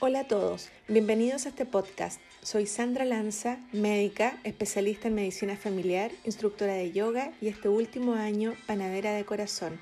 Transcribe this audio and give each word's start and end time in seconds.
Hola 0.00 0.20
a 0.20 0.28
todos, 0.28 0.68
bienvenidos 0.86 1.44
a 1.44 1.48
este 1.48 1.66
podcast. 1.66 2.20
Soy 2.40 2.66
Sandra 2.66 3.04
Lanza, 3.04 3.58
médica, 3.72 4.38
especialista 4.44 5.08
en 5.08 5.16
medicina 5.16 5.56
familiar, 5.56 6.12
instructora 6.24 6.74
de 6.74 6.92
yoga 6.92 7.32
y 7.40 7.48
este 7.48 7.68
último 7.68 8.14
año 8.14 8.54
panadera 8.68 9.12
de 9.12 9.24
corazón. 9.24 9.80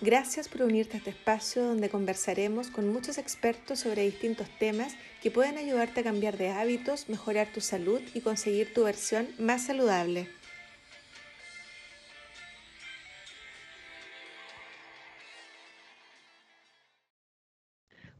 Gracias 0.00 0.48
por 0.48 0.62
unirte 0.62 0.96
a 0.96 0.98
este 0.98 1.10
espacio 1.10 1.62
donde 1.62 1.88
conversaremos 1.88 2.66
con 2.66 2.92
muchos 2.92 3.16
expertos 3.16 3.78
sobre 3.78 4.02
distintos 4.02 4.48
temas 4.58 4.96
que 5.22 5.30
pueden 5.30 5.56
ayudarte 5.56 6.00
a 6.00 6.04
cambiar 6.04 6.36
de 6.36 6.48
hábitos, 6.48 7.08
mejorar 7.08 7.46
tu 7.54 7.60
salud 7.60 8.00
y 8.12 8.22
conseguir 8.22 8.74
tu 8.74 8.82
versión 8.82 9.28
más 9.38 9.66
saludable. 9.66 10.28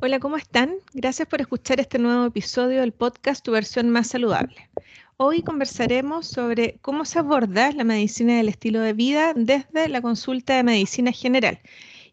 Hola, 0.07 0.21
¿cómo 0.21 0.37
están? 0.37 0.75
Gracias 0.93 1.27
por 1.27 1.41
escuchar 1.41 1.81
este 1.81 1.99
nuevo 1.99 2.27
episodio 2.27 2.83
del 2.83 2.93
podcast 2.93 3.43
Tu 3.43 3.53
versión 3.53 3.89
más 3.89 4.09
saludable. 4.09 4.69
Hoy 5.17 5.41
conversaremos 5.41 6.27
sobre 6.27 6.77
cómo 6.83 7.07
se 7.07 7.21
aborda 7.21 7.73
la 7.73 7.85
medicina 7.85 8.37
del 8.37 8.51
estilo 8.51 8.81
de 8.81 8.93
vida 8.93 9.33
desde 9.35 9.89
la 9.89 10.03
consulta 10.03 10.57
de 10.57 10.63
medicina 10.63 11.11
general. 11.11 11.59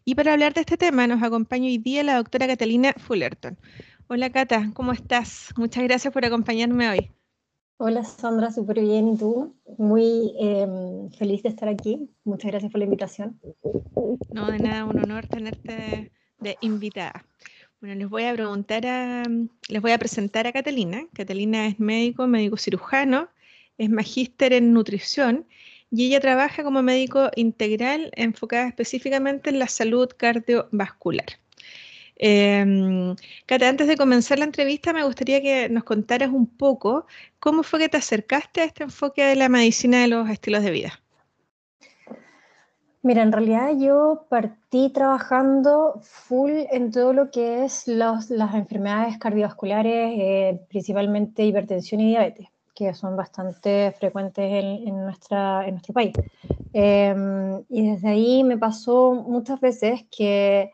Y 0.06 0.14
para 0.14 0.32
hablar 0.32 0.54
de 0.54 0.62
este 0.62 0.78
tema 0.78 1.06
nos 1.06 1.22
acompaña 1.22 1.66
hoy 1.66 1.76
día 1.76 2.02
la 2.02 2.16
doctora 2.16 2.46
Catalina 2.46 2.94
Fullerton. 2.96 3.58
Hola 4.08 4.30
Cata, 4.30 4.70
¿cómo 4.72 4.92
estás? 4.92 5.50
Muchas 5.58 5.84
gracias 5.84 6.14
por 6.14 6.24
acompañarme 6.24 6.88
hoy. 6.88 7.10
Hola 7.76 8.04
Sandra, 8.04 8.50
súper 8.50 8.80
bien. 8.80 9.08
¿Y 9.08 9.18
tú? 9.18 9.54
Muy 9.76 10.32
em, 10.40 11.10
feliz 11.10 11.42
de 11.42 11.50
estar 11.50 11.68
aquí. 11.68 12.08
Muchas 12.24 12.52
gracias 12.52 12.72
por 12.72 12.78
la 12.78 12.86
invitación. 12.86 13.38
No, 14.32 14.50
de 14.50 14.60
nada, 14.60 14.86
un 14.86 14.98
honor 14.98 15.26
tenerte 15.26 16.10
de 16.38 16.56
invitada. 16.62 17.26
Bueno, 17.82 17.96
les 17.96 18.08
voy 18.08 18.22
a 18.22 18.32
preguntar 18.32 18.86
a, 18.86 19.24
les 19.68 19.82
voy 19.82 19.90
a 19.90 19.98
presentar 19.98 20.46
a 20.46 20.52
Catalina. 20.52 21.04
Catalina 21.14 21.66
es 21.66 21.80
médico, 21.80 22.28
médico 22.28 22.56
cirujano, 22.56 23.28
es 23.76 23.90
magíster 23.90 24.52
en 24.52 24.72
nutrición 24.72 25.48
y 25.90 26.06
ella 26.06 26.20
trabaja 26.20 26.62
como 26.62 26.80
médico 26.84 27.32
integral 27.34 28.12
enfocada 28.14 28.68
específicamente 28.68 29.50
en 29.50 29.58
la 29.58 29.66
salud 29.66 30.08
cardiovascular. 30.16 31.26
Eh, 32.14 33.16
Cata, 33.46 33.68
antes 33.68 33.88
de 33.88 33.96
comenzar 33.96 34.38
la 34.38 34.44
entrevista, 34.44 34.92
me 34.92 35.02
gustaría 35.02 35.42
que 35.42 35.68
nos 35.68 35.82
contaras 35.82 36.30
un 36.30 36.46
poco 36.46 37.06
cómo 37.40 37.64
fue 37.64 37.80
que 37.80 37.88
te 37.88 37.96
acercaste 37.96 38.60
a 38.60 38.64
este 38.66 38.84
enfoque 38.84 39.24
de 39.24 39.34
la 39.34 39.48
medicina 39.48 40.02
de 40.02 40.06
los 40.06 40.30
estilos 40.30 40.62
de 40.62 40.70
vida. 40.70 41.01
Mira, 43.04 43.22
en 43.22 43.32
realidad 43.32 43.72
yo 43.76 44.26
partí 44.28 44.90
trabajando 44.90 45.98
full 46.02 46.52
en 46.70 46.92
todo 46.92 47.12
lo 47.12 47.32
que 47.32 47.64
es 47.64 47.88
las 47.88 48.30
enfermedades 48.30 49.18
cardiovasculares, 49.18 50.14
eh, 50.16 50.60
principalmente 50.68 51.44
hipertensión 51.44 52.00
y 52.00 52.10
diabetes, 52.10 52.48
que 52.72 52.94
son 52.94 53.16
bastante 53.16 53.90
frecuentes 53.98 54.44
en, 54.48 55.02
nuestra, 55.02 55.66
en 55.66 55.72
nuestro 55.72 55.92
país. 55.94 56.12
Em, 56.72 57.64
y 57.68 57.90
desde 57.90 58.08
ahí 58.08 58.44
me 58.44 58.56
pasó 58.56 59.14
muchas 59.14 59.60
veces 59.60 60.04
que 60.16 60.70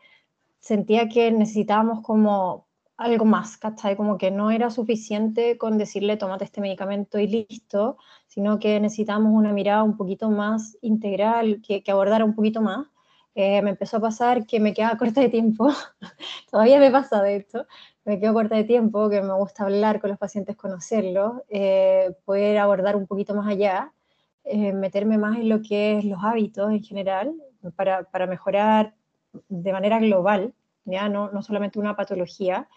sentía 0.59 1.09
que 1.09 1.31
necesitábamos 1.31 2.03
como 2.03 2.67
algo 2.99 3.23
más, 3.25 3.57
¿cachai? 3.57 3.95
Como 3.95 4.17
que 4.17 4.29
no 4.29 4.51
era 4.51 4.69
suficiente 4.69 5.57
con 5.57 5.77
decirle 5.77 6.17
tómate 6.17 6.43
este 6.43 6.59
medicamento 6.59 7.17
y 7.17 7.27
listo, 7.27 7.97
sino 8.27 8.59
que 8.59 8.79
necesitamos 8.79 9.31
una 9.33 9.53
mirada 9.53 9.83
un 9.83 9.95
poquito 9.95 10.29
más 10.29 10.77
integral, 10.81 11.61
que, 11.65 11.81
que 11.81 11.91
abordara 11.91 12.25
un 12.25 12.35
poquito 12.35 12.61
más. 12.61 12.87
Eh, 13.35 13.61
me 13.61 13.69
empezó 13.69 13.97
a 13.97 14.01
pasar 14.01 14.45
que 14.45 14.59
me 14.59 14.73
quedaba 14.73 14.97
corta 14.99 15.21
de 15.21 15.29
tiempo, 15.29 15.69
todavía 16.51 16.79
me 16.79 16.91
pasa 16.91 17.21
de 17.23 17.37
hecho, 17.37 17.65
me 18.03 18.19
quedo 18.19 18.33
corta 18.33 18.55
de 18.55 18.65
tiempo, 18.65 19.09
que 19.09 19.21
me 19.21 19.33
gusta 19.33 19.63
hablar 19.63 20.01
con 20.01 20.09
los 20.09 20.19
pacientes, 20.19 20.57
conocerlos, 20.57 21.41
eh, 21.47 22.11
poder 22.25 22.57
abordar 22.57 22.97
un 22.97 23.07
poquito 23.07 23.33
más 23.33 23.47
allá, 23.47 23.93
eh, 24.43 24.73
meterme 24.73 25.17
más 25.17 25.37
en 25.37 25.47
lo 25.47 25.61
que 25.61 25.99
es 25.99 26.05
los 26.05 26.19
hábitos 26.21 26.69
en 26.71 26.83
general, 26.83 27.33
para, 27.77 28.03
para 28.03 28.27
mejorar 28.27 28.93
de 29.47 29.71
manera 29.71 29.99
global, 29.99 30.53
ya 30.85 31.07
no, 31.07 31.31
no 31.31 31.41
solamente 31.41 31.79
una 31.79 31.95
patología, 31.95 32.67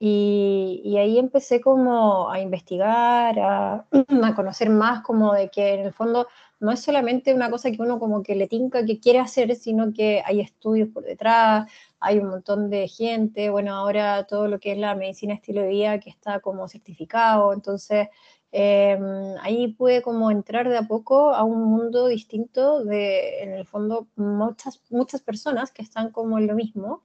y, 0.00 0.96
ahí 0.98 1.18
empecé 1.18 1.60
como 1.60 2.30
a 2.30 2.40
investigar, 2.40 3.38
a, 3.40 3.86
a, 4.22 4.34
conocer 4.34 4.70
más 4.70 5.02
como 5.02 5.32
de 5.34 5.48
que 5.50 5.74
en 5.74 5.80
el 5.86 5.92
fondo 5.92 6.28
no 6.60 6.70
es 6.72 6.80
solamente 6.80 7.34
una 7.34 7.50
cosa 7.50 7.70
que 7.70 7.82
uno 7.82 7.98
como 7.98 8.22
que 8.22 8.34
le 8.36 8.46
tinca 8.48 8.84
que 8.84 9.00
quiere 9.00 9.18
hacer, 9.18 9.54
sino 9.56 9.92
que 9.92 10.22
hay 10.24 10.40
estudios 10.40 10.88
por 10.90 11.04
detrás, 11.04 11.70
hay 12.00 12.18
un 12.18 12.28
montón 12.28 12.70
de 12.70 12.88
gente, 12.88 13.50
bueno, 13.50 13.74
ahora 13.74 14.24
todo 14.26 14.48
lo 14.48 14.60
que 14.60 14.72
es 14.72 14.78
la 14.78 14.94
medicina 14.94 15.34
estilo 15.34 15.62
de 15.62 15.68
vida 15.68 16.00
que 16.00 16.10
está 16.10 16.40
como 16.40 16.68
certificado, 16.68 17.52
entonces 17.52 18.08
em, 18.52 19.36
ahí 19.42 19.68
pude 19.68 20.02
como 20.02 20.30
entrar 20.30 20.68
de 20.68 20.78
a 20.78 20.82
poco 20.82 21.34
a 21.34 21.42
un 21.44 21.64
mundo 21.64 22.06
distinto 22.06 22.84
de, 22.84 23.42
en 23.42 23.52
el 23.52 23.66
fondo, 23.66 24.08
muchas, 24.16 24.80
muchas 24.90 25.22
personas 25.22 25.72
que 25.72 25.82
están 25.82 26.10
como 26.12 26.38
en 26.38 26.46
lo 26.46 26.54
mismo, 26.54 27.02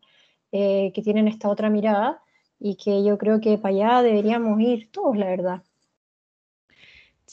eh, 0.51 0.91
que 0.93 1.01
tienen 1.01 1.27
esta 1.27 1.49
otra 1.49 1.69
mirada 1.69 2.21
y 2.63 2.77
que 2.77 3.03
yo 3.03 3.19
creo 3.19 3.39
que 3.41 3.59
para 3.59 3.75
allá 3.75 4.01
deberíamos 4.03 4.59
ir 4.61 4.91
todos, 4.91 5.17
la 5.17 5.27
verdad. 5.27 5.63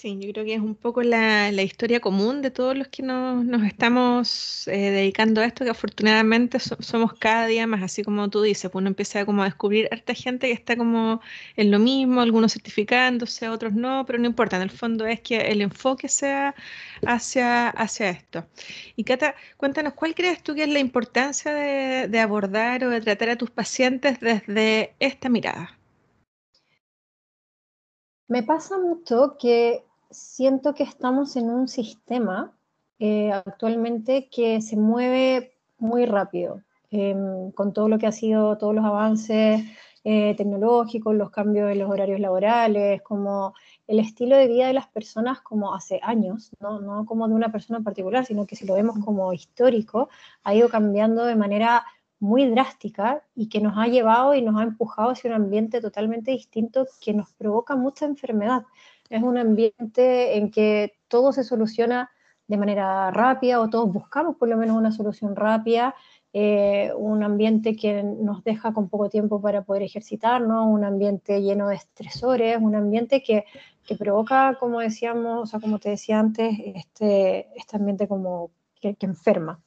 Sí, 0.01 0.19
yo 0.19 0.33
creo 0.33 0.47
que 0.47 0.55
es 0.55 0.61
un 0.63 0.77
poco 0.77 1.03
la, 1.03 1.51
historia 1.51 2.01
común 2.01 2.41
de 2.41 2.51
todos 2.51 2.75
los 2.75 2.89
que 2.89 3.03
nos, 3.03 3.45
estamos 3.65 4.67
eh, 4.69 4.91
dedicando 4.91 5.43
a 5.43 5.45
esto, 5.45 5.63
que 5.63 5.71
afortunadamente 5.71 6.59
somos 6.59 7.13
cada 7.19 7.45
día 7.47 7.67
más, 7.67 7.83
así 7.83 8.03
como 8.03 8.31
tú 8.31 8.41
dices, 8.41 8.71
pues 8.71 8.81
uno 8.81 8.89
empieza 8.89 9.27
como 9.27 9.43
a 9.43 9.45
descubrir 9.45 9.89
harta 9.93 10.15
gente 10.15 10.47
que 10.47 10.55
está 10.55 10.75
como 10.75 11.21
en 11.55 11.71
lo 11.71 11.79
mismo, 11.79 12.23
algunos 12.23 12.55
certificándose, 12.55 13.51
otros 13.51 13.75
no, 13.75 14.07
pero 14.07 14.19
no 14.19 14.25
importa, 14.27 14.57
en 14.57 14.63
el 14.63 14.71
fondo 14.71 15.05
es 15.05 15.21
que 15.21 15.37
el 15.37 15.61
enfoque 15.61 16.09
sea 16.09 16.55
hacia, 17.07 17.69
hacia 17.69 18.09
esto. 18.09 18.47
Y 18.97 19.05
Cata, 19.05 19.35
cuéntanos, 19.59 19.93
¿cuál 19.93 20.15
crees 20.15 20.43
tú 20.43 20.55
que 20.55 20.63
es 20.63 20.71
la 20.71 20.79
importancia 20.79 21.53
de, 21.53 22.09
de 22.09 22.21
abordar 22.21 22.85
o 22.85 22.89
de 22.89 23.03
tratar 23.03 23.29
a 23.29 23.37
tus 23.37 23.51
pacientes 23.51 24.19
desde 24.21 24.95
esta 24.99 25.29
mirada? 25.29 25.77
Me 28.29 28.45
pasa 28.45 28.79
mucho 28.79 29.37
que 29.41 29.85
siento 30.11 30.75
que 30.75 30.83
estamos 30.83 31.37
en 31.37 31.51
un 31.51 31.69
sistema 31.69 32.53
eh, 32.99 33.33
actualmente 33.33 34.29
que 34.29 34.61
se 34.61 34.77
mueve 34.77 35.53
muy 35.79 36.05
rápido, 36.05 36.63
em, 36.91 37.51
con 37.53 37.73
todo 37.73 37.89
lo 37.89 37.99
que 37.99 38.07
ha 38.07 38.13
sido, 38.13 38.59
todos 38.59 38.75
los 38.75 38.85
avances 38.85 39.63
eh, 40.05 40.35
tecnológicos, 40.37 41.15
los 41.15 41.31
cambios 41.31 41.71
en 41.71 41.79
los 41.79 41.91
horarios 41.91 42.21
laborales, 42.21 43.03
como 43.03 43.55
el 43.87 43.99
estilo 43.99 44.37
de 44.37 44.49
vida 44.49 44.67
de 44.67 44.73
las 44.73 44.89
personas 44.89 45.41
como 45.43 45.75
hace 45.75 46.01
años, 46.03 46.51
¿no? 46.61 46.81
no 46.81 47.05
como 47.07 47.29
de 47.29 47.35
una 47.35 47.53
persona 47.53 47.79
en 47.79 47.85
particular, 47.85 48.25
sino 48.25 48.47
que 48.47 48.57
si 48.57 48.67
lo 48.67 48.75
vemos 48.75 48.99
como 49.05 49.33
histórico, 49.33 50.09
ha 50.43 50.55
ido 50.55 50.69
cambiando 50.69 51.25
de 51.25 51.37
manera 51.37 51.85
muy 52.19 52.47
drástica 52.51 53.23
y 53.35 53.49
que 53.49 53.61
nos 53.61 53.77
ha 53.77 53.87
llevado 53.87 54.35
y 54.35 54.43
nos 54.43 54.59
ha 54.61 54.63
empujado 54.63 55.11
hacia 55.11 55.31
un 55.31 55.37
ambiente 55.37 55.81
totalmente 55.81 56.31
distinto 56.31 56.87
que 57.01 57.15
nos 57.15 57.33
provoca 57.33 57.77
mucha 57.77 58.05
enfermedad. 58.05 58.65
Es 59.11 59.23
un 59.23 59.37
ambiente 59.37 60.39
en 60.39 60.51
que 60.51 60.95
todo 61.09 61.33
se 61.33 61.45
soluciona 61.45 62.11
de 62.47 62.57
manera 62.57 63.11
rápida 63.11 63.61
o 63.61 63.69
todos 63.69 63.93
buscamos 63.93 64.37
por 64.37 64.49
lo 64.49 64.57
menos 64.57 64.77
una 64.77 64.91
solución 64.91 65.37
rápida, 65.37 65.95
eh, 66.33 66.93
un 66.97 67.23
ambiente 67.23 67.77
que 67.77 68.03
nos 68.03 68.43
deja 68.45 68.73
con 68.73 68.89
poco 68.89 69.09
tiempo 69.09 69.41
para 69.41 69.63
poder 69.63 69.83
ejercitarnos, 69.83 70.67
un 70.67 70.85
ambiente 70.85 71.43
lleno 71.43 71.69
de 71.69 71.77
estresores, 71.77 72.59
un 72.61 72.75
ambiente 72.75 73.23
que, 73.23 73.45
que 73.85 73.97
provoca, 73.97 74.57
como 74.59 74.81
decíamos, 74.81 75.43
o 75.43 75.47
sea, 75.47 75.61
como 75.61 75.79
te 75.79 75.91
decía 75.91 76.19
antes, 76.19 76.57
este, 76.75 77.49
este 77.57 77.77
ambiente 77.77 78.09
como 78.09 78.51
que, 78.81 78.95
que 78.95 79.07
enferma. 79.07 79.61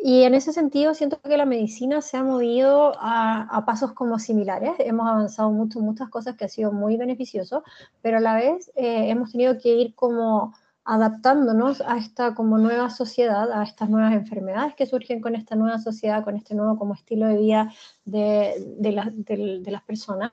Y 0.00 0.22
en 0.22 0.34
ese 0.34 0.52
sentido 0.52 0.94
siento 0.94 1.20
que 1.20 1.36
la 1.36 1.44
medicina 1.44 2.00
se 2.02 2.16
ha 2.16 2.22
movido 2.22 2.92
a, 3.00 3.64
pasos 3.66 3.92
como 3.92 4.18
similares. 4.18 4.74
Hemos 4.78 5.08
avanzado 5.08 5.50
mucho, 5.50 5.80
muchas 5.80 6.08
cosas 6.08 6.36
que 6.36 6.44
han 6.44 6.50
sido 6.50 6.72
muy 6.72 6.96
beneficiosos, 6.96 7.62
pero 8.00 8.18
a 8.18 8.20
la 8.20 8.34
vez 8.34 8.70
eh, 8.76 9.10
hemos 9.10 9.32
tenido 9.32 9.58
que 9.58 9.70
ir 9.70 9.94
como 9.94 10.54
adaptándonos 10.84 11.82
a 11.82 11.98
esta 11.98 12.34
como 12.34 12.58
nueva 12.58 12.90
sociedad, 12.90 13.52
a 13.52 13.62
estas 13.64 13.90
nuevas 13.90 14.14
enfermedades 14.14 14.74
que 14.74 14.86
surgen 14.86 15.20
con 15.20 15.34
esta 15.34 15.56
nueva 15.56 15.78
sociedad, 15.78 16.24
con 16.24 16.36
este 16.36 16.54
nuevo 16.54 16.78
como 16.78 16.94
estilo 16.94 17.26
de 17.26 17.36
vida 17.36 17.72
de, 18.04 18.54
de, 18.78 19.60
de 19.60 19.70
las 19.70 19.82
personas. 19.82 20.30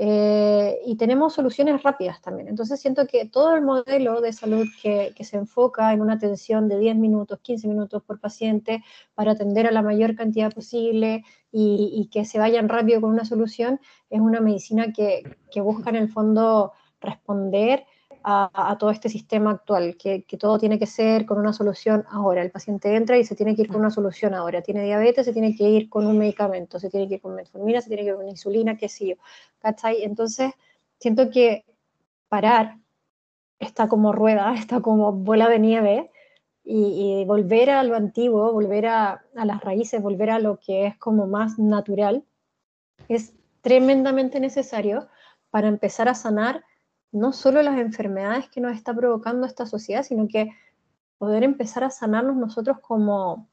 Eh, 0.00 0.78
y 0.86 0.96
tenemos 0.96 1.34
soluciones 1.34 1.82
rápidas 1.82 2.20
también. 2.20 2.46
Entonces 2.46 2.80
siento 2.80 3.08
que 3.08 3.26
todo 3.26 3.56
el 3.56 3.62
modelo 3.62 4.20
de 4.20 4.32
salud 4.32 4.64
que, 4.80 5.12
que, 5.16 5.24
se 5.24 5.36
enfoca 5.36 5.92
en 5.92 6.00
una 6.00 6.14
atención 6.14 6.68
de 6.68 6.78
10 6.78 6.94
minutos, 6.96 7.40
15 7.42 7.66
minutos 7.66 8.04
por 8.04 8.20
paciente 8.20 8.84
para 9.16 9.32
atender 9.32 9.66
a 9.66 9.72
la 9.72 9.82
mayor 9.82 10.14
cantidad 10.14 10.52
posible 10.52 11.24
y, 11.50 11.90
y 11.92 12.08
que 12.10 12.24
se 12.24 12.38
vayan 12.38 12.68
rápido 12.68 13.00
con 13.00 13.10
una 13.10 13.24
solución, 13.24 13.80
es 14.08 14.20
una 14.20 14.40
medicina 14.40 14.92
que, 14.92 15.24
que, 15.50 15.60
busca 15.60 15.90
en 15.90 15.96
el 15.96 16.08
fondo 16.08 16.72
responder 17.00 17.84
a, 18.22 18.76
todo 18.78 18.90
este 18.90 19.08
sistema 19.08 19.52
actual, 19.52 19.96
que, 19.96 20.24
todo 20.38 20.58
tiene 20.58 20.78
que 20.78 20.86
ser 20.86 21.26
con 21.26 21.38
una 21.38 21.52
solución 21.52 22.04
ahora. 22.10 22.42
El 22.42 22.50
paciente 22.50 22.94
entra 22.94 23.16
y 23.18 23.24
se 23.24 23.34
tiene 23.34 23.54
que 23.54 23.62
ir 23.62 23.68
con 23.68 23.80
una 23.80 23.90
solución 23.90 24.34
ahora. 24.34 24.62
Tiene 24.62 24.84
diabetes, 24.84 25.24
se 25.26 25.32
tiene 25.32 25.56
que 25.56 25.64
ir 25.64 25.88
con 25.88 26.06
un 26.06 26.18
medicamento, 26.18 26.78
se 26.78 26.90
tiene 26.90 27.08
que 27.08 27.14
ir 27.14 27.20
con 27.20 27.34
metformina, 27.34 27.80
se 27.80 27.88
tiene 27.88 28.04
que 28.04 28.10
ir 28.10 28.16
con 28.16 28.28
insulina, 28.28 28.76
qué 28.76 28.88
sé 28.88 29.08
yo. 29.08 29.14
¿Cachai? 29.60 30.02
Entonces, 30.02 30.52
siento 30.98 31.30
que 31.30 31.64
parar 32.28 32.78
está 33.58 33.88
como 33.88 34.12
rueda, 34.12 34.54
está 34.58 34.80
como 34.80 35.12
bola 35.12 35.48
de 35.48 35.58
nieve 35.58 36.10
y, 36.64 37.24
volver 37.24 37.70
a 37.70 37.82
lo 37.82 37.96
antiguo, 37.96 38.52
volver 38.52 38.86
a, 38.86 39.24
a, 39.34 39.44
las 39.46 39.62
raíces, 39.62 40.02
volver 40.02 40.30
a 40.30 40.38
lo 40.38 40.58
que 40.58 40.86
es 40.86 40.96
como 40.98 41.26
más 41.26 41.58
natural, 41.58 42.24
es 43.08 43.32
tremendamente 43.62 44.38
necesario 44.38 45.08
para 45.50 45.68
empezar 45.68 46.08
a 46.10 46.14
sanar 46.14 46.64
no 47.12 47.32
solo 47.32 47.62
las 47.62 47.78
enfermedades 47.78 48.48
que 48.48 48.60
nos 48.60 48.76
está 48.76 48.94
provocando 48.94 49.46
esta 49.46 49.66
sociedad, 49.66 50.02
sino 50.02 50.28
que 50.28 50.50
poder 51.18 51.42
empezar 51.42 51.84
a 51.84 51.90
sanarnos 51.90 52.36
nosotros 52.36 52.78
como, 52.80 53.48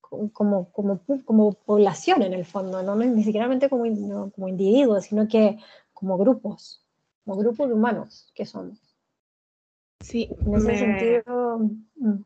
como, 0.00 0.70
como, 0.72 1.00
como 1.24 1.52
población 1.52 2.22
en 2.22 2.32
el 2.32 2.44
fondo, 2.44 2.82
no, 2.82 2.96
ni 2.96 3.24
siquiera 3.24 3.48
como, 3.68 3.84
como 4.30 4.48
individuos, 4.48 5.04
sino 5.04 5.28
que 5.28 5.58
como 5.92 6.16
grupos, 6.16 6.84
como 7.24 7.36
grupos 7.38 7.68
de 7.68 7.74
humanos 7.74 8.30
que 8.34 8.46
somos. 8.46 8.78
Sí, 10.00 10.28
en 10.46 10.54
ese 10.54 10.78
sentido. 10.78 11.58
Mm. 11.96 12.24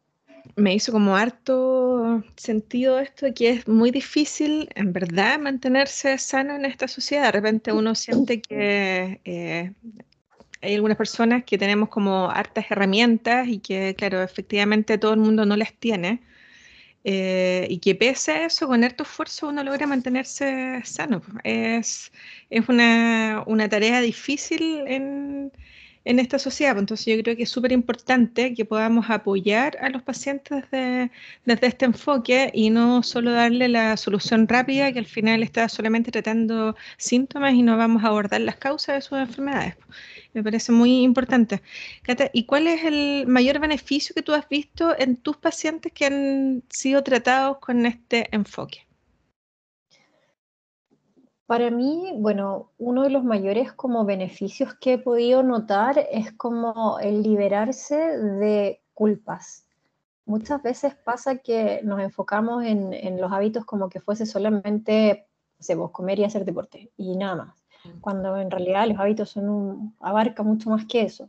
Me 0.56 0.75
hizo 0.75 0.92
como 0.92 1.16
harto 1.16 2.22
sentido 2.36 3.00
esto, 3.00 3.26
que 3.34 3.48
es 3.50 3.66
muy 3.66 3.90
difícil, 3.90 4.69
en 4.75 4.92
verdad, 4.92 5.38
mantenerse 5.40 6.19
sano 6.19 6.54
en 6.54 6.66
esta 6.66 6.86
sociedad. 6.86 7.25
De 7.25 7.32
repente 7.32 7.72
uno 7.72 7.94
siente 7.94 8.40
que 8.40 9.20
eh, 9.25 9.72
hay 10.64 10.75
algunas 10.75 10.96
personas 10.96 11.44
que 11.44 11.58
tenemos 11.58 11.88
como 11.90 12.31
hartas 12.31 12.66
herramientas 12.70 13.49
y 13.49 13.58
que, 13.58 13.94
claro, 13.96 14.22
efectivamente 14.22 14.99
todo 14.99 15.14
el 15.14 15.20
mundo 15.20 15.44
no 15.46 15.56
las 15.56 15.72
tiene. 15.75 16.22
Eh, 17.05 17.66
y 17.69 17.78
que 17.81 17.94
pese 17.94 18.32
a 18.32 18.46
eso, 18.46 18.66
con 18.66 18.82
harto 18.82 19.02
esfuerzo 19.02 19.49
uno 19.49 19.62
logra 19.62 19.87
mantenerse 19.87 20.81
sano. 20.84 21.22
Es, 21.44 22.12
es 22.50 22.69
una, 22.69 23.44
una 23.46 23.69
tarea 23.69 24.00
difícil 24.00 24.84
en, 24.87 25.52
en 26.04 26.18
esta 26.18 26.38
sociedad. 26.38 26.72
Pues, 26.72 26.82
entonces 26.82 27.06
yo 27.06 27.22
creo 27.22 27.36
que 27.36 27.44
es 27.44 27.50
súper 27.50 27.72
importante 27.72 28.54
que 28.54 28.64
podamos 28.64 29.06
apoyar 29.10 29.76
a 29.80 29.88
los 29.88 30.02
pacientes 30.02 30.64
desde, 30.70 31.10
este 31.46 31.84
enfoque 31.86 32.50
y 32.54 32.70
no 32.70 33.02
solo 33.02 33.32
darle 33.32 33.68
la 33.68 33.96
solución 33.96 34.46
rápida 34.48 34.92
que 34.92 34.98
al 34.98 35.06
final 35.06 35.42
está 35.42 35.68
solamente 35.68 36.10
tratando 36.10 36.76
síntomas 36.98 37.54
y 37.54 37.62
no 37.62 37.76
vamos 37.76 38.04
a 38.04 38.08
abordar 38.08 38.40
las 38.40 38.56
causas 38.56 38.96
de 38.96 39.00
sus 39.02 39.18
enfermedades. 39.18 39.76
Pues. 39.76 39.98
Me 40.34 40.42
parece 40.42 40.72
muy 40.72 41.02
importante. 41.02 41.62
Cata, 42.02 42.30
¿y 42.32 42.44
cuál 42.44 42.66
es 42.66 42.84
el 42.84 43.26
mayor 43.26 43.60
beneficio 43.60 44.14
que 44.14 44.22
tú 44.22 44.32
has 44.34 44.48
visto 44.48 44.94
en 44.98 45.16
tus 45.16 45.36
pacientes 45.36 45.92
que 45.92 46.06
han 46.06 46.62
sido 46.68 47.02
tratados 47.02 47.58
con 47.58 47.86
este 47.86 48.28
enfoque? 48.32 48.86
Para 51.46 51.70
mí, 51.70 52.14
bueno, 52.17 52.70
uno 52.79 53.02
de 53.02 53.11
los 53.11 53.23
mayores 53.23 53.73
como 53.73 54.05
beneficios 54.05 54.75
que 54.75 54.94
he 54.94 54.99
podido 54.99 55.43
notar 55.43 56.06
es 56.11 56.32
como 56.32 56.99
el 57.00 57.23
liberarse 57.23 57.96
de 57.96 58.82
culpas. 58.94 59.67
Muchas 60.25 60.62
veces 60.62 60.94
pasa 60.94 61.37
que 61.37 61.82
nos 61.85 62.00
enfocamos 62.00 62.64
en, 62.64 63.20
los 63.20 63.31
hábitos 63.31 63.67
como 63.67 63.91
que 63.91 64.00
fuese 64.00 64.25
solamente, 64.25 65.26
no 65.69 65.93
comer 65.93 66.19
y 66.19 66.25
hacer 66.25 66.46
deporte 66.46 66.91
y 66.96 67.17
nada 67.17 67.37
más, 67.37 67.64
mm. 67.85 68.00
cuando 68.00 68.37
en 68.38 68.50
realidad 68.50 68.87
los 68.88 68.99
hábitos 68.99 69.31
son 69.31 69.49
un, 69.49 69.96
abarca 70.00 70.43
mucho 70.43 70.70
más 70.70 70.87
que 70.87 71.02
eso. 71.02 71.29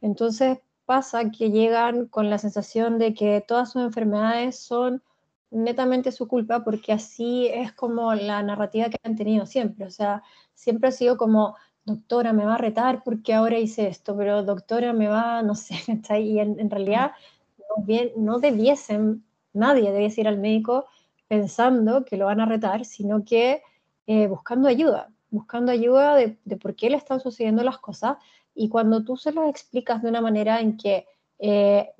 Entonces 0.00 0.58
pasa 0.84 1.30
que 1.30 1.50
llegan 1.50 2.06
con 2.06 2.30
la 2.30 2.38
sensación 2.38 2.98
de 2.98 3.12
que 3.12 3.44
todas 3.46 3.72
sus 3.72 3.82
enfermedades 3.82 4.58
son 4.58 5.02
netamente 5.50 6.12
su 6.12 6.28
culpa 6.28 6.64
porque 6.64 6.92
así 6.92 7.48
es 7.48 7.72
como 7.72 8.14
la 8.14 8.42
narrativa 8.42 8.90
que 8.90 8.98
han 9.02 9.16
tenido 9.16 9.46
siempre. 9.46 9.86
O 9.86 9.90
sea, 9.90 10.22
siempre 10.54 10.88
ha 10.88 10.92
sido 10.92 11.16
como, 11.16 11.56
doctora, 11.84 12.32
me 12.32 12.44
va 12.44 12.54
a 12.54 12.58
retar 12.58 13.02
porque 13.04 13.34
ahora 13.34 13.58
hice 13.58 13.88
esto, 13.88 14.16
pero 14.16 14.42
doctora, 14.42 14.92
me 14.92 15.08
va, 15.08 15.42
no 15.42 15.54
sé, 15.54 15.74
está 15.88 16.18
Y 16.18 16.38
en, 16.38 16.70
realidad 16.70 17.12
no, 17.58 17.84
bien, 17.84 18.10
no 18.16 18.38
debiesen, 18.38 19.24
nadie 19.52 19.92
debiese 19.92 20.20
ir 20.22 20.28
al 20.28 20.38
médico 20.38 20.86
pensando 21.28 22.04
que 22.04 22.16
lo 22.16 22.26
van 22.26 22.40
a 22.40 22.46
retar, 22.46 22.84
sino 22.84 23.24
que 23.24 23.62
eh, 24.06 24.26
buscando 24.28 24.68
ayuda, 24.68 25.10
buscando 25.30 25.72
ayuda 25.72 26.14
de, 26.16 26.38
de, 26.44 26.56
por 26.56 26.74
qué 26.74 26.90
le 26.90 26.96
están 26.96 27.20
sucediendo 27.20 27.62
las 27.62 27.78
cosas. 27.78 28.16
Y 28.54 28.68
cuando 28.68 29.04
tú 29.04 29.16
se 29.16 29.32
lo 29.32 29.48
explicas 29.48 30.02
de 30.02 30.08
una 30.08 30.20
manera 30.20 30.60
en 30.60 30.76
que 30.76 31.06
eh, 31.38 31.90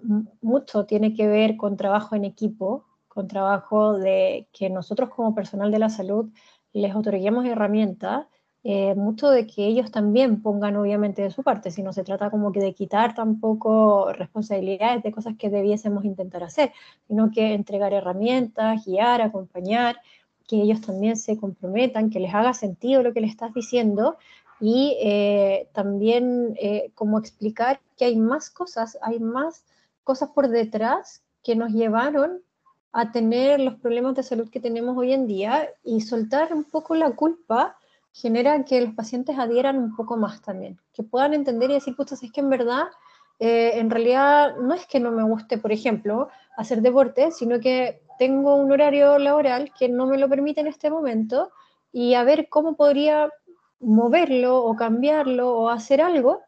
mucho 0.40 0.84
tiene 0.84 1.14
que 1.14 1.28
ver 1.28 1.56
con 1.56 1.76
trabajo 1.76 2.16
en 2.16 2.24
equipo, 2.24 2.84
con 3.18 3.26
trabajo 3.26 3.98
de 3.98 4.46
que 4.52 4.70
nosotros 4.70 5.10
como 5.10 5.34
personal 5.34 5.72
de 5.72 5.80
la 5.80 5.88
salud 5.88 6.30
les 6.72 6.94
otorguemos 6.94 7.44
herramientas, 7.46 8.28
eh, 8.62 8.94
mucho 8.94 9.28
de 9.28 9.44
que 9.44 9.66
ellos 9.66 9.90
también 9.90 10.40
pongan 10.40 10.76
obviamente 10.76 11.22
de 11.22 11.32
su 11.32 11.42
parte, 11.42 11.72
si 11.72 11.82
no 11.82 11.92
se 11.92 12.04
trata 12.04 12.30
como 12.30 12.52
que 12.52 12.60
de 12.60 12.74
quitar 12.74 13.16
tampoco 13.16 14.12
responsabilidades 14.12 15.02
de 15.02 15.10
cosas 15.10 15.34
que 15.36 15.50
debiésemos 15.50 16.04
intentar 16.04 16.44
hacer, 16.44 16.70
sino 17.08 17.32
que 17.32 17.54
entregar 17.54 17.92
herramientas, 17.92 18.86
guiar, 18.86 19.20
acompañar, 19.20 19.96
que 20.46 20.62
ellos 20.62 20.80
también 20.80 21.16
se 21.16 21.36
comprometan, 21.36 22.10
que 22.10 22.20
les 22.20 22.32
haga 22.32 22.54
sentido 22.54 23.02
lo 23.02 23.12
que 23.12 23.20
les 23.20 23.32
estás 23.32 23.52
diciendo 23.52 24.16
y 24.60 24.96
eh, 25.02 25.66
también 25.72 26.54
eh, 26.60 26.92
como 26.94 27.18
explicar 27.18 27.80
que 27.96 28.04
hay 28.04 28.16
más 28.16 28.48
cosas, 28.48 28.96
hay 29.02 29.18
más 29.18 29.64
cosas 30.04 30.28
por 30.28 30.46
detrás 30.48 31.24
que 31.42 31.56
nos 31.56 31.72
llevaron 31.72 32.42
a 32.92 33.12
tener 33.12 33.60
los 33.60 33.74
problemas 33.74 34.14
de 34.14 34.22
salud 34.22 34.50
que 34.50 34.60
tenemos 34.60 34.96
hoy 34.96 35.12
en 35.12 35.26
día 35.26 35.68
y 35.84 36.00
soltar 36.00 36.52
un 36.52 36.64
poco 36.64 36.94
la 36.94 37.10
culpa 37.10 37.76
genera 38.12 38.64
que 38.64 38.80
los 38.80 38.94
pacientes 38.94 39.38
adhieran 39.38 39.78
un 39.78 39.94
poco 39.94 40.16
más 40.16 40.40
también, 40.42 40.80
que 40.92 41.02
puedan 41.02 41.34
entender 41.34 41.70
y 41.70 41.74
decir, 41.74 41.94
pucha, 41.94 42.16
es 42.20 42.32
que 42.32 42.40
en 42.40 42.50
verdad, 42.50 42.84
eh, 43.38 43.72
en 43.74 43.90
realidad 43.90 44.56
no 44.56 44.74
es 44.74 44.86
que 44.86 44.98
no 44.98 45.12
me 45.12 45.22
guste, 45.22 45.58
por 45.58 45.70
ejemplo, 45.70 46.28
hacer 46.56 46.82
deporte, 46.82 47.30
sino 47.30 47.60
que 47.60 48.02
tengo 48.18 48.56
un 48.56 48.72
horario 48.72 49.18
laboral 49.18 49.72
que 49.78 49.88
no 49.88 50.06
me 50.06 50.18
lo 50.18 50.28
permite 50.28 50.60
en 50.60 50.66
este 50.66 50.90
momento 50.90 51.52
y 51.92 52.14
a 52.14 52.24
ver 52.24 52.48
cómo 52.48 52.76
podría 52.76 53.30
moverlo 53.80 54.64
o 54.64 54.74
cambiarlo 54.74 55.56
o 55.56 55.68
hacer 55.68 56.00
algo 56.00 56.42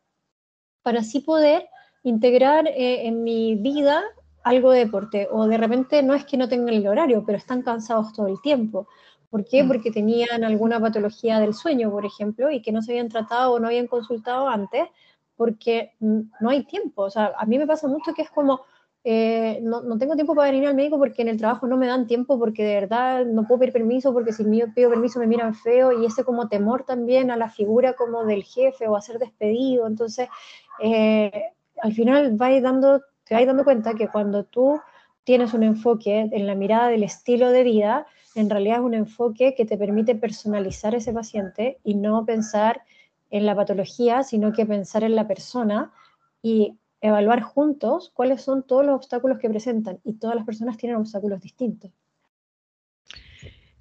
para 0.82 1.00
así 1.00 1.20
poder 1.20 1.68
integrar 2.02 2.66
eh, 2.66 3.06
en 3.06 3.22
mi 3.22 3.54
vida 3.54 4.02
algo 4.42 4.70
de 4.72 4.80
deporte, 4.80 5.28
o 5.30 5.46
de 5.46 5.56
repente 5.58 6.02
no 6.02 6.14
es 6.14 6.24
que 6.24 6.36
no 6.36 6.48
tengan 6.48 6.74
el 6.74 6.86
horario, 6.86 7.24
pero 7.24 7.38
están 7.38 7.62
cansados 7.62 8.12
todo 8.12 8.26
el 8.26 8.40
tiempo. 8.40 8.88
¿Por 9.30 9.44
qué? 9.44 9.62
Mm. 9.62 9.68
Porque 9.68 9.90
tenían 9.90 10.44
alguna 10.44 10.80
patología 10.80 11.38
del 11.38 11.54
sueño, 11.54 11.90
por 11.90 12.04
ejemplo, 12.04 12.50
y 12.50 12.62
que 12.62 12.72
no 12.72 12.82
se 12.82 12.92
habían 12.92 13.08
tratado 13.08 13.52
o 13.52 13.60
no 13.60 13.68
habían 13.68 13.86
consultado 13.86 14.48
antes, 14.48 14.88
porque 15.36 15.92
no 16.00 16.50
hay 16.50 16.64
tiempo. 16.64 17.02
O 17.02 17.10
sea, 17.10 17.32
a 17.38 17.46
mí 17.46 17.58
me 17.58 17.66
pasa 17.66 17.88
mucho 17.88 18.12
que 18.12 18.22
es 18.22 18.30
como, 18.30 18.60
eh, 19.04 19.60
no, 19.62 19.80
no, 19.82 19.96
tengo 19.96 20.14
tiempo 20.14 20.34
para 20.34 20.50
venir 20.50 20.68
al 20.68 20.74
médico 20.74 20.98
porque 20.98 21.22
en 21.22 21.28
el 21.28 21.38
trabajo 21.38 21.66
no 21.66 21.78
me 21.78 21.86
dan 21.86 22.06
tiempo, 22.06 22.38
porque 22.38 22.64
de 22.64 22.74
verdad 22.74 23.24
no 23.24 23.46
puedo 23.46 23.60
pedir 23.60 23.72
permiso, 23.72 24.12
porque 24.12 24.32
si 24.32 24.44
pido 24.44 24.90
permiso 24.90 25.18
me 25.20 25.26
miran 25.26 25.54
feo, 25.54 25.92
y 25.92 26.04
ese 26.04 26.24
como 26.24 26.48
temor 26.48 26.84
también 26.84 27.30
a 27.30 27.36
la 27.36 27.48
figura 27.48 27.94
como 27.94 28.24
del 28.24 28.42
jefe 28.42 28.88
o 28.88 28.96
a 28.96 29.00
ser 29.00 29.18
despedido. 29.18 29.86
Entonces, 29.86 30.28
eh, 30.82 31.30
al 31.82 31.92
final 31.92 32.40
va 32.40 32.60
dando 32.60 33.00
te 33.30 33.36
vas 33.36 33.46
dando 33.46 33.62
cuenta 33.62 33.94
que 33.94 34.08
cuando 34.08 34.42
tú 34.42 34.80
tienes 35.22 35.54
un 35.54 35.62
enfoque 35.62 36.28
en 36.32 36.46
la 36.48 36.56
mirada 36.56 36.88
del 36.88 37.04
estilo 37.04 37.52
de 37.52 37.62
vida, 37.62 38.08
en 38.34 38.50
realidad 38.50 38.78
es 38.78 38.82
un 38.82 38.94
enfoque 38.94 39.54
que 39.54 39.64
te 39.64 39.78
permite 39.78 40.16
personalizar 40.16 40.96
ese 40.96 41.12
paciente 41.12 41.78
y 41.84 41.94
no 41.94 42.26
pensar 42.26 42.82
en 43.30 43.46
la 43.46 43.54
patología, 43.54 44.24
sino 44.24 44.52
que 44.52 44.66
pensar 44.66 45.04
en 45.04 45.14
la 45.14 45.28
persona 45.28 45.92
y 46.42 46.76
evaluar 47.00 47.42
juntos 47.42 48.10
cuáles 48.12 48.42
son 48.42 48.64
todos 48.64 48.84
los 48.84 48.96
obstáculos 48.96 49.38
que 49.38 49.48
presentan. 49.48 50.00
Y 50.02 50.14
todas 50.14 50.34
las 50.34 50.44
personas 50.44 50.76
tienen 50.76 50.98
obstáculos 50.98 51.40
distintos. 51.40 51.92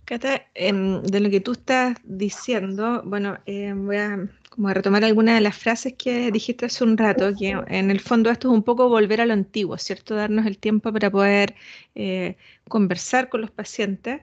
Cata, 0.09 0.41
em, 0.55 1.03
de 1.03 1.19
lo 1.19 1.29
que 1.29 1.39
tú 1.39 1.51
estás 1.51 1.95
diciendo, 2.03 3.03
bueno, 3.05 3.37
em, 3.45 3.85
voy 3.85 3.97
a, 3.97 4.27
como 4.49 4.69
retomar 4.73 5.03
algunas 5.05 5.35
de 5.35 5.41
las 5.41 5.55
frases 5.55 5.93
que 5.93 6.31
dijiste 6.31 6.65
hace 6.65 6.83
un 6.83 6.97
rato, 6.97 7.31
que 7.37 7.49
en 7.67 7.91
el 7.91 7.99
fondo 7.99 8.31
esto 8.31 8.47
es 8.47 8.55
un 8.55 8.63
poco 8.63 8.89
volver 8.89 9.21
a 9.21 9.27
lo 9.27 9.33
antiguo, 9.33 9.77
¿cierto? 9.77 10.15
Darnos 10.15 10.47
el 10.47 10.57
tiempo 10.57 10.91
para 10.91 11.11
poder 11.11 11.53
eh, 11.93 12.37
conversar 12.67 13.29
con 13.29 13.41
los 13.41 13.51
pacientes, 13.51 14.21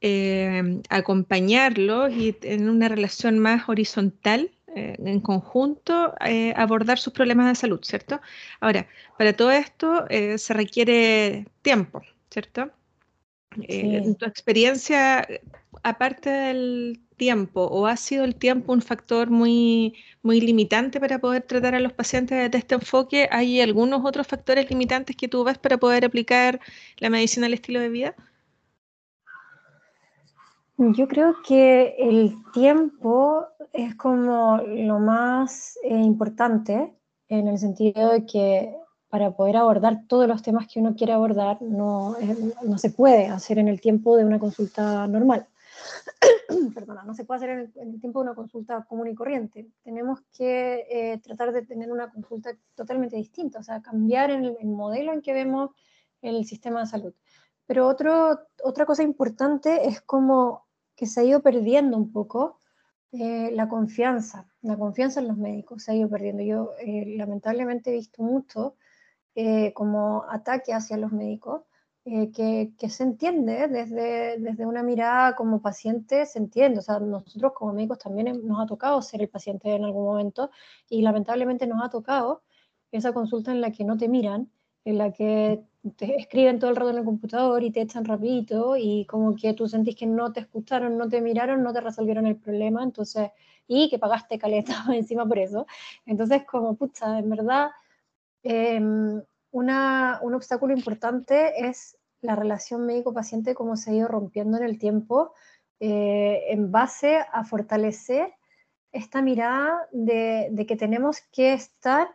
em, 0.00 0.82
acompañarlos 0.88 2.12
y 2.12 2.36
en 2.42 2.68
una 2.68 2.88
relación 2.88 3.40
más 3.40 3.68
horizontal 3.68 4.52
eh, 4.76 4.94
en 5.04 5.20
conjunto 5.20 6.14
eh, 6.24 6.52
abordar 6.56 6.98
sus 7.00 7.12
problemas 7.12 7.48
de 7.48 7.56
salud, 7.56 7.80
¿cierto? 7.82 8.20
Ahora, 8.60 8.86
para 9.18 9.32
todo 9.32 9.50
esto 9.50 10.06
se 10.36 10.54
requiere 10.54 11.46
tiempo, 11.62 12.02
¿cierto? 12.30 12.70
En 13.62 14.14
tu 14.16 14.26
experiencia, 14.26 15.26
aparte 15.82 16.30
del, 16.30 17.04
tiempo 17.16 17.62
o 17.62 17.86
ha 17.86 17.96
sido 17.96 18.24
el 18.24 18.34
tiempo 18.34 18.72
un 18.72 18.82
factor 18.82 19.30
muy, 19.30 19.94
muy 20.22 20.40
limitante 20.40 21.00
para 21.00 21.18
poder 21.18 21.42
tratar 21.42 21.74
a 21.74 21.80
los 21.80 21.92
pacientes 21.92 22.38
desde 22.38 22.58
este 22.58 22.74
enfoque? 22.74 23.28
¿Hay 23.30 23.60
algunos 23.60 24.04
otros 24.04 24.26
factores 24.26 24.68
limitantes 24.70 25.16
que 25.16 25.28
tú 25.28 25.44
ves 25.44 25.58
para 25.58 25.78
poder 25.78 26.04
aplicar 26.04 26.60
la 26.98 27.10
medicina 27.10 27.46
al 27.46 27.54
estilo 27.54 27.80
de 27.80 27.88
vida? 27.88 28.14
Yo 30.76 31.06
creo 31.06 31.36
que 31.46 31.94
el 31.98 32.34
tiempo 32.52 33.46
es 33.72 33.94
como 33.94 34.58
lo 34.66 34.98
más 34.98 35.78
eh, 35.84 35.94
importante 35.94 36.92
en 37.28 37.46
el 37.46 37.58
sentido 37.58 38.12
de 38.12 38.26
que 38.26 38.74
para 39.14 39.30
poder 39.30 39.56
abordar 39.56 40.08
todos 40.08 40.26
los 40.26 40.42
temas 40.42 40.66
que 40.66 40.80
uno 40.80 40.96
quiere 40.96 41.12
abordar 41.12 41.62
no, 41.62 42.16
eh, 42.20 42.36
no 42.64 42.78
se 42.78 42.90
puede 42.90 43.28
hacer 43.28 43.60
en 43.60 43.68
el 43.68 43.80
tiempo 43.80 44.16
de 44.16 44.24
una 44.24 44.40
consulta 44.40 45.06
normal. 45.06 45.46
Perdona, 46.74 47.04
no 47.04 47.14
se 47.14 47.24
puede 47.24 47.36
hacer 47.36 47.70
en 47.76 47.92
el, 47.94 48.00
tiempo 48.00 48.18
de 48.18 48.24
una 48.24 48.34
consulta 48.34 48.84
común 48.88 49.06
y 49.06 49.14
corriente. 49.14 49.68
Tenemos 49.84 50.20
que 50.36 50.84
eh, 50.90 51.20
tratar 51.22 51.52
de 51.52 51.62
tener 51.62 51.92
una 51.92 52.10
consulta 52.10 52.58
totalmente 52.74 53.14
distinta, 53.14 53.60
o 53.60 53.62
sea, 53.62 53.80
cambiar 53.80 54.32
el, 54.32 54.56
el 54.58 54.66
modelo 54.66 55.12
en 55.12 55.22
que 55.22 55.32
vemos 55.32 55.70
el 56.20 56.44
sistema 56.44 56.80
de 56.80 56.86
salud. 56.86 57.14
Pero 57.66 57.86
otro, 57.86 58.40
otra 58.64 58.84
cosa 58.84 59.04
importante 59.04 59.86
es 59.86 60.00
como 60.00 60.66
que 60.96 61.06
se 61.06 61.20
ha 61.20 61.22
ido 61.22 61.40
perdiendo 61.40 61.96
un 61.96 62.10
poco 62.10 62.58
eh, 63.12 63.52
la 63.52 63.68
confianza, 63.68 64.48
la 64.60 64.76
confianza 64.76 65.20
en 65.20 65.28
los 65.28 65.36
médicos 65.36 65.84
se 65.84 65.92
ha 65.92 65.94
ido 65.94 66.10
perdiendo. 66.10 66.42
Yo 66.42 66.72
lamentablemente 67.16 67.90
he 67.90 67.92
visto 67.94 68.24
mucho 68.24 68.74
eh, 69.34 69.72
como 69.74 70.24
ataque 70.30 70.72
hacia 70.72 70.96
los 70.96 71.12
médicos, 71.12 71.62
eh, 72.06 72.30
que, 72.32 72.72
que, 72.78 72.90
se 72.90 73.02
entiende 73.02 73.66
desde, 73.68 74.38
desde 74.38 74.66
una 74.66 74.82
mirada 74.82 75.34
como 75.36 75.62
paciente, 75.62 76.26
se 76.26 76.38
entiende. 76.38 76.80
O 76.80 76.82
sea, 76.82 76.98
nosotros 77.00 77.52
como 77.54 77.72
médicos 77.72 77.98
también 77.98 78.46
nos 78.46 78.60
ha 78.60 78.66
tocado 78.66 79.00
ser 79.02 79.22
el 79.22 79.28
paciente 79.28 79.74
en 79.74 79.84
algún 79.84 80.04
momento 80.04 80.50
y 80.88 81.02
lamentablemente 81.02 81.66
nos 81.66 81.82
ha 81.82 81.88
tocado 81.88 82.42
esa 82.92 83.12
consulta 83.12 83.52
en 83.52 83.60
la 83.60 83.72
que 83.72 83.84
no 83.84 83.96
te 83.96 84.08
miran, 84.08 84.50
en 84.84 84.98
la 84.98 85.12
que 85.12 85.64
te 85.96 86.16
escriben 86.16 86.58
todo 86.58 86.70
el 86.70 86.76
rato 86.76 86.90
en 86.90 86.98
el 86.98 87.04
computador 87.04 87.62
y 87.62 87.70
te 87.70 87.82
echan 87.82 88.04
rapidito 88.04 88.76
y 88.76 89.04
como 89.06 89.34
que 89.34 89.54
tú 89.54 89.68
sentís 89.68 89.96
que 89.96 90.06
no 90.06 90.32
te 90.32 90.40
escucharon, 90.40 90.96
no 90.98 91.08
te 91.08 91.20
miraron, 91.20 91.62
no 91.62 91.72
te 91.72 91.80
resolvieron 91.80 92.26
el 92.26 92.36
problema, 92.36 92.82
entonces, 92.82 93.30
y 93.66 93.88
que 93.90 93.98
pagaste 93.98 94.38
caleta 94.38 94.84
encima 94.94 95.26
por 95.26 95.38
eso. 95.38 95.66
Entonces, 96.06 96.44
como, 96.44 96.74
pucha, 96.76 97.18
en 97.18 97.30
verdad, 97.30 97.70
Em, 98.44 99.22
una, 99.52 100.20
un 100.22 100.34
obstáculo 100.34 100.74
importante 100.74 101.66
es 101.66 101.96
la 102.20 102.36
relación 102.36 102.84
médico-paciente, 102.86 103.54
cómo 103.54 103.76
se 103.76 103.90
ha 103.90 103.94
ido 103.94 104.08
rompiendo 104.08 104.58
en 104.58 104.64
el 104.64 104.78
tiempo, 104.78 105.32
eh, 105.80 106.44
en 106.48 106.70
base 106.70 107.18
a 107.32 107.44
fortalecer 107.44 108.32
esta 108.92 109.22
mirada 109.22 109.88
de, 109.92 110.48
de, 110.52 110.66
que 110.66 110.76
tenemos 110.76 111.20
que 111.32 111.54
estar 111.54 112.08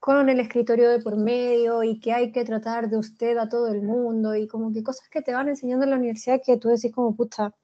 con 0.00 0.28
el 0.28 0.40
escritorio 0.40 0.90
de 0.90 1.00
por 1.00 1.16
medio 1.16 1.82
y 1.82 2.00
que 2.00 2.12
hay 2.12 2.32
que 2.32 2.44
tratar 2.44 2.88
de 2.88 2.98
usted 2.98 3.36
a 3.38 3.48
todo 3.48 3.68
el 3.68 3.82
mundo 3.82 4.34
y 4.34 4.48
como 4.48 4.72
que 4.72 4.82
cosas 4.82 5.08
que 5.08 5.22
te 5.22 5.32
van 5.34 5.48
enseñando 5.48 5.84
en 5.84 5.90
la 5.90 5.96
universidad 5.96 6.42
que 6.44 6.56
tú 6.56 6.68
decís 6.68 6.92
como, 6.92 7.14
pucha, 7.14 7.54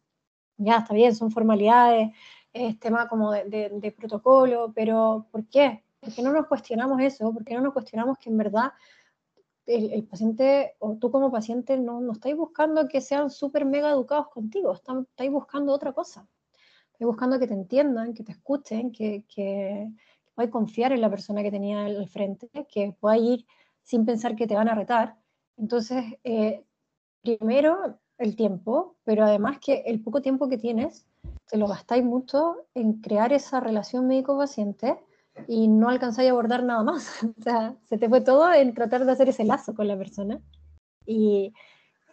ya 0.59 0.79
está 0.79 0.95
bien, 0.95 1.15
son 1.15 1.31
formalidades, 1.31 2.11
es 2.53 2.79
tema 2.81 3.09
como 3.09 3.33
de, 3.33 3.45
de, 3.45 3.71
de 3.73 3.93
protocolo, 3.93 4.73
pero 4.75 5.27
¿por 5.31 5.47
qué? 5.49 5.83
¿Por 6.01 6.13
qué 6.15 6.23
no 6.23 6.33
nos 6.33 6.47
cuestionamos 6.47 7.01
eso? 7.01 7.33
¿Por 7.33 7.45
qué 7.45 7.55
no 7.55 7.61
nos 7.61 7.73
cuestionamos 7.73 8.19
que 8.19 8.31
en 8.31 8.39
verdad 8.39 8.73
el, 9.67 10.05
paciente 10.05 10.75
o 10.79 10.97
tú 10.97 11.11
como 11.11 11.31
paciente 11.31 11.79
no, 11.79 12.01
no 12.01 12.13
estáis 12.13 12.37
buscando 12.37 12.89
que 12.89 13.01
sean 13.01 13.31
súper 13.31 13.65
mega 13.65 13.91
educados 13.91 14.29
contigo, 14.29 14.73
estáis 14.73 15.31
buscando 15.31 15.73
otra 15.73 15.93
cosa. 15.93 16.27
Estáis 16.93 17.07
buscando 17.07 17.39
que 17.39 17.47
te 17.47 17.55
entiendan, 17.55 18.15
que 18.15 18.25
te 18.25 18.33
escuchen, 18.33 18.91
que, 18.91 19.25
que, 19.29 19.91
podáis 20.35 20.51
confiar 20.51 20.93
en 20.93 21.01
la 21.01 21.11
persona 21.11 21.43
que 21.43 21.51
tenía 21.51 21.85
al 21.85 22.09
frente, 22.09 22.49
que 22.69 22.97
pueda 22.99 23.17
ir 23.17 23.47
sin 23.83 24.05
pensar 24.05 24.37
que 24.37 24.47
te 24.47 24.55
van 24.55 24.69
a 24.69 24.75
retar. 24.75 25.17
Entonces, 25.57 26.05
eh, 26.25 26.65
primero 27.23 27.99
el 28.19 28.37
tiempo, 28.37 28.97
pero 29.05 29.25
además 29.25 29.59
que 29.61 29.83
el 29.87 30.03
poco 30.03 30.21
tiempo 30.21 30.49
que 30.49 30.59
tienes, 30.59 31.07
te 31.47 31.57
lo 31.57 31.69
gastáis 31.69 32.05
mucho 32.05 32.67
en 32.75 33.01
crear 33.01 33.33
esa 33.33 33.61
relación 33.61 34.07
médico-paciente 34.07 34.99
y 35.47 35.69
no 35.69 35.89
alcanzáis 35.89 36.29
a 36.29 36.33
abordar 36.33 36.65
nada 36.65 36.83
más. 36.83 37.23
o 37.39 37.43
sea, 37.43 37.75
se 37.89 37.99
te 37.99 38.09
fue 38.09 38.21
todo 38.21 38.53
en 38.53 38.75
tratar 38.75 39.05
de 39.05 39.13
hacer 39.13 39.29
ese 39.29 39.45
lazo 39.45 39.75
con 39.75 39.89
la 39.89 39.97
persona. 39.97 40.41
Y, 41.07 41.53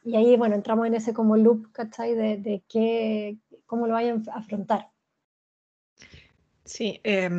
y 0.03 0.15
ahí, 0.15 0.37
bueno, 0.37 0.55
entramos 0.55 0.87
en 0.87 0.95
ese 0.95 1.13
como 1.13 1.37
loop, 1.37 1.71
¿cachai? 1.71 2.15
De, 2.15 2.37
de 2.37 2.63
qué, 2.69 3.37
cómo 3.65 3.87
lo 3.87 3.93
vayan 3.93 4.23
a 4.33 4.39
afrontar. 4.39 4.89
Sí, 6.63 6.99
eh, 7.03 7.29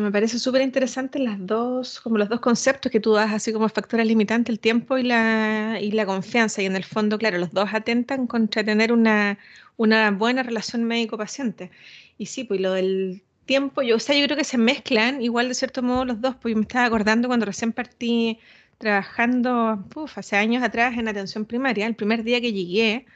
me 0.00 0.10
parece 0.10 0.38
súper 0.38 0.62
interesante 0.62 1.18
las 1.18 1.44
dos, 1.44 2.00
como 2.00 2.16
los 2.16 2.28
dos 2.28 2.40
conceptos 2.40 2.90
que 2.90 3.00
tú 3.00 3.12
das, 3.12 3.32
así 3.32 3.52
como 3.52 3.68
factores 3.68 4.06
limitantes, 4.06 4.52
el 4.52 4.60
tiempo 4.60 4.96
y 4.96 5.02
la, 5.02 5.78
y 5.80 5.90
la 5.92 6.06
confianza. 6.06 6.62
Y 6.62 6.66
en 6.66 6.76
el 6.76 6.84
fondo, 6.84 7.18
claro, 7.18 7.38
los 7.38 7.52
dos 7.52 7.68
atentan 7.72 8.26
contra 8.26 8.64
tener 8.64 8.92
una, 8.92 9.38
una 9.76 10.10
buena 10.10 10.42
relación 10.42 10.84
médico-paciente. 10.84 11.70
Y 12.16 12.26
sí, 12.26 12.44
pues 12.44 12.60
lo 12.60 12.72
del 12.72 13.22
tiempo, 13.46 13.82
yo, 13.82 13.96
o 13.96 13.98
sea, 13.98 14.16
yo 14.18 14.24
creo 14.26 14.36
que 14.36 14.44
se 14.44 14.58
mezclan 14.58 15.22
igual 15.22 15.48
de 15.48 15.54
cierto 15.54 15.82
modo 15.82 16.04
los 16.04 16.20
dos, 16.20 16.36
porque 16.36 16.54
me 16.54 16.62
estaba 16.62 16.86
acordando 16.86 17.28
cuando 17.28 17.46
recién 17.46 17.72
partí 17.72 18.38
trabajando, 18.78 19.84
hace 20.16 20.36
años 20.36 20.62
atrás 20.62 20.98
en 20.98 21.08
atención 21.08 21.44
primaria, 21.44 21.86
el 21.86 21.94
primer 21.94 22.24
día 22.24 22.40
que 22.40 22.52
llegué, 22.52 23.06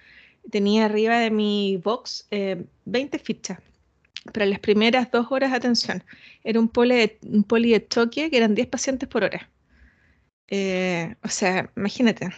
tenía 0.51 0.85
arriba 0.87 1.19
de 1.19 1.31
mi 1.31 1.77
box 1.79 2.29
20 2.31 3.17
eh, 3.17 3.21
fichas 3.21 3.59
para 4.33 4.47
las 4.47 4.61
primeras 4.61 5.11
dos 5.11 5.27
horas 5.31 5.51
de 5.51 5.57
atención. 5.57 6.05
Era 6.45 6.61
un 6.61 6.69
poli 6.69 6.97
de, 6.97 7.19
un 7.23 7.45
poli 7.45 7.73
de 7.73 7.87
choque 7.87 8.31
que 8.31 8.37
eran 8.37 8.55
10 8.55 8.69
pacientes 8.69 9.09
por 9.09 9.25
hora. 9.25 9.51
Eh, 10.49 11.17
o 11.23 11.29
sea, 11.29 11.71
imagínate, 11.77 12.31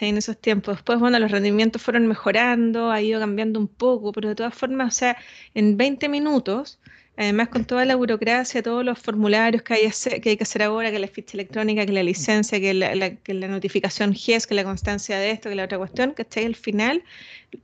en 0.00 0.16
esos 0.16 0.38
tiempos. 0.38 0.76
Después, 0.76 0.98
bueno, 0.98 1.18
los 1.18 1.30
rendimientos 1.30 1.82
fueron 1.82 2.06
mejorando, 2.06 2.90
ha 2.90 3.00
ido 3.00 3.20
cambiando 3.20 3.58
un 3.60 3.68
poco, 3.68 4.12
pero 4.12 4.28
de 4.28 4.34
todas 4.34 4.54
formas, 4.54 4.94
o 4.94 4.98
sea, 4.98 5.16
en 5.54 5.76
20 5.76 6.08
minutos, 6.08 6.78
además 7.16 7.48
con 7.48 7.64
toda 7.64 7.84
la 7.84 7.96
burocracia, 7.96 8.62
todos 8.62 8.84
los 8.84 8.98
formularios 8.98 9.62
que 9.62 9.74
hay, 9.74 9.90
que, 10.20 10.30
hay 10.30 10.36
que 10.36 10.42
hacer 10.42 10.62
ahora, 10.62 10.90
que 10.90 10.98
la 10.98 11.08
ficha 11.08 11.34
electrónica, 11.34 11.84
que 11.84 11.92
la 11.92 12.02
licencia, 12.02 12.60
que 12.60 12.72
la, 12.72 12.94
la 12.94 13.48
notificación 13.48 14.14
GES, 14.14 14.46
que 14.46 14.54
la 14.54 14.64
constancia 14.64 15.18
de 15.18 15.30
esto, 15.32 15.48
que 15.48 15.54
la 15.54 15.64
otra 15.64 15.78
cuestión, 15.78 16.14
ahí 16.36 16.44
al 16.44 16.56
final, 16.56 17.02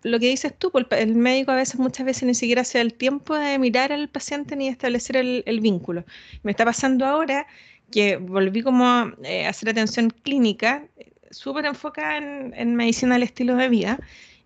lo 0.02 0.18
que 0.18 0.28
dices 0.28 0.52
tú, 0.58 0.70
pues, 0.70 0.86
el 0.90 1.14
médico 1.14 1.52
a 1.52 1.56
veces, 1.56 1.78
muchas 1.78 2.04
veces 2.06 2.24
ni 2.24 2.34
siquiera 2.34 2.64
se 2.64 2.78
da 2.78 2.82
el 2.82 2.94
tiempo 2.94 3.34
de 3.34 3.58
mirar 3.58 3.92
al 3.92 4.08
paciente 4.08 4.56
ni 4.56 4.66
de 4.66 4.72
establecer 4.72 5.16
el, 5.16 5.42
el 5.46 5.60
vínculo. 5.60 6.04
Me 6.42 6.50
está 6.50 6.64
pasando 6.64 7.06
ahora 7.06 7.46
que 7.90 8.16
volví 8.16 8.62
como 8.62 9.12
eh, 9.22 9.46
a 9.46 9.50
hacer 9.50 9.68
atención 9.70 10.10
clínica, 10.10 10.86
súper 11.30 11.66
enfocada 11.66 12.18
en, 12.18 12.76
medicina 12.76 13.14
del 13.14 13.24
estilo 13.24 13.56
de 13.56 13.68
vida 13.68 13.98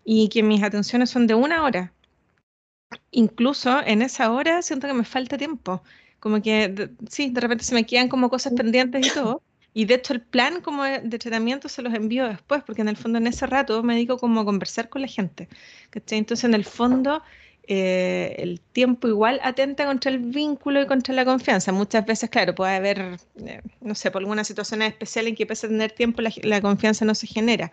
y 0.04 0.28
que 0.28 0.42
mis 0.42 0.62
atenciones 0.62 1.10
son 1.10 1.26
de 1.26 1.34
una 1.34 1.62
hora. 1.62 1.92
Incluso 3.10 3.80
en 3.84 4.02
esa 4.02 4.32
hora 4.32 4.62
siento 4.62 4.86
que 4.86 4.94
me 4.94 5.04
falta 5.04 5.38
tiempo. 5.38 5.82
Como 6.18 6.42
que, 6.42 6.90
sí, 7.08 7.30
de 7.30 7.40
repente 7.40 7.64
se 7.64 7.74
me 7.74 7.86
quedan 7.86 8.08
como 8.08 8.30
cosas 8.30 8.52
pendientes 8.54 9.06
y 9.06 9.10
todo. 9.10 9.42
Y 9.72 9.84
de 9.84 9.94
hecho 9.94 10.12
el 10.12 10.20
plan 10.20 10.60
como 10.60 10.82
de, 10.84 11.18
tratamiento 11.18 11.68
se 11.68 11.82
los 11.82 11.94
envío 11.94 12.26
después, 12.26 12.62
porque 12.64 12.82
en 12.82 12.88
el 12.88 12.96
fondo 12.96 13.18
en 13.18 13.28
ese 13.28 13.46
rato 13.46 13.82
me 13.82 13.94
dedico 13.94 14.18
como 14.18 14.40
a 14.40 14.44
conversar 14.44 14.88
con 14.88 15.02
la 15.02 15.08
gente. 15.08 15.48
Entonces 15.92 16.44
en 16.44 16.54
el 16.54 16.64
fondo 16.64 17.22
eh, 17.66 18.34
el 18.38 18.60
tiempo 18.60 19.06
igual 19.08 19.40
atenta 19.42 19.86
contra 19.86 20.10
el 20.10 20.18
vínculo 20.18 20.82
y 20.82 20.86
contra 20.86 21.14
la 21.14 21.24
confianza. 21.24 21.72
Muchas 21.72 22.04
veces, 22.06 22.30
claro, 22.30 22.54
puede 22.54 22.74
haber, 22.76 23.18
eh, 23.44 23.60
no 23.80 23.94
sé, 23.94 24.10
por 24.10 24.22
alguna 24.22 24.44
situación 24.44 24.82
especial 24.82 25.28
en 25.28 25.36
que 25.36 25.46
pese 25.46 25.66
a 25.66 25.70
tener 25.70 25.92
tiempo 25.92 26.22
la, 26.22 26.60
confianza 26.60 27.04
no 27.04 27.14
se 27.14 27.26
genera. 27.26 27.70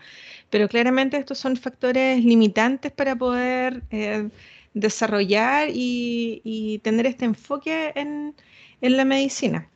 Pero 0.50 0.68
claramente 0.68 1.18
estos 1.18 1.40
son 1.40 1.58
factores 1.58 2.24
limitantes 2.24 2.92
para 2.92 3.16
poder 3.16 3.84
eh, 3.92 4.30
desarrollar 4.74 5.70
y, 5.72 6.80
tener 6.84 7.06
este 7.08 7.26
enfoque 7.26 7.92
en, 7.96 8.36
la 8.82 9.06
medicina. 9.06 9.70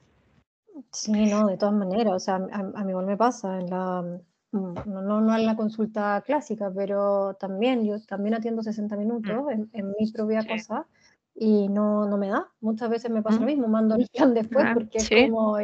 Sí, 0.92 1.12
no, 1.12 1.48
de 1.48 1.58
todas 1.58 1.74
maneras, 1.76 2.14
o 2.14 2.20
sea, 2.20 2.36
a, 2.36 2.60
a 2.60 2.84
mí 2.84 2.92
igual 2.92 3.06
me 3.06 3.18
pasa 3.18 3.60
en 3.60 3.70
la 3.70 4.22
no, 4.52 4.74
no, 4.86 5.22
no 5.22 5.38
en 5.38 5.46
la 5.46 5.56
consulta 5.56 6.22
clásica, 6.26 6.72
pero 6.76 7.36
también 7.36 7.86
yo 7.86 8.02
también 8.02 8.36
atiendo 8.36 8.62
60 8.62 8.96
minutos 8.98 9.32
mm. 9.46 9.70
en, 9.74 9.94
mi 9.98 10.12
propia 10.12 10.46
cosa 10.46 10.86
y 11.34 11.70
no, 11.70 12.06
no 12.06 12.18
me 12.18 12.28
da. 12.28 12.52
Muchas 12.60 12.90
veces 12.90 13.12
me 13.12 13.22
pasa 13.22 13.38
lo 13.38 13.44
mm. 13.44 13.48
mismo, 13.48 13.68
mando 13.68 13.96
el 13.96 14.08
plan 14.10 14.34
después 14.34 14.66
ah, 14.68 14.72
porque 14.74 14.98
es 14.98 15.10
como, 15.10 15.58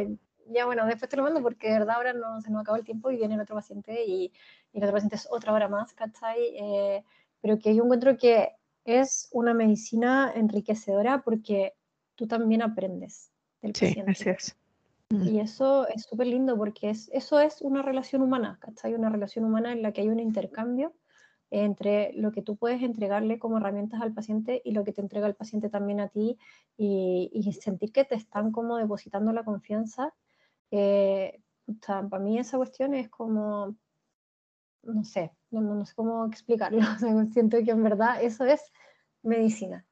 ya 0.50 0.64
bueno, 0.64 0.86
después 0.86 1.08
te 1.08 1.16
lo 1.16 1.22
mando 1.22 1.42
porque 1.42 1.68
de 1.68 1.78
verdad 1.80 1.96
ahora 1.96 2.12
no, 2.14 2.40
se 2.40 2.50
nos 2.50 2.62
acaba 2.62 2.78
el 2.78 2.84
tiempo 2.84 3.10
y 3.10 3.16
viene 3.16 3.34
el 3.34 3.40
otro 3.40 3.56
paciente 3.56 4.04
y, 4.06 4.32
y 4.72 4.78
el 4.78 4.84
otro 4.84 4.94
paciente 4.94 5.16
es 5.16 5.28
otra 5.30 5.52
hora 5.52 5.68
más, 5.68 5.92
¿cachai? 5.92 6.56
Eh, 6.56 7.04
pero 7.42 7.58
que 7.58 7.74
yo 7.74 7.84
encuentro 7.84 8.16
que 8.16 8.52
es 8.84 9.28
una 9.32 9.52
medicina 9.52 10.32
enriquecedora 10.34 11.20
porque 11.20 11.74
tú 12.14 12.26
también 12.26 12.62
aprendes 12.62 13.30
del 13.60 13.72
paciente. 13.72 14.14
Sí, 14.14 14.30
así 14.30 14.30
es. 14.30 14.56
Y 15.10 15.40
eso 15.40 15.88
es 15.88 16.02
súper 16.02 16.26
lindo 16.26 16.56
porque 16.56 16.90
es, 16.90 17.08
eso 17.14 17.40
es 17.40 17.62
una 17.62 17.80
relación 17.80 18.20
humana, 18.20 18.58
¿cachai? 18.60 18.94
Una 18.94 19.08
relación 19.08 19.46
humana 19.46 19.72
en 19.72 19.80
la 19.80 19.92
que 19.92 20.02
hay 20.02 20.08
un 20.08 20.20
intercambio 20.20 20.94
entre 21.50 22.12
lo 22.12 22.30
que 22.30 22.42
tú 22.42 22.56
puedes 22.56 22.82
entregarle 22.82 23.38
como 23.38 23.56
herramientas 23.56 24.02
al 24.02 24.12
paciente 24.12 24.60
y 24.64 24.72
lo 24.72 24.84
que 24.84 24.92
te 24.92 25.00
entrega 25.00 25.26
el 25.26 25.34
paciente 25.34 25.70
también 25.70 26.00
a 26.00 26.08
ti 26.08 26.38
y, 26.76 27.50
sentir 27.58 27.90
que 27.90 28.04
te 28.04 28.16
están 28.16 28.52
como 28.52 28.76
depositando 28.76 29.32
la 29.32 29.44
confianza. 29.44 30.12
Eh, 30.70 31.40
para 31.80 32.18
mí 32.18 32.38
esa 32.38 32.58
cuestión 32.58 32.92
es 32.92 33.08
como, 33.08 33.76
no 34.82 35.04
sé, 35.04 35.32
no, 35.50 35.62
no 35.62 35.86
sé 35.86 35.94
cómo 35.94 36.26
explicarlo. 36.26 36.80
siento 37.32 37.56
que 37.64 37.70
en 37.70 37.82
verdad 37.82 38.22
eso 38.22 38.44
es 38.44 38.60
medicina. 39.22 39.87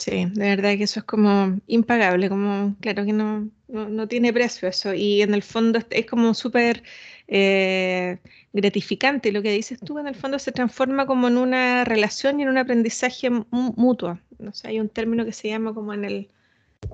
Sí, 0.00 0.24
de 0.32 0.48
verdad 0.56 0.78
que 0.78 0.84
eso 0.84 1.00
es 1.00 1.04
como 1.04 1.60
impagable, 1.66 2.30
como 2.30 2.74
claro 2.80 3.04
que 3.04 3.12
no, 3.12 3.50
no, 3.68 4.08
tiene 4.08 4.32
precio 4.32 4.66
eso 4.66 4.94
y 4.94 5.20
en 5.20 5.34
el 5.34 5.42
fondo 5.42 5.78
es, 5.90 6.06
como 6.06 6.32
súper 6.32 6.82
eh, 7.28 8.16
gratificante 8.54 9.30
lo 9.30 9.42
que 9.42 9.52
dices 9.52 9.78
tú, 9.78 9.98
en 9.98 10.06
el 10.06 10.14
fondo 10.14 10.38
se 10.38 10.52
transforma 10.52 11.04
como 11.04 11.28
en 11.28 11.36
una 11.36 11.84
relación 11.84 12.40
y 12.40 12.44
en 12.44 12.48
un 12.48 12.56
aprendizaje 12.56 13.28
mutuo. 13.50 14.18
No 14.38 14.54
sé, 14.54 14.68
hay 14.68 14.80
un 14.80 14.88
término 14.88 15.26
que 15.26 15.32
se 15.32 15.48
llama 15.48 15.74
como 15.74 15.92
en 15.92 16.06
el, 16.06 16.28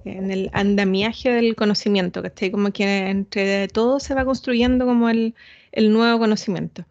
en 0.04 0.32
el 0.32 0.50
andamiaje 0.52 1.30
del 1.30 1.54
conocimiento, 1.54 2.22
que 2.22 2.28
está 2.28 2.50
como 2.50 2.72
que 2.72 3.08
entre 3.08 3.68
todo 3.68 4.00
se 4.00 4.14
va 4.14 4.25
construyendo 4.25 4.84
como 4.84 5.08
el, 5.08 5.36
el 5.70 5.92
nuevo 5.92 6.18
conocimiento. 6.18 6.84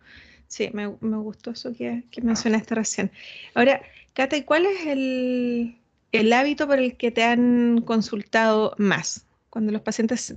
Sí, 0.48 0.70
me, 0.72 0.96
me 1.02 1.18
gustó 1.18 1.52
eso 1.52 1.74
que, 1.74 2.04
que 2.10 2.22
mencionaste 2.22 2.74
recién. 2.74 3.12
Ahora, 3.54 3.82
Kate, 4.14 4.46
¿cuál 4.46 4.66
es 4.66 4.88
el, 4.88 5.76
el 6.20 6.34
hábito 6.34 6.68
por 6.68 6.80
el 6.80 6.98
que 6.98 7.12
te 7.12 7.24
han 7.24 7.82
consultado 7.82 8.74
más? 8.78 9.26
Cuando 9.50 9.72
los 9.72 9.82
pacientes 9.82 10.36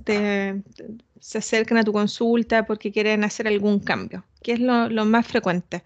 se 1.19 1.37
acercan 1.37 1.77
a 1.77 1.83
tu 1.83 1.91
consulta 1.91 2.65
porque 2.65 2.91
quieren 2.91 3.23
hacer 3.23 3.47
algún 3.47 3.79
cambio. 3.79 4.23
¿Qué 4.41 4.53
es 4.53 4.59
lo, 4.59 5.05
más 5.05 5.27
frecuente? 5.27 5.83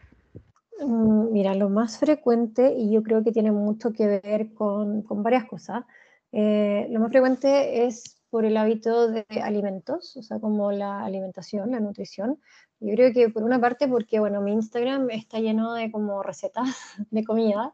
Mm, 0.80 1.32
mira, 1.32 1.56
lo 1.56 1.70
más 1.70 1.98
frecuente, 1.98 2.74
y 2.78 2.92
yo 2.92 3.02
creo 3.02 3.24
que 3.24 3.32
tiene 3.32 3.52
mucho 3.52 3.92
que 3.92 4.22
ver 4.24 4.54
con, 4.54 5.04
varias 5.24 5.46
cosas, 5.46 5.84
eh, 6.32 6.88
lo 6.92 7.00
más 7.00 7.10
frecuente 7.10 7.86
es 7.86 8.18
por 8.30 8.46
el 8.46 8.58
hábito 8.58 9.10
de 9.10 9.26
alimentos, 9.44 10.18
o 10.18 10.24
sea, 10.24 10.40
como 10.40 10.72
la 10.72 11.04
alimentación, 11.04 11.72
la 11.72 11.80
nutrición. 11.80 12.40
Yo 12.84 12.94
creo 12.96 13.14
que 13.14 13.30
por 13.30 13.44
una 13.44 13.62
parte 13.62 13.88
porque, 13.88 14.20
bueno, 14.20 14.42
mi 14.42 14.52
Instagram 14.52 15.10
está 15.12 15.40
lleno 15.40 15.74
de 15.74 15.90
como 15.90 16.22
recetas 16.22 16.68
de 17.12 17.24
comida, 17.24 17.74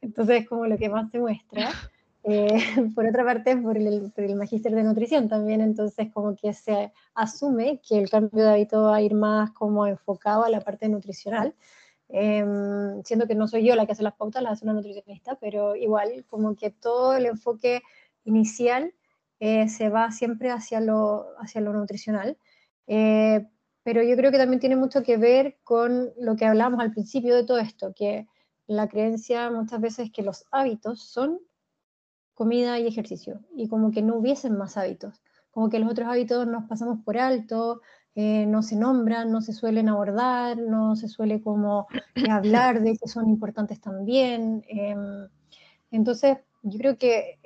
entonces 0.00 0.42
es 0.42 0.48
como 0.48 0.66
lo 0.66 0.78
que 0.78 0.88
más 0.88 1.10
te 1.10 1.20
muestra. 1.20 1.70
Eh, 2.28 2.48
por 2.96 3.06
otra 3.06 3.24
parte, 3.24 3.56
por 3.56 3.76
el, 3.76 4.10
por 4.10 4.24
el 4.24 4.34
magíster 4.34 4.74
de 4.74 4.82
nutrición 4.82 5.28
también, 5.28 5.60
entonces 5.60 6.12
como 6.12 6.34
que 6.34 6.52
se 6.54 6.92
asume 7.14 7.80
que 7.88 8.00
el 8.00 8.10
cambio 8.10 8.42
de 8.42 8.50
hábito 8.50 8.82
va 8.82 8.96
a 8.96 9.00
ir 9.00 9.14
más 9.14 9.52
como 9.52 9.86
enfocado 9.86 10.42
a 10.42 10.50
la 10.50 10.60
parte 10.60 10.88
nutricional, 10.88 11.54
em, 12.08 13.00
siendo 13.04 13.28
que 13.28 13.36
no 13.36 13.46
soy 13.46 13.64
yo 13.64 13.76
la 13.76 13.86
que 13.86 13.92
hace 13.92 14.02
las 14.02 14.16
pautas, 14.16 14.42
las 14.42 14.54
hace 14.54 14.64
una 14.64 14.72
nutricionista, 14.72 15.36
pero 15.36 15.76
igual 15.76 16.24
como 16.28 16.56
que 16.56 16.70
todo 16.70 17.14
el 17.14 17.26
enfoque 17.26 17.82
inicial 18.24 18.92
eh, 19.38 19.68
se 19.68 19.88
va 19.88 20.10
siempre 20.10 20.50
hacia 20.50 20.80
lo, 20.80 21.26
hacia 21.38 21.60
lo 21.60 21.72
nutricional. 21.74 22.36
Eh, 22.88 23.46
pero 23.86 24.02
yo 24.02 24.16
creo 24.16 24.32
que 24.32 24.38
también 24.38 24.58
tiene 24.58 24.74
mucho 24.74 25.04
que 25.04 25.16
ver 25.16 25.58
con 25.62 26.10
lo 26.18 26.34
que 26.34 26.44
hablábamos 26.44 26.80
al 26.80 26.90
principio 26.90 27.36
de 27.36 27.44
todo 27.44 27.58
esto, 27.58 27.94
que 27.94 28.26
la 28.66 28.88
creencia 28.88 29.48
muchas 29.48 29.80
veces 29.80 30.06
es 30.06 30.12
que 30.12 30.22
los 30.22 30.44
hábitos 30.50 31.04
son 31.04 31.38
comida 32.34 32.80
y 32.80 32.88
ejercicio, 32.88 33.44
y 33.54 33.68
como 33.68 33.92
que 33.92 34.02
no 34.02 34.16
hubiesen 34.16 34.58
más 34.58 34.76
hábitos, 34.76 35.22
como 35.52 35.68
que 35.68 35.78
los 35.78 35.88
otros 35.88 36.08
hábitos 36.08 36.48
nos 36.48 36.64
pasamos 36.64 36.98
por 37.04 37.16
alto, 37.16 37.80
eh, 38.16 38.44
no 38.46 38.64
se 38.64 38.74
nombran, 38.74 39.30
no 39.30 39.40
se 39.40 39.52
suelen 39.52 39.88
abordar, 39.88 40.58
no 40.58 40.96
se 40.96 41.06
suele 41.06 41.40
como 41.40 41.86
hablar 42.28 42.82
de 42.82 42.98
que 42.98 43.06
son 43.06 43.28
importantes 43.28 43.80
también. 43.80 44.64
Em, 44.66 45.28
entonces, 45.92 46.38
yo 46.62 46.76
creo 46.76 46.98
que 46.98 47.38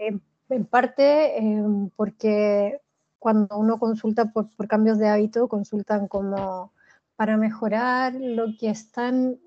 en 0.49 0.64
parte 0.64 1.37
em, 1.37 1.90
porque 1.90 2.80
cuando 3.20 3.58
uno 3.58 3.78
consulta 3.78 4.32
por, 4.32 4.48
cambios 4.66 4.98
de 4.98 5.08
hábito, 5.08 5.46
consultan 5.46 6.08
como 6.08 6.72
para 7.14 7.36
mejorar 7.36 8.14
lo 8.14 8.46
que 8.58 8.70
están 8.70 9.38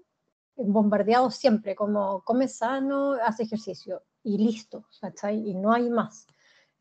bombardeados 0.56 1.36
siempre, 1.36 1.75
como 1.75 2.22
come 2.22 2.48
sano, 2.48 3.13
hace 3.13 3.43
ejercicio 3.43 4.04
y 4.24 4.38
listo, 4.38 4.86
¿cachai? 5.02 5.50
Y 5.50 5.56
no 5.56 5.74
hay 5.74 5.89
más. 5.89 6.28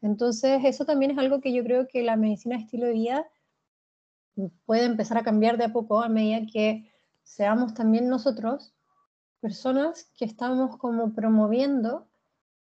Entonces, 0.03 0.61
eso 0.65 0.85
también 0.85 1.13
es 1.13 1.19
algo 1.19 1.41
que 1.41 1.55
yo 1.55 1.65
creo 1.65 1.89
que 1.89 2.03
la 2.03 2.17
medicina 2.17 2.57
de 2.57 2.63
estilo 2.65 2.87
de 2.87 2.93
vida 2.93 3.27
puede 4.67 4.85
empezar 4.85 5.17
a 5.17 5.23
cambiar 5.23 5.57
de 5.57 5.65
a 5.65 5.73
poco 5.73 6.03
a 6.03 6.11
medida 6.11 6.47
que 6.53 6.93
seamos 7.23 7.73
también 7.73 8.09
nosotros 8.09 8.75
personas 9.41 10.11
que 10.15 10.27
estamos 10.27 10.77
como 10.77 11.15
promoviendo 11.15 12.07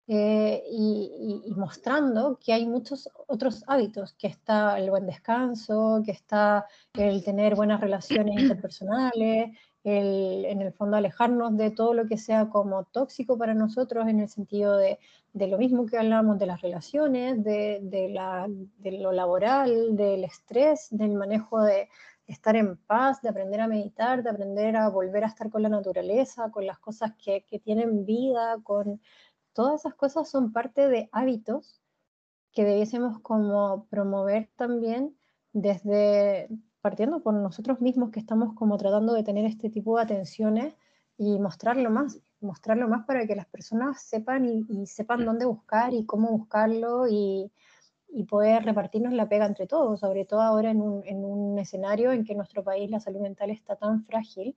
eh, 0.06 0.62
y, 0.70 1.42
mostrando 1.56 2.38
que 2.38 2.52
hay 2.52 2.66
muchos 2.66 3.08
otros 3.26 3.64
hábitos, 3.66 4.12
que 4.14 4.26
está 4.26 4.78
el 4.78 4.90
buen 4.90 5.06
descanso, 5.06 6.02
que 6.04 6.12
está 6.12 6.66
el 6.92 7.24
tener 7.24 7.54
buenas 7.54 7.80
relaciones 7.80 8.38
interpersonales, 8.40 9.56
el, 9.82 10.44
en 10.46 10.62
el 10.62 10.72
fondo 10.72 10.96
alejarnos 10.96 11.56
de 11.56 11.70
todo 11.70 11.94
lo 11.94 12.06
que 12.06 12.18
sea 12.18 12.48
como 12.48 12.84
tóxico 12.84 13.38
para 13.38 13.54
nosotros 13.54 14.06
en 14.08 14.20
el 14.20 14.28
sentido 14.28 14.76
de, 14.76 14.98
de 15.32 15.46
lo 15.46 15.58
mismo 15.58 15.86
que 15.86 15.98
hablamos 15.98 16.38
de 16.38 16.46
las 16.46 16.60
relaciones, 16.60 17.42
de, 17.42 17.80
de, 17.82 18.08
la, 18.08 18.46
de 18.48 18.92
lo 18.92 19.12
laboral, 19.12 19.96
del 19.96 20.24
estrés, 20.24 20.88
del 20.90 21.14
manejo 21.14 21.62
de 21.62 21.88
estar 22.26 22.56
en 22.56 22.76
paz, 22.76 23.20
de 23.20 23.28
aprender 23.28 23.60
a 23.60 23.68
meditar, 23.68 24.22
de 24.22 24.30
aprender 24.30 24.76
a 24.76 24.88
volver 24.88 25.24
a 25.24 25.28
estar 25.28 25.50
con 25.50 25.62
la 25.62 25.68
naturaleza, 25.68 26.50
con 26.50 26.66
las 26.66 26.78
cosas 26.78 27.12
que, 27.22 27.44
que 27.44 27.58
tienen 27.58 28.06
vida, 28.06 28.56
con 28.62 29.00
todas 29.54 29.80
esas 29.80 29.94
cosas 29.94 30.28
son 30.28 30.52
parte 30.52 30.88
de 30.88 31.08
hábitos 31.12 31.80
que 32.52 32.64
debiésemos 32.64 33.18
como 33.20 33.86
promover 33.86 34.50
también 34.56 35.16
desde 35.52 36.48
partiendo 36.82 37.22
por 37.22 37.32
nosotros 37.32 37.80
mismos 37.80 38.10
que 38.10 38.20
estamos 38.20 38.52
como 38.54 38.76
tratando 38.76 39.14
de 39.14 39.22
tener 39.22 39.46
este 39.46 39.70
tipo 39.70 39.96
de 39.96 40.02
atenciones 40.02 40.74
y 41.16 41.38
mostrarlo 41.38 41.88
más, 41.90 42.20
mostrarlo 42.40 42.88
más 42.88 43.06
para 43.06 43.26
que 43.26 43.34
las 43.34 43.46
personas 43.46 44.02
sepan 44.02 44.44
y, 44.44 44.86
sepan 44.86 45.24
dónde 45.24 45.46
buscar 45.46 45.94
y 45.94 46.04
cómo 46.04 46.28
buscarlo 46.30 47.08
y, 47.08 47.50
poder 48.28 48.64
repartirnos 48.64 49.12
la 49.12 49.28
pega 49.28 49.44
entre 49.44 49.66
todos, 49.66 49.98
sobre 49.98 50.24
todo 50.24 50.40
ahora 50.40 50.70
en 50.70 50.80
un, 50.80 51.58
escenario 51.58 52.12
en 52.12 52.24
que 52.24 52.36
nuestro 52.36 52.62
país 52.62 52.88
la 52.88 53.00
salud 53.00 53.20
mental 53.20 53.50
está 53.50 53.74
tan 53.74 54.04
frágil. 54.04 54.56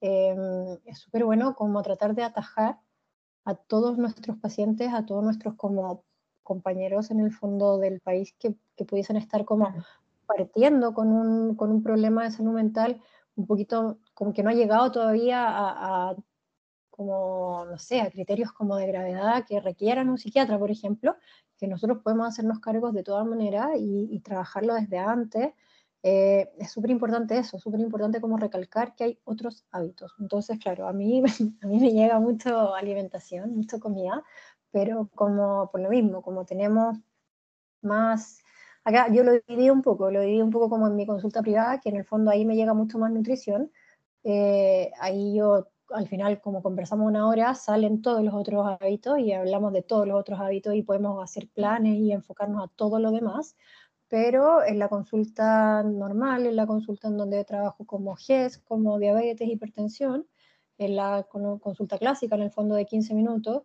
Em, 0.00 0.78
es 0.84 0.98
súper 0.98 1.24
bueno 1.24 1.54
como 1.54 1.82
tratar 1.82 2.14
de 2.14 2.24
atajar 2.24 2.78
a 3.46 3.54
todos 3.54 3.96
nuestros 3.96 4.36
pacientes, 4.38 4.92
a 4.92 5.06
todos 5.06 5.24
nuestros 5.24 5.54
como 5.54 6.02
compañeros 6.42 7.10
en 7.10 7.20
el 7.20 7.32
fondo 7.32 7.78
del 7.78 8.00
país 8.00 8.34
que, 8.38 8.54
que 8.76 8.84
pudiesen 8.84 9.16
estar 9.16 9.44
como 9.44 9.72
partiendo 10.26 10.92
con 10.92 11.12
un, 11.12 11.54
con 11.54 11.70
un, 11.70 11.82
problema 11.82 12.24
de 12.24 12.32
salud 12.32 12.52
mental 12.52 13.00
un 13.36 13.46
poquito 13.46 13.98
como 14.14 14.32
que 14.32 14.42
no 14.42 14.50
ha 14.50 14.54
llegado 14.54 14.90
todavía 14.90 15.44
a, 15.48 16.16
como, 16.90 17.64
no 17.66 17.78
sé, 17.78 18.00
a 18.00 18.10
criterios 18.10 18.52
como 18.52 18.76
de 18.76 18.88
gravedad 18.88 19.44
que 19.46 19.60
requieran 19.60 20.08
un 20.08 20.18
psiquiatra, 20.18 20.58
por 20.58 20.70
ejemplo, 20.70 21.16
que 21.58 21.68
nosotros 21.68 21.98
podemos 22.02 22.26
hacernos 22.26 22.58
cargos 22.58 22.94
de 22.94 23.04
todas 23.04 23.26
maneras 23.26 23.70
y, 23.78 24.08
y 24.10 24.20
trabajarlo 24.20 24.74
desde 24.74 24.98
antes 24.98 25.52
eh, 26.02 26.52
es 26.58 26.70
súper 26.70 26.90
importante 26.90 27.38
eso, 27.38 27.58
súper 27.58 27.80
importante 27.80 28.20
como 28.20 28.36
recalcar 28.36 28.94
que 28.94 29.04
hay 29.04 29.18
otros 29.24 29.64
hábitos. 29.70 30.14
Entonces, 30.20 30.58
claro, 30.58 30.88
a 30.88 30.92
mí, 30.92 31.22
a 31.62 31.66
mí 31.66 31.80
me 31.80 31.92
llega 31.92 32.20
mucho 32.20 32.74
alimentación, 32.74 33.56
mucha 33.56 33.78
comida, 33.78 34.22
pero 34.70 35.08
como 35.14 35.70
por 35.70 35.80
lo 35.80 35.90
mismo, 35.90 36.22
como 36.22 36.44
tenemos 36.44 36.98
más, 37.82 38.42
acá 38.84 39.08
yo 39.12 39.24
lo 39.24 39.32
dividí 39.32 39.70
un 39.70 39.82
poco, 39.82 40.10
lo 40.10 40.20
dividí 40.20 40.42
un 40.42 40.50
poco 40.50 40.70
como 40.70 40.86
en 40.86 40.96
mi 40.96 41.06
consulta 41.06 41.42
privada, 41.42 41.80
que 41.80 41.88
en 41.90 41.96
el 41.96 42.04
fondo 42.04 42.30
ahí 42.30 42.44
me 42.44 42.56
llega 42.56 42.74
mucho 42.74 42.98
más 42.98 43.10
nutrición. 43.12 43.72
Eh, 44.24 44.92
ahí 45.00 45.36
yo 45.36 45.68
al 45.90 46.08
final, 46.08 46.40
como 46.40 46.62
conversamos 46.62 47.06
una 47.06 47.28
hora, 47.28 47.54
salen 47.54 48.02
todos 48.02 48.22
los 48.22 48.34
otros 48.34 48.66
hábitos 48.80 49.18
y 49.18 49.32
hablamos 49.32 49.72
de 49.72 49.82
todos 49.82 50.06
los 50.06 50.18
otros 50.18 50.40
hábitos 50.40 50.74
y 50.74 50.82
podemos 50.82 51.22
hacer 51.22 51.48
planes 51.48 51.96
y 51.96 52.12
enfocarnos 52.12 52.64
a 52.64 52.72
todo 52.74 52.98
lo 52.98 53.12
demás 53.12 53.56
pero 54.08 54.64
en 54.64 54.78
la 54.78 54.88
consulta 54.88 55.82
normal, 55.82 56.46
en 56.46 56.56
la 56.56 56.66
consulta 56.66 57.08
en 57.08 57.16
donde 57.16 57.44
trabajo 57.44 57.84
como 57.84 58.16
GES, 58.16 58.58
como 58.58 58.98
diabetes, 58.98 59.48
hipertensión, 59.48 60.26
en 60.78 60.96
la 60.96 61.26
consulta 61.28 61.98
clásica, 61.98 62.36
en 62.36 62.42
el 62.42 62.50
fondo 62.50 62.74
de 62.74 62.86
15 62.86 63.14
minutos, 63.14 63.62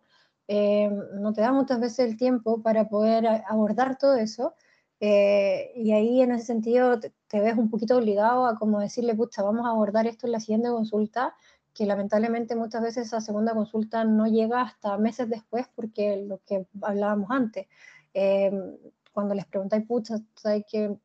eh, 0.48 0.90
no 1.14 1.32
te 1.32 1.40
da 1.42 1.52
muchas 1.52 1.80
veces 1.80 2.00
el 2.00 2.16
tiempo 2.16 2.62
para 2.62 2.88
poder 2.88 3.26
abordar 3.48 3.98
todo 3.98 4.16
eso. 4.16 4.54
Eh, 5.00 5.72
y 5.76 5.92
ahí 5.92 6.22
en 6.22 6.32
ese 6.32 6.46
sentido 6.46 7.00
te, 7.00 7.12
ves 7.32 7.56
un 7.56 7.70
poquito 7.70 7.96
obligado 7.96 8.46
a 8.46 8.56
como 8.58 8.80
decirle, 8.80 9.14
pucha, 9.14 9.42
vamos 9.42 9.66
a 9.66 9.70
abordar 9.70 10.06
esto 10.06 10.26
en 10.26 10.32
la 10.32 10.40
siguiente 10.40 10.68
consulta, 10.68 11.34
que 11.74 11.86
lamentablemente 11.86 12.54
muchas 12.54 12.82
veces 12.82 13.08
esa 13.08 13.20
segunda 13.20 13.54
consulta 13.54 14.04
no 14.04 14.26
llega 14.26 14.62
hasta 14.62 14.96
meses 14.98 15.28
después 15.28 15.66
porque 15.74 16.16
lo 16.18 16.40
que 16.46 16.66
hablábamos 16.82 17.30
antes. 17.30 17.66
Eh, 18.14 18.50
cuando 19.12 19.34
les 19.34 19.46
preguntáis, 19.46 19.86
pucha, 19.86 20.16
¿sabes 20.34 20.64
que 20.70 20.96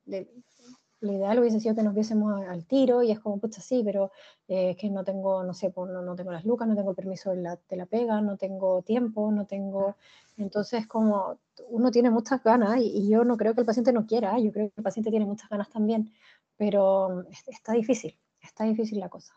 lo 1.00 1.14
ideal 1.14 1.40
hubiese 1.40 1.60
sido 1.60 1.76
que 1.76 1.84
nos 1.84 1.94
viésemos 1.94 2.42
al 2.48 2.66
tiro 2.66 3.04
y 3.04 3.12
es 3.12 3.20
como, 3.20 3.40
pucha, 3.40 3.62
sí, 3.62 3.82
pero 3.86 4.12
eh, 4.48 4.72
es 4.72 4.78
que 4.78 4.90
no 4.90 5.04
tengo, 5.04 5.44
no 5.44 5.54
sé, 5.54 5.70
pues, 5.70 5.92
no, 5.92 6.02
no, 6.02 6.16
tengo 6.16 6.32
las 6.32 6.46
lucas, 6.46 6.68
no 6.68 6.76
tengo 6.76 6.92
el 6.92 6.96
permiso 6.96 7.32
de 7.32 7.42
la, 7.42 7.86
pega, 7.86 8.22
no 8.22 8.38
tengo 8.38 8.82
tiempo, 8.82 9.32
no 9.32 9.46
tengo... 9.46 9.96
Entonces, 10.38 10.88
como 10.88 11.40
uno 11.70 11.92
tiene 11.92 12.10
muchas 12.12 12.44
ganas 12.44 12.78
y, 12.80 12.86
y, 12.90 13.10
yo 13.10 13.24
no 13.24 13.38
creo 13.38 13.54
que 13.54 13.62
el 13.62 13.66
paciente 13.66 13.92
no 13.94 14.06
quiera, 14.06 14.40
yo 14.40 14.52
creo 14.52 14.70
que 14.70 14.74
el 14.78 14.84
paciente 14.84 15.10
tiene 15.10 15.26
muchas 15.26 15.50
ganas 15.50 15.70
también, 15.70 16.12
pero 16.58 17.26
está 17.48 17.74
difícil, 17.74 18.18
está 18.42 18.64
difícil 18.66 19.00
la 19.00 19.10
cosa. 19.10 19.34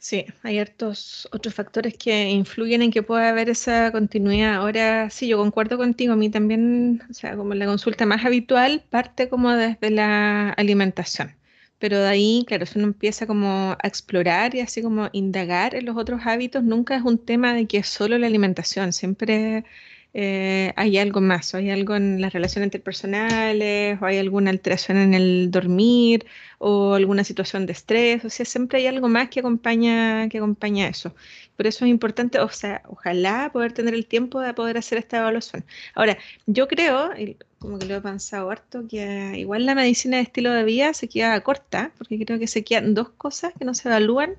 Sí, 0.00 0.26
hay 0.42 0.60
otros 0.60 1.28
otros 1.32 1.54
factores 1.54 1.96
que 1.98 2.30
influyen 2.30 2.82
en 2.82 2.90
que 2.92 3.02
pueda 3.02 3.28
haber 3.30 3.48
esa 3.50 3.90
continuidad. 3.90 4.54
Ahora 4.56 5.10
sí, 5.10 5.26
yo 5.28 5.38
concuerdo 5.38 5.76
contigo, 5.76 6.12
a 6.12 6.16
mí 6.16 6.30
también, 6.30 7.02
o 7.10 7.12
sea, 7.14 7.36
como 7.36 7.54
la 7.54 7.66
consulta 7.66 8.06
más 8.06 8.24
habitual 8.24 8.84
parte 8.90 9.28
como 9.28 9.50
desde 9.52 9.90
la 9.90 10.50
alimentación, 10.50 11.34
pero 11.78 11.98
de 12.00 12.08
ahí, 12.08 12.44
claro, 12.46 12.64
si 12.66 12.78
uno 12.78 12.88
empieza 12.88 13.26
como 13.26 13.72
a 13.72 13.88
explorar 13.88 14.54
y 14.54 14.60
así 14.60 14.82
como 14.82 15.10
indagar 15.12 15.74
en 15.74 15.86
los 15.86 15.96
otros 15.96 16.20
hábitos, 16.24 16.62
nunca 16.62 16.96
es 16.96 17.02
un 17.02 17.18
tema 17.18 17.52
de 17.54 17.66
que 17.66 17.78
es 17.78 17.88
solo 17.88 18.18
la 18.18 18.28
alimentación, 18.28 18.92
siempre 18.92 19.64
eh, 20.14 20.72
hay 20.76 20.98
algo 20.98 21.20
más, 21.20 21.52
o 21.54 21.58
hay 21.58 21.70
algo 21.70 21.94
en 21.94 22.20
las 22.20 22.32
relaciones 22.32 22.66
interpersonales, 22.68 24.00
o 24.00 24.06
hay 24.06 24.18
alguna 24.18 24.50
alteración 24.50 24.96
en 24.96 25.14
el 25.14 25.50
dormir, 25.50 26.26
o 26.58 26.94
alguna 26.94 27.24
situación 27.24 27.66
de 27.66 27.72
estrés, 27.72 28.24
o 28.24 28.30
sea, 28.30 28.46
siempre 28.46 28.78
hay 28.78 28.86
algo 28.86 29.08
más 29.08 29.28
que 29.28 29.40
acompaña, 29.40 30.28
que 30.28 30.38
acompaña 30.38 30.88
eso. 30.88 31.14
Por 31.56 31.66
eso 31.66 31.84
es 31.84 31.90
importante, 31.90 32.40
o 32.40 32.48
sea, 32.48 32.82
ojalá 32.86 33.50
poder 33.52 33.72
tener 33.72 33.94
el 33.94 34.06
tiempo 34.06 34.40
de 34.40 34.54
poder 34.54 34.78
hacer 34.78 34.98
esta 34.98 35.18
evaluación. 35.18 35.64
Ahora, 35.94 36.18
yo 36.46 36.68
creo, 36.68 37.10
como 37.58 37.78
que 37.78 37.86
lo 37.86 37.96
he 37.96 38.00
pensado 38.00 38.50
harto, 38.50 38.86
que 38.88 39.34
igual 39.36 39.66
la 39.66 39.74
medicina 39.74 40.16
de 40.16 40.22
estilo 40.24 40.52
de 40.52 40.64
vida 40.64 40.94
se 40.94 41.08
queda 41.08 41.40
corta, 41.42 41.92
porque 41.98 42.24
creo 42.24 42.38
que 42.38 42.46
se 42.46 42.64
quedan 42.64 42.94
dos 42.94 43.10
cosas 43.10 43.52
que 43.58 43.64
no 43.64 43.74
se 43.74 43.88
evalúan, 43.88 44.34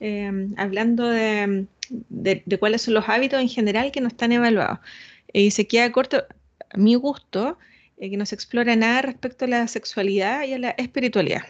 eh, 0.00 0.30
hablando 0.56 1.08
de, 1.08 1.66
de 2.08 2.58
cuáles 2.58 2.82
son 2.82 2.94
los 2.94 3.08
hábitos 3.08 3.40
en 3.40 3.48
general 3.48 3.92
que 3.92 4.00
no 4.00 4.08
están 4.08 4.32
evaluados 4.32 4.80
y 5.34 5.50
se 5.50 5.66
queda 5.66 5.92
corto, 5.92 6.24
a 6.70 6.78
mi 6.78 6.94
gusto, 6.94 7.58
eh, 7.98 8.08
que 8.10 8.16
no 8.16 8.24
se 8.24 8.34
explora 8.34 8.76
nada 8.76 9.02
respecto 9.02 9.44
a 9.44 9.48
la 9.48 9.68
sexualidad 9.68 10.44
y 10.44 10.54
a 10.54 10.58
la 10.58 10.70
espiritualidad. 10.70 11.42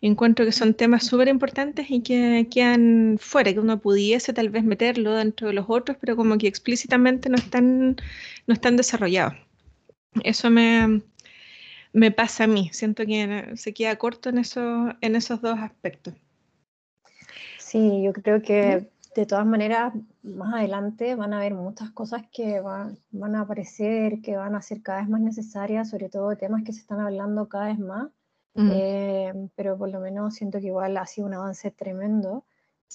encuentro 0.00 0.44
que 0.44 0.52
son 0.52 0.74
temas 0.74 1.06
súper 1.06 1.28
importantes 1.28 1.86
y 1.90 2.02
que 2.02 2.46
quedan 2.50 3.16
fuera, 3.20 3.52
que 3.52 3.60
uno 3.60 3.80
pudiese 3.80 4.32
tal 4.32 4.50
vez 4.50 4.64
meterlo 4.64 5.14
dentro 5.14 5.48
de 5.48 5.54
los 5.54 5.66
otros, 5.68 5.96
pero 6.00 6.16
como 6.16 6.38
que 6.38 6.48
explícitamente 6.48 7.28
no 7.28 7.36
están, 7.36 7.96
no 8.46 8.54
están 8.54 8.76
desarrollados. 8.76 9.34
Eso 10.24 10.50
me, 10.50 11.02
me 11.92 12.10
pasa 12.10 12.44
a 12.44 12.46
mí, 12.46 12.70
siento 12.72 13.06
que 13.06 13.52
se 13.54 13.72
queda 13.74 13.96
corto 13.96 14.28
en, 14.30 14.38
eso, 14.38 14.94
en 15.00 15.16
esos 15.16 15.40
dos 15.40 15.58
aspectos. 15.58 16.14
Sí, 17.58 18.02
yo 18.02 18.12
creo 18.12 18.40
que 18.42 18.88
de 19.20 19.26
todas 19.26 19.46
maneras, 19.46 19.92
más 20.22 20.54
adelante 20.54 21.16
van 21.16 21.32
a 21.32 21.38
haber 21.38 21.54
muchas 21.54 21.90
cosas 21.90 22.22
que 22.32 22.60
van, 22.60 22.98
van, 23.10 23.34
a 23.34 23.40
aparecer, 23.40 24.20
que 24.22 24.36
van 24.36 24.54
a 24.54 24.62
ser 24.62 24.80
cada 24.80 25.00
vez 25.00 25.08
más 25.08 25.20
necesarias, 25.20 25.90
sobre 25.90 26.08
todo 26.08 26.36
temas 26.36 26.62
que 26.62 26.72
se 26.72 26.80
están 26.80 27.00
hablando 27.00 27.48
cada 27.48 27.66
vez 27.66 27.78
más. 27.78 28.08
Eh, 28.54 29.32
pero 29.54 29.78
por 29.78 29.88
lo 29.88 30.00
menos 30.00 30.34
siento 30.34 30.58
que 30.58 30.66
igual 30.66 30.96
ha 30.96 31.06
sido 31.06 31.28
un 31.28 31.34
avance 31.34 31.70
tremendo 31.70 32.44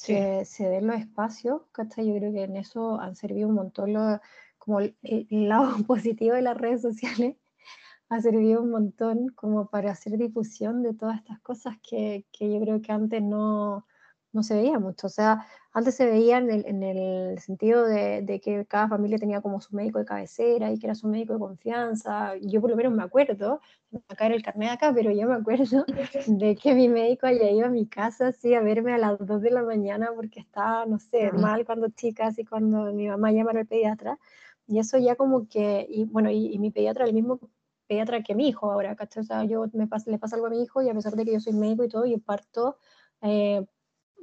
que 0.06 0.44
se 0.44 0.68
den 0.68 0.88
los 0.88 0.98
espacios, 0.98 1.62
¿cachai? 1.72 2.06
Yo 2.08 2.16
creo 2.18 2.34
que 2.34 2.44
en 2.44 2.58
eso 2.58 3.00
han 3.00 3.16
servido 3.16 3.48
un 3.48 3.56
montón, 3.56 3.94
lo, 3.94 4.20
como 4.58 4.82
el, 4.82 4.98
el, 5.04 5.48
lado 5.48 5.76
positivo 5.88 6.36
de 6.36 6.42
las 6.42 6.58
redes 6.58 6.82
sociales, 6.82 7.38
ha 8.10 8.22
servido 8.22 8.62
un 8.62 8.72
montón 8.72 9.30
como 9.30 9.70
para 9.70 9.92
hacer 9.92 10.18
difusión 10.18 10.84
de 10.84 10.94
todas 10.94 11.18
estas 11.18 11.40
cosas 11.40 11.78
que, 11.82 12.26
que 12.34 12.52
yo 12.52 12.60
creo 12.60 12.82
que 12.82 12.92
antes 12.92 13.22
no, 13.22 13.86
no 14.34 14.44
se 14.44 14.56
veía 14.56 14.80
mucho. 14.80 15.08
O 15.08 15.10
sea, 15.10 15.46
antes 15.72 15.96
se 15.96 16.06
veía 16.06 16.38
en 16.38 16.52
el, 16.52 16.66
en 16.66 16.84
el 16.84 17.40
sentido 17.40 17.86
de, 17.86 18.22
de, 18.22 18.42
que 18.42 18.66
cada 18.66 18.90
familia 18.90 19.18
tenía 19.18 19.42
como 19.42 19.62
su 19.62 19.76
médico 19.76 20.00
de 20.00 20.06
cabecera 20.06 20.72
y 20.72 20.80
que 20.80 20.88
era 20.88 20.96
su 20.96 21.08
médico 21.08 21.34
de 21.34 21.40
confianza. 21.40 22.36
Yo 22.42 22.60
por 22.60 22.72
lo 22.72 22.76
menos 22.76 22.94
me 22.94 23.04
acuerdo, 23.04 23.62
me 23.92 24.00
va 24.00 24.06
a 24.10 24.16
caer 24.16 24.34
el 24.34 24.44
carnet 24.44 24.72
acá, 24.72 24.92
pero 24.94 25.12
yo 25.12 25.28
me 25.28 25.36
acuerdo 25.36 25.86
de 26.28 26.56
que 26.56 26.76
mi 26.76 26.90
médico 26.90 27.28
haya 27.28 27.50
ido 27.50 27.68
a 27.68 27.70
mi 27.70 27.88
casa 27.88 28.28
así 28.28 28.54
a 28.54 28.62
verme 28.62 28.94
a 28.94 28.98
las 28.98 29.18
2 29.20 29.42
de 29.42 29.52
la 29.52 29.64
mañana 29.64 30.10
porque 30.16 30.40
estaba, 30.40 30.86
no 30.86 31.00
sé, 31.00 31.32
mal 31.32 31.66
cuando 31.66 31.88
chica, 31.90 32.28
así 32.28 32.44
cuando 32.44 32.92
mi 32.94 33.08
mamá 33.08 33.32
llamara 33.32 33.62
al 33.62 33.68
pediatra. 33.68 34.20
Y 34.68 34.80
eso 34.80 34.98
ya 34.98 35.16
como 35.16 35.48
que, 35.48 35.86
y 35.90 36.06
bueno, 36.06 36.32
y, 36.32 36.58
mi 36.60 36.72
pediatra, 36.72 37.06
el 37.06 37.14
mismo 37.14 37.40
pediatra 37.88 38.24
que 38.24 38.34
mi 38.36 38.48
hijo 38.48 38.72
ahora, 38.72 38.96
¿cachai? 38.96 39.22
O 39.22 39.26
sea, 39.26 39.44
yo 39.44 39.66
me 39.74 39.88
le 40.06 40.18
pasa 40.18 40.36
algo 40.36 40.48
a 40.48 40.50
mi 40.50 40.64
hijo 40.64 40.82
y 40.82 40.90
a 40.90 40.94
pesar 40.94 41.16
de 41.16 41.26
que 41.26 41.34
yo 41.34 41.40
soy 41.40 41.54
médico 41.54 41.84
y 41.84 41.90
todo, 41.90 42.06
yo 42.06 42.20
parto 42.20 42.78
eh, 43.22 43.66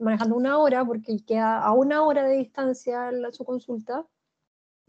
manejando 0.01 0.37
una 0.37 0.59
hora, 0.59 0.85
porque 0.85 1.19
queda 1.25 1.63
a 1.63 1.73
una 1.73 2.03
hora 2.03 2.25
de 2.25 2.37
distancia 2.37 3.13
la, 3.13 3.33
su 3.33 3.45
consulta, 3.45 4.07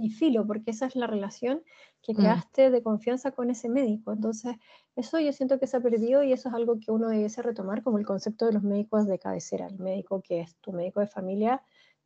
y 0.01 0.09
filo, 0.09 0.45
porque 0.45 0.71
esa 0.71 0.87
es 0.87 0.95
la 0.95 1.07
relación 1.07 1.63
que 2.01 2.13
mm. 2.13 2.15
creaste 2.15 2.71
de 2.71 2.83
confianza 2.83 3.31
con 3.31 3.49
ese 3.49 3.69
médico. 3.69 4.11
Entonces, 4.11 4.55
eso 4.95 5.19
yo 5.19 5.31
siento 5.31 5.59
que 5.59 5.67
se 5.67 5.77
ha 5.77 5.79
perdido 5.79 6.23
y 6.23 6.33
eso 6.33 6.49
es 6.49 6.55
algo 6.55 6.79
que 6.79 6.91
uno 6.91 7.07
debiese 7.07 7.41
retomar 7.41 7.83
como 7.83 7.99
el 7.99 8.05
concepto 8.05 8.45
de 8.45 8.53
los 8.53 8.63
médicos 8.63 9.05
de 9.05 9.19
cabecera, 9.19 9.67
el 9.67 9.79
médico 9.79 10.21
que 10.21 10.41
es 10.41 10.55
tu 10.57 10.71
médico 10.71 10.99
de 10.99 11.07
familia 11.07 11.61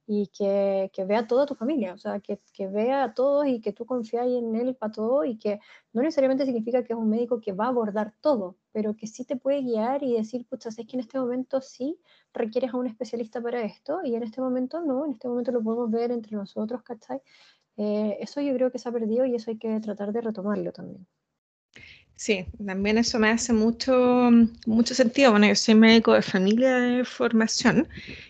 y 0.07 0.27
que, 0.27 0.91
que, 0.93 1.03
vea 1.05 1.27
toda 1.27 1.45
tu 1.45 1.55
familia, 1.55 1.93
o 1.93 1.97
sea, 1.97 2.19
que, 2.19 2.39
que, 2.53 2.67
vea 2.67 3.03
a 3.03 3.13
todos 3.13 3.47
y 3.47 3.59
que 3.61 3.73
tú 3.73 3.85
confías 3.85 4.27
en 4.27 4.55
él 4.55 4.75
para 4.75 4.91
todo 4.91 5.25
y 5.25 5.37
que 5.37 5.59
no 5.93 6.01
necesariamente 6.03 6.45
significa 6.45 6.83
que 6.83 6.93
es 6.93 6.99
un 6.99 7.09
médico 7.09 7.41
que 7.41 7.53
va 7.53 7.65
a 7.65 7.69
abordar 7.69 8.13
todo, 8.21 8.55
pero 8.71 8.95
que 8.95 9.07
sí 9.07 9.25
te 9.25 9.35
puede 9.35 9.61
guiar 9.61 10.03
y 10.03 10.13
decir, 10.13 10.45
pucha, 10.47 10.69
es 10.69 10.75
que 10.75 10.85
en 10.93 10.99
este 10.99 11.19
momento 11.19 11.59
sí 11.61 11.99
requieres 12.33 12.73
a 12.73 12.77
un 12.77 12.87
especialista 12.87 13.41
para 13.41 13.61
esto 13.61 14.01
y 14.03 14.15
en 14.15 14.23
este 14.23 14.41
momento 14.41 14.81
no, 14.81 15.05
en 15.05 15.13
este 15.13 15.27
momento 15.27 15.51
lo 15.51 15.63
podemos 15.63 15.89
ver 15.89 16.11
entre 16.11 16.35
nosotros, 16.37 16.83
¿cachai? 16.83 17.21
Eh, 17.77 18.17
eso 18.21 18.41
yo 18.41 18.53
creo 18.53 18.71
que 18.71 18.79
se 18.79 18.89
ha 18.89 18.91
perdido 18.91 19.25
y 19.25 19.35
eso 19.35 19.51
hay 19.51 19.57
que 19.57 19.79
tratar 19.79 20.11
de 20.13 20.21
retomarlo 20.21 20.71
también. 20.71 21.07
Sí, 22.17 22.45
también 22.65 22.97
eso 22.97 23.19
me 23.19 23.29
hace 23.29 23.51
mucho, 23.51 24.29
mucho 24.65 24.95
sentido. 24.95 25.31
Bueno, 25.31 25.47
yo 25.47 25.55
soy 25.55 25.75
médico 25.75 26.13
de 26.13 26.21
familia 26.21 26.73
de 26.77 27.03
formación 27.03 27.89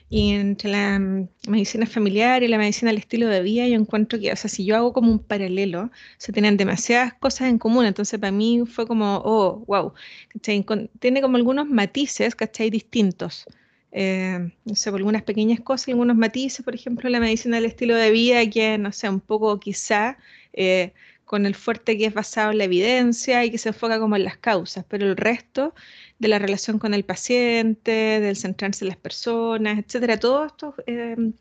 y 0.10 0.32
entre 0.34 0.72
la 0.72 0.98
mm, 0.98 1.30
medicina 1.48 1.86
familiar 1.86 2.42
y 2.42 2.48
la 2.48 2.58
medicina 2.58 2.90
del 2.90 2.98
estilo 2.98 3.28
de 3.28 3.44
vida 3.44 3.68
yo 3.68 3.76
encuentro 3.76 4.20
que, 4.20 4.32
o 4.32 4.36
sea, 4.36 4.50
si 4.50 4.66
yo 4.66 4.76
hago 4.76 4.92
como 4.92 5.12
un 5.12 5.20
paralelo, 5.20 5.92
se 6.18 6.34
tienen 6.34 6.58
demasiadas 6.58 7.14
cosas 7.14 7.48
en 7.50 7.60
común. 7.60 7.86
Entonces 7.86 8.20
para 8.20 8.32
mí 8.32 8.64
fue 8.66 8.88
como, 8.88 9.22
oh, 9.24 9.64
wow, 9.68 9.94
tiene 10.42 11.22
como 11.22 11.38
algunos 11.38 11.68
matices, 11.70 12.34
¿cachai? 12.36 12.72
Distintos. 12.72 13.46
Eh, 13.92 14.52
no 14.66 14.76
sé, 14.76 14.90
por 14.92 15.00
algunas 15.00 15.24
pequeñas 15.24 15.60
cosas, 15.62 15.90
algunos 15.90 16.18
matices, 16.18 16.66
por 16.66 16.74
ejemplo, 16.76 17.08
la 17.10 17.20
medicina 17.20 17.58
del 17.58 17.66
estilo 17.66 17.96
de 17.96 18.10
vida, 18.12 18.50
que 18.50 18.78
no 18.80 18.92
sé, 18.92 19.10
un 19.10 19.22
poco 19.22 19.60
quizá... 19.60 20.18
Eh, 20.54 20.94
con 21.26 21.46
el 21.46 21.56
fuerte 21.56 21.98
que 21.98 22.06
es 22.06 22.14
basado 22.14 22.52
en 22.52 22.60
la 22.60 22.66
evidencia 22.66 23.44
y 23.44 23.52
que 23.52 23.58
se 23.58 23.70
enfoca 23.70 24.00
como 24.00 24.16
en 24.16 24.24
las 24.24 24.38
causas, 24.38 24.86
pero 24.88 25.06
el 25.08 25.18
resto 25.18 25.74
de 26.20 26.28
la 26.28 26.40
relación 26.40 26.80
con 26.80 26.94
el 26.94 27.04
paciente, 27.04 28.20
del 28.20 28.38
centrarse 28.38 28.86
en 28.86 28.90
las 28.90 28.98
personas, 28.98 29.80
etcétera, 29.80 30.18
todo 30.20 30.46
esto, 30.46 30.76
em, 30.88 31.34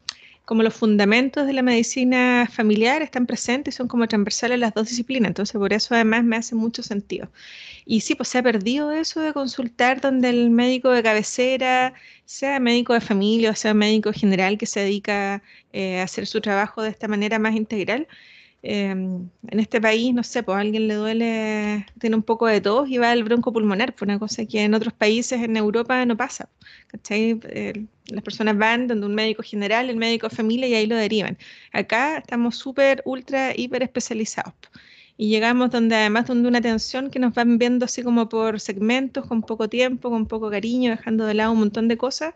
como 0.44 0.62
los 0.62 0.74
fundamentos 0.74 1.46
de 1.46 1.52
la 1.54 1.62
medicina 1.62 2.48
familiar 2.50 3.02
están 3.02 3.26
presentes 3.26 3.74
y 3.74 3.76
son 3.76 3.88
como 3.88 4.06
transversales 4.06 4.58
las 4.58 4.74
dos 4.74 4.88
disciplinas, 4.88 5.28
entonces 5.28 5.56
por 5.58 5.72
eso 5.72 5.94
además 5.94 6.24
me 6.24 6.36
hace 6.36 6.54
mucho 6.54 6.82
sentido. 6.82 7.30
Y 7.86 8.00
sí, 8.00 8.14
pues 8.14 8.28
se 8.30 8.38
ha 8.38 8.42
perdido 8.42 8.92
eso 8.92 9.20
de 9.20 9.32
consultar 9.32 10.00
donde 10.00 10.30
el 10.30 10.50
médico 10.50 10.90
de 10.90 11.02
cabecera, 11.02 11.94
sea 12.26 12.58
médico 12.60 12.94
de 12.94 13.00
familia 13.00 13.50
o 13.50 13.54
sea 13.54 13.74
médico 13.74 14.12
general 14.12 14.58
que 14.58 14.66
se 14.66 14.80
dedica 14.80 15.42
eh, 15.72 16.00
a 16.00 16.04
hacer 16.04 16.26
su 16.26 16.40
trabajo 16.40 16.82
de 16.82 16.90
esta 16.90 17.08
manera 17.08 17.38
más 17.38 17.54
integral, 17.54 18.08
Em, 18.66 19.28
en 19.48 19.60
este 19.60 19.78
país, 19.78 20.14
no 20.14 20.22
sé, 20.22 20.42
pues 20.42 20.56
a 20.56 20.60
alguien 20.60 20.88
le 20.88 20.94
duele, 20.94 21.86
tiene 21.98 22.16
un 22.16 22.22
poco 22.22 22.46
de 22.46 22.62
tos 22.62 22.88
y 22.88 22.96
va 22.96 23.10
al 23.10 23.22
bronco 23.22 23.52
pulmonar, 23.52 23.94
pues 23.94 24.02
una 24.08 24.18
cosa 24.18 24.46
que 24.46 24.62
en 24.62 24.72
otros 24.72 24.94
países 24.94 25.42
en 25.42 25.58
Europa 25.58 26.04
no 26.06 26.16
pasa. 26.16 26.48
las 28.06 28.22
personas 28.24 28.56
van 28.56 28.86
donde 28.86 29.06
un 29.06 29.14
médico 29.14 29.42
general, 29.42 29.90
el 29.90 29.96
médico 29.96 30.30
familia 30.30 30.66
y 30.66 30.74
ahí 30.74 30.86
lo 30.86 30.96
derivan. 30.96 31.36
Acá 31.72 32.16
estamos 32.18 32.56
súper, 32.56 33.02
ultra, 33.04 33.52
hiper 33.54 33.82
especializados. 33.82 34.54
Y 35.18 35.28
llegamos 35.28 35.70
donde 35.70 35.96
además 35.96 36.26
donde 36.26 36.48
una 36.48 36.58
atención 36.58 37.10
que 37.10 37.18
nos 37.18 37.34
van 37.34 37.58
viendo 37.58 37.84
así 37.84 38.02
como 38.02 38.28
por 38.30 38.60
segmentos, 38.60 39.26
con 39.26 39.42
poco 39.42 39.68
tiempo, 39.68 40.10
con 40.10 40.26
poco 40.26 40.50
cariño, 40.50 40.90
dejando 40.90 41.26
de 41.26 41.34
lado 41.34 41.52
un 41.52 41.58
montón 41.58 41.86
de 41.88 41.98
cosas 41.98 42.34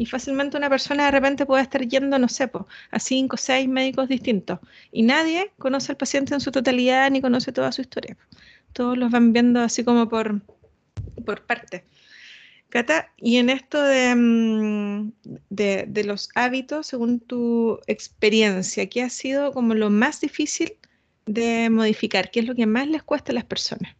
y 0.00 0.06
fácilmente 0.06 0.56
una 0.56 0.70
persona 0.70 1.04
de 1.04 1.10
repente 1.10 1.44
puede 1.44 1.62
estar 1.62 1.86
yendo, 1.86 2.18
no 2.18 2.26
sé, 2.26 2.50
a 2.90 2.98
cinco 2.98 3.34
o 3.34 3.36
seis 3.36 3.68
médicos 3.68 4.08
distintos 4.08 4.58
y 4.90 5.02
nadie 5.02 5.52
conoce 5.58 5.92
al 5.92 5.98
paciente 5.98 6.32
en 6.32 6.40
su 6.40 6.50
totalidad 6.50 7.10
ni 7.10 7.20
conoce 7.20 7.52
toda 7.52 7.70
su 7.70 7.82
historia. 7.82 8.16
Todos 8.72 8.96
los 8.96 9.10
van 9.10 9.34
viendo 9.34 9.60
así 9.60 9.84
como 9.84 10.08
por, 10.08 10.40
por 11.26 11.42
parte. 11.42 11.84
Cata, 12.70 13.12
y 13.18 13.36
en 13.36 13.50
esto 13.50 13.82
de, 13.82 14.14
mm, 14.14 15.12
de, 15.50 15.84
de, 15.86 16.04
los 16.04 16.30
hábitos, 16.34 16.86
según 16.86 17.20
tu 17.20 17.78
experiencia, 17.86 18.88
¿qué 18.88 19.02
ha 19.02 19.10
sido 19.10 19.52
como 19.52 19.74
lo 19.74 19.90
más 19.90 20.22
difícil 20.22 20.78
de 21.26 21.68
modificar? 21.68 22.30
¿Qué 22.30 22.40
es 22.40 22.46
lo 22.46 22.54
que 22.54 22.64
más 22.64 22.88
les 22.88 23.02
cuesta 23.02 23.32
a 23.32 23.34
las 23.34 23.44
personas? 23.44 23.94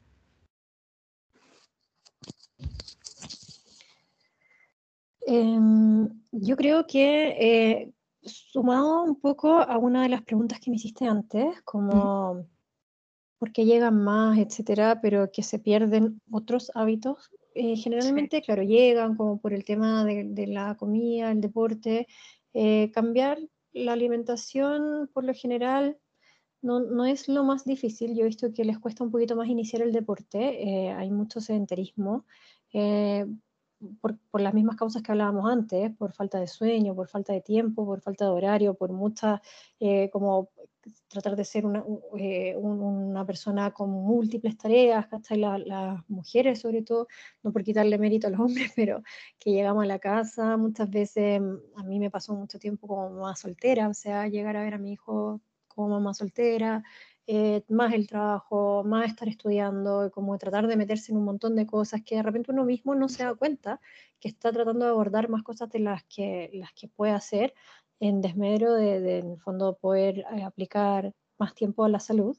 Em, 5.32 6.08
yo 6.32 6.56
creo 6.56 6.88
que 6.88 7.28
eh, 7.38 7.92
sumado 8.20 9.04
un 9.04 9.20
poco 9.20 9.60
a 9.60 9.78
una 9.78 10.02
de 10.02 10.08
las 10.08 10.22
preguntas 10.22 10.58
que 10.58 10.70
me 10.70 10.76
hiciste 10.76 11.06
antes, 11.06 11.62
como 11.62 12.48
por 13.38 13.52
qué 13.52 13.64
llegan 13.64 14.02
más, 14.02 14.38
etcétera, 14.38 15.00
pero 15.00 15.30
que 15.30 15.44
se 15.44 15.60
pierden 15.60 16.20
otros 16.32 16.72
hábitos, 16.74 17.30
eh, 17.54 17.76
generalmente, 17.76 18.42
claro, 18.42 18.64
llegan 18.64 19.14
como 19.14 19.40
por 19.40 19.52
el 19.52 19.64
tema 19.64 20.04
de, 20.04 20.48
la 20.48 20.76
comida, 20.76 21.30
el 21.30 21.40
deporte, 21.40 22.08
eh, 22.52 22.90
cambiar 22.92 23.38
la 23.72 23.92
alimentación 23.92 25.08
por 25.14 25.22
lo 25.22 25.32
general 25.32 25.96
no, 26.60 26.80
no, 26.80 27.06
es 27.06 27.28
lo 27.28 27.44
más 27.44 27.64
difícil. 27.64 28.16
Yo 28.16 28.22
he 28.22 28.26
visto 28.26 28.52
que 28.52 28.64
les 28.64 28.80
cuesta 28.80 29.04
un 29.04 29.12
poquito 29.12 29.36
más 29.36 29.48
iniciar 29.48 29.80
el 29.80 29.92
deporte, 29.92 30.90
hay 30.90 31.10
mucho 31.12 31.40
sedentarismo 31.40 32.26
por, 34.00 34.18
por, 34.30 34.40
las 34.40 34.54
mismas 34.54 34.76
causas 34.76 35.02
que 35.02 35.12
hablábamos 35.12 35.50
antes, 35.50 35.94
por 35.96 36.12
falta 36.12 36.38
de 36.38 36.46
sueño, 36.46 36.94
por 36.94 37.08
falta 37.08 37.32
de 37.32 37.40
tiempo, 37.40 37.84
por 37.84 38.00
falta 38.00 38.24
de 38.26 38.30
horario, 38.30 38.74
por 38.74 38.92
mucha, 38.92 39.40
eh, 39.78 40.10
como 40.10 40.50
tratar 41.08 41.36
de 41.36 41.44
ser 41.44 41.66
una, 41.66 41.84
eh, 42.18 42.56
una, 42.56 43.24
persona 43.26 43.70
con 43.72 43.90
múltiples 43.90 44.56
tareas, 44.56 45.06
¿cachai? 45.06 45.38
las 45.38 46.08
mujeres 46.08 46.60
sobre 46.60 46.82
todo, 46.82 47.06
no 47.42 47.52
por 47.52 47.64
quitarle 47.64 47.98
mérito 47.98 48.26
a 48.26 48.30
los 48.30 48.40
hombres, 48.40 48.72
pero 48.76 49.02
que 49.38 49.50
llegamos 49.52 49.84
a 49.84 49.86
la 49.86 49.98
casa, 49.98 50.56
muchas 50.56 50.90
veces 50.90 51.40
a 51.76 51.82
mí 51.82 51.98
me 51.98 52.10
pasó 52.10 52.34
mucho 52.34 52.58
tiempo 52.58 52.86
como 52.86 53.10
mamá 53.10 53.36
soltera, 53.36 53.88
o 53.88 53.94
sea, 53.94 54.28
llegar 54.28 54.56
a 54.56 54.62
ver 54.62 54.74
a 54.74 54.78
mi 54.78 54.92
hijo 54.92 55.40
como 55.68 55.88
mamá 55.88 56.14
soltera, 56.14 56.82
eh, 57.26 57.62
más 57.68 57.92
el 57.92 58.08
trabajo, 58.08 58.82
más 58.84 59.08
estar 59.08 59.28
estudiando, 59.28 60.10
como 60.12 60.36
tratar 60.38 60.66
de 60.66 60.76
meterse 60.76 61.12
en 61.12 61.18
un 61.18 61.24
montón 61.24 61.54
de 61.56 61.66
cosas 61.66 62.02
que 62.02 62.16
de 62.16 62.22
repente 62.22 62.50
uno 62.50 62.64
mismo 62.64 62.94
no 62.94 63.08
se 63.08 63.24
da 63.24 63.34
cuenta 63.34 63.80
que 64.18 64.28
está 64.28 64.52
tratando 64.52 64.84
de 64.84 64.90
abordar 64.90 65.28
más 65.28 65.42
cosas 65.42 65.70
de 65.70 65.80
las 65.80 66.04
que, 66.04 66.50
las 66.54 66.72
que 66.72 66.88
puede 66.88 67.12
hacer 67.12 67.54
en 68.00 68.20
desmedro 68.20 68.74
de, 68.74 69.18
en 69.18 69.32
el 69.32 69.38
fondo, 69.40 69.76
poder 69.76 70.20
eh, 70.34 70.42
aplicar 70.42 71.14
más 71.38 71.54
tiempo 71.54 71.84
a 71.84 71.88
la 71.88 72.00
salud. 72.00 72.36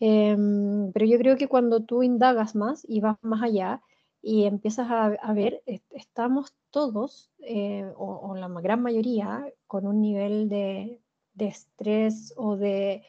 Em, 0.00 0.92
pero 0.92 1.06
yo 1.06 1.18
creo 1.18 1.36
que 1.36 1.48
cuando 1.48 1.84
tú 1.84 2.02
indagas 2.02 2.54
más 2.54 2.84
y 2.88 3.00
vas 3.00 3.16
más 3.22 3.42
allá 3.42 3.82
y 4.20 4.44
empiezas 4.44 4.88
a, 4.90 5.32
ver, 5.32 5.62
estamos 5.90 6.54
todos, 6.70 7.30
eh, 7.40 7.92
o, 7.96 8.30
o, 8.30 8.36
la 8.36 8.48
gran 8.60 8.82
mayoría, 8.82 9.44
con 9.66 9.86
un 9.86 10.00
nivel 10.00 10.48
de, 10.48 11.02
de 11.34 11.46
estrés 11.46 12.32
o 12.36 12.56
de 12.56 13.02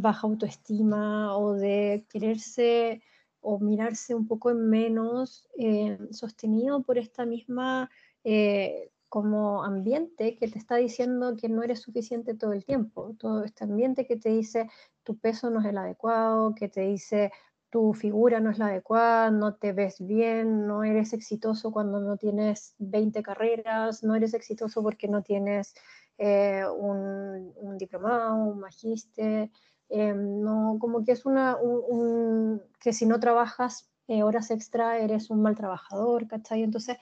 baja 0.00 0.26
autoestima 0.26 1.36
o 1.36 1.54
de 1.54 2.06
quererse 2.08 3.02
o 3.40 3.58
mirarse 3.58 4.14
un 4.14 4.26
poco 4.26 4.50
en 4.50 4.68
menos, 4.68 5.48
eh, 5.58 5.98
sostenido 6.10 6.82
por 6.82 6.98
esta 6.98 7.24
misma 7.24 7.90
eh, 8.24 8.90
como 9.08 9.64
ambiente 9.64 10.36
que 10.36 10.48
te 10.48 10.58
está 10.58 10.76
diciendo 10.76 11.36
que 11.36 11.48
no 11.48 11.62
eres 11.62 11.80
suficiente 11.80 12.34
todo 12.34 12.52
el 12.52 12.64
tiempo, 12.64 13.14
todo 13.18 13.44
este 13.44 13.64
ambiente 13.64 14.06
que 14.06 14.16
te 14.16 14.28
dice 14.28 14.68
tu 15.02 15.18
peso 15.18 15.50
no 15.50 15.60
es 15.60 15.66
el 15.66 15.78
adecuado, 15.78 16.54
que 16.54 16.68
te 16.68 16.82
dice 16.82 17.32
tu 17.70 17.94
figura 17.94 18.40
no 18.40 18.50
es 18.50 18.58
la 18.58 18.66
adecuada, 18.66 19.30
no 19.30 19.54
te 19.54 19.72
ves 19.72 20.04
bien, 20.04 20.66
no 20.66 20.82
eres 20.84 21.12
exitoso 21.12 21.70
cuando 21.70 22.00
no 22.00 22.16
tienes 22.16 22.74
20 22.78 23.22
carreras, 23.22 24.02
no 24.02 24.16
eres 24.16 24.34
exitoso 24.34 24.82
porque 24.82 25.08
no 25.08 25.22
tienes 25.22 25.74
eh, 26.18 26.64
un, 26.76 27.52
un 27.56 27.78
diplomado, 27.78 28.34
un 28.34 28.58
magíster, 28.58 29.50
Em, 29.90 30.40
no, 30.40 30.78
como 30.80 31.04
que 31.04 31.12
es 31.12 31.26
una, 31.26 31.56
un, 31.56 32.62
que 32.80 32.92
si 32.92 33.06
no 33.06 33.18
trabajas 33.18 33.90
eh, 34.06 34.22
horas 34.22 34.50
extra 34.50 34.98
eres 34.98 35.30
un 35.30 35.42
mal 35.42 35.56
trabajador, 35.56 36.28
¿cachai? 36.28 36.62
Entonces, 36.62 36.96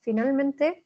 finalmente, 0.00 0.84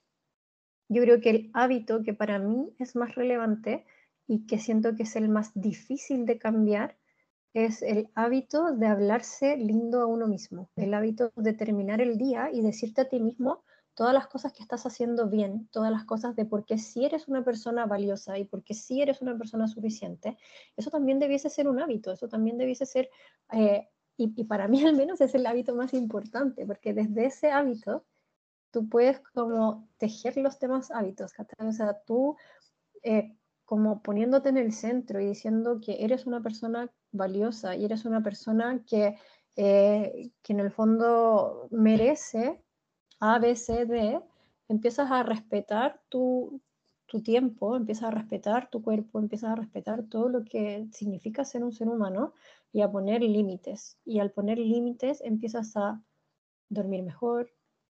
yo 0.88 1.03
creo 1.03 1.21
que 1.21 1.31
el 1.31 1.51
hábito 1.55 2.03
que 2.03 2.14
para 2.14 2.38
mí 2.38 2.75
es 2.79 2.97
más 2.97 3.14
relevante 3.16 3.85
y 4.27 4.47
que 4.47 4.59
siento 4.59 4.94
que 4.94 5.03
es 5.03 5.16
el 5.16 5.29
más 5.29 5.51
difícil 5.55 6.27
de 6.27 6.38
cambiar 6.38 6.97
es 7.55 7.83
el 7.83 8.09
hábito 8.14 8.73
de 8.73 8.87
hablarse 8.87 9.57
lindo 9.57 10.01
a 10.01 10.07
uno 10.07 10.29
mismo, 10.29 10.71
el 10.77 10.94
hábito 10.94 11.33
de 11.35 11.55
terminar 11.55 12.01
el 12.01 12.18
día 12.18 12.51
y 12.53 12.61
decirte 12.62 13.01
a 13.01 13.09
ti 13.09 13.21
mismo, 13.21 13.64
todas 13.99 14.15
las 14.15 14.29
cosas 14.29 14.53
que 14.53 14.63
estás 14.63 14.87
haciendo 14.87 15.29
bien, 15.29 15.67
todas 15.73 15.91
las 15.91 16.05
cosas 16.05 16.37
de 16.37 16.45
por 16.45 16.65
qué 16.65 16.79
si 16.79 17.05
eres 17.05 17.27
una 17.27 17.43
persona 17.43 17.85
valiosa 17.85 18.39
y 18.39 18.45
por 18.45 18.63
qué 18.63 18.73
si 18.73 19.03
eres 19.03 19.21
una 19.23 19.37
persona 19.37 19.67
suficiente, 19.67 20.39
eso 20.77 20.89
también 20.89 21.19
debiese 21.19 21.51
ser 21.51 21.67
un 21.67 21.81
hábito, 21.81 22.13
eso 22.13 22.29
también 22.29 22.59
debiese 22.59 22.87
ser, 22.87 23.11
eh, 23.51 23.89
y, 24.17 24.45
para 24.45 24.69
mí 24.69 24.81
al 24.87 24.95
menos 24.95 25.21
es 25.21 25.35
el 25.35 25.45
hábito 25.47 25.75
más 25.75 25.95
importante, 25.95 26.65
porque 26.65 26.95
desde 26.95 27.27
ese 27.27 27.51
hábito 27.51 28.07
tú 28.71 28.89
puedes 28.89 29.19
como 29.35 29.89
tejer 29.97 30.37
los 30.37 30.61
demás 30.61 30.93
hábitos, 30.93 31.33
o 31.59 31.73
sea, 31.73 32.01
tú 32.07 32.37
eh, 33.03 33.37
como 33.65 34.01
poniéndote 34.01 34.51
en 34.51 34.59
el 34.59 34.73
centro 34.73 35.19
y 35.21 35.27
diciendo 35.27 35.81
que 35.85 36.05
eres 36.05 36.25
una 36.25 36.41
persona 36.41 36.89
valiosa 37.11 37.75
y 37.75 37.85
eres 37.85 38.05
una 38.05 38.23
persona 38.23 38.81
que, 38.87 39.17
eh, 39.57 40.31
que 40.41 40.53
en 40.53 40.61
el 40.61 40.71
fondo 40.71 41.67
merece 41.73 42.63
a, 43.21 43.39
B, 43.39 43.57
C, 43.57 43.87
D, 43.87 44.21
empiezas 44.69 45.11
a 45.11 45.23
respetar 45.23 46.01
tu, 46.09 46.61
tu 47.07 47.23
tiempo, 47.23 47.77
empiezas 47.77 48.05
a 48.05 48.11
respetar 48.11 48.71
tu 48.71 48.83
cuerpo, 48.83 49.19
empiezas 49.19 49.51
a 49.51 49.57
respetar 49.57 50.05
todo 50.05 50.29
lo 50.29 50.45
que 50.45 50.87
significa 50.93 51.45
ser 51.45 51.65
un 51.65 51.73
ser 51.73 51.89
humano 51.89 52.35
y 52.73 52.83
a 52.83 52.91
poner 52.91 53.23
límites. 53.23 53.99
Y 54.05 54.21
al 54.21 54.31
poner 54.31 54.59
límites 54.59 55.21
empiezas 55.23 55.77
a 55.77 56.03
dormir 56.69 57.03
mejor, 57.03 57.51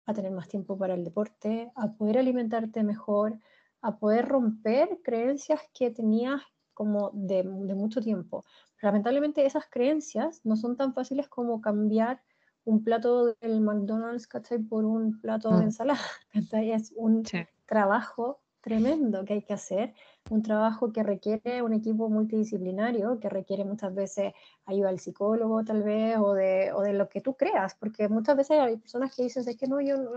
a 0.05 0.13
tener 0.13 0.31
más 0.31 0.47
tiempo 0.47 0.77
para 0.77 0.95
el 0.95 1.03
deporte, 1.03 1.71
a 1.75 1.93
poder 1.93 2.17
alimentarte 2.17 2.83
mejor, 2.83 3.39
a 3.81 3.97
poder 3.97 4.27
romper 4.27 4.99
creencias 5.03 5.61
que 5.73 5.91
tenías 5.91 6.41
como 6.73 7.11
de, 7.13 7.43
de 7.43 7.75
mucho 7.75 8.01
tiempo. 8.01 8.43
Lamentablemente 8.81 9.45
esas 9.45 9.65
creencias 9.69 10.41
no 10.43 10.55
son 10.57 10.75
tan 10.75 10.93
fáciles 10.93 11.29
como 11.29 11.61
cambiar 11.61 12.21
un 12.65 12.83
plato 12.83 13.33
del 13.41 13.61
McDonald's, 13.61 14.27
¿cachai? 14.27 14.59
Por 14.59 14.85
un 14.85 15.19
plato 15.19 15.49
de 15.51 15.57
mm. 15.57 15.63
ensalada, 15.63 15.99
¿cachai? 16.33 16.71
Es 16.71 16.93
un 16.95 17.23
trabajo 17.65 18.39
tremendo 18.63 19.25
que 19.25 19.33
hay 19.33 19.41
que 19.41 19.53
hacer, 19.53 19.93
un 20.29 20.41
trabajo 20.41 20.93
que 20.93 21.03
requiere 21.03 21.61
un 21.61 21.73
equipo 21.73 22.09
multidisciplinario, 22.09 23.19
que 23.19 23.29
requiere 23.29 23.65
muchas 23.65 23.93
veces 23.93 24.31
ayuda 24.65 24.87
al 24.87 24.99
psicólogo 24.99 25.65
tal 25.65 25.83
vez, 25.83 26.17
o 26.17 26.33
de, 26.33 26.71
o 26.71 26.81
de 26.81 26.93
lo 26.93 27.09
que 27.09 27.19
tú 27.19 27.35
creas, 27.35 27.75
porque 27.75 28.07
muchas 28.07 28.37
veces 28.37 28.57
hay 28.57 28.77
personas 28.77 29.13
que 29.13 29.23
dicen, 29.23 29.43
es 29.45 29.57
que 29.57 29.67
no, 29.67 29.81
yo 29.81 29.97
no, 29.97 30.13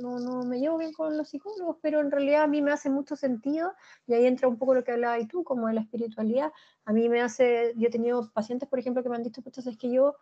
no, 0.00 0.18
no, 0.18 0.42
me 0.44 0.58
llevo 0.58 0.78
bien 0.78 0.94
con 0.94 1.18
los 1.18 1.28
psicólogos, 1.28 1.76
pero 1.82 2.00
en 2.00 2.10
realidad 2.10 2.44
a 2.44 2.46
mí 2.46 2.62
me 2.62 2.72
hace 2.72 2.88
mucho 2.88 3.14
sentido, 3.14 3.74
y 4.06 4.14
ahí 4.14 4.24
entra 4.24 4.48
un 4.48 4.56
poco 4.56 4.74
lo 4.74 4.82
que 4.82 4.92
hablabas 4.92 5.28
tú, 5.28 5.44
como 5.44 5.68
de 5.68 5.74
la 5.74 5.82
espiritualidad, 5.82 6.50
a 6.86 6.92
mí 6.94 7.10
me 7.10 7.20
hace, 7.20 7.74
yo 7.76 7.88
he 7.88 7.90
tenido 7.90 8.30
pacientes, 8.32 8.70
por 8.70 8.78
ejemplo, 8.78 9.02
que 9.02 9.10
me 9.10 9.16
han 9.16 9.22
dicho, 9.22 9.42
pues 9.42 9.58
es 9.58 9.76
que 9.76 9.92
yo 9.92 10.16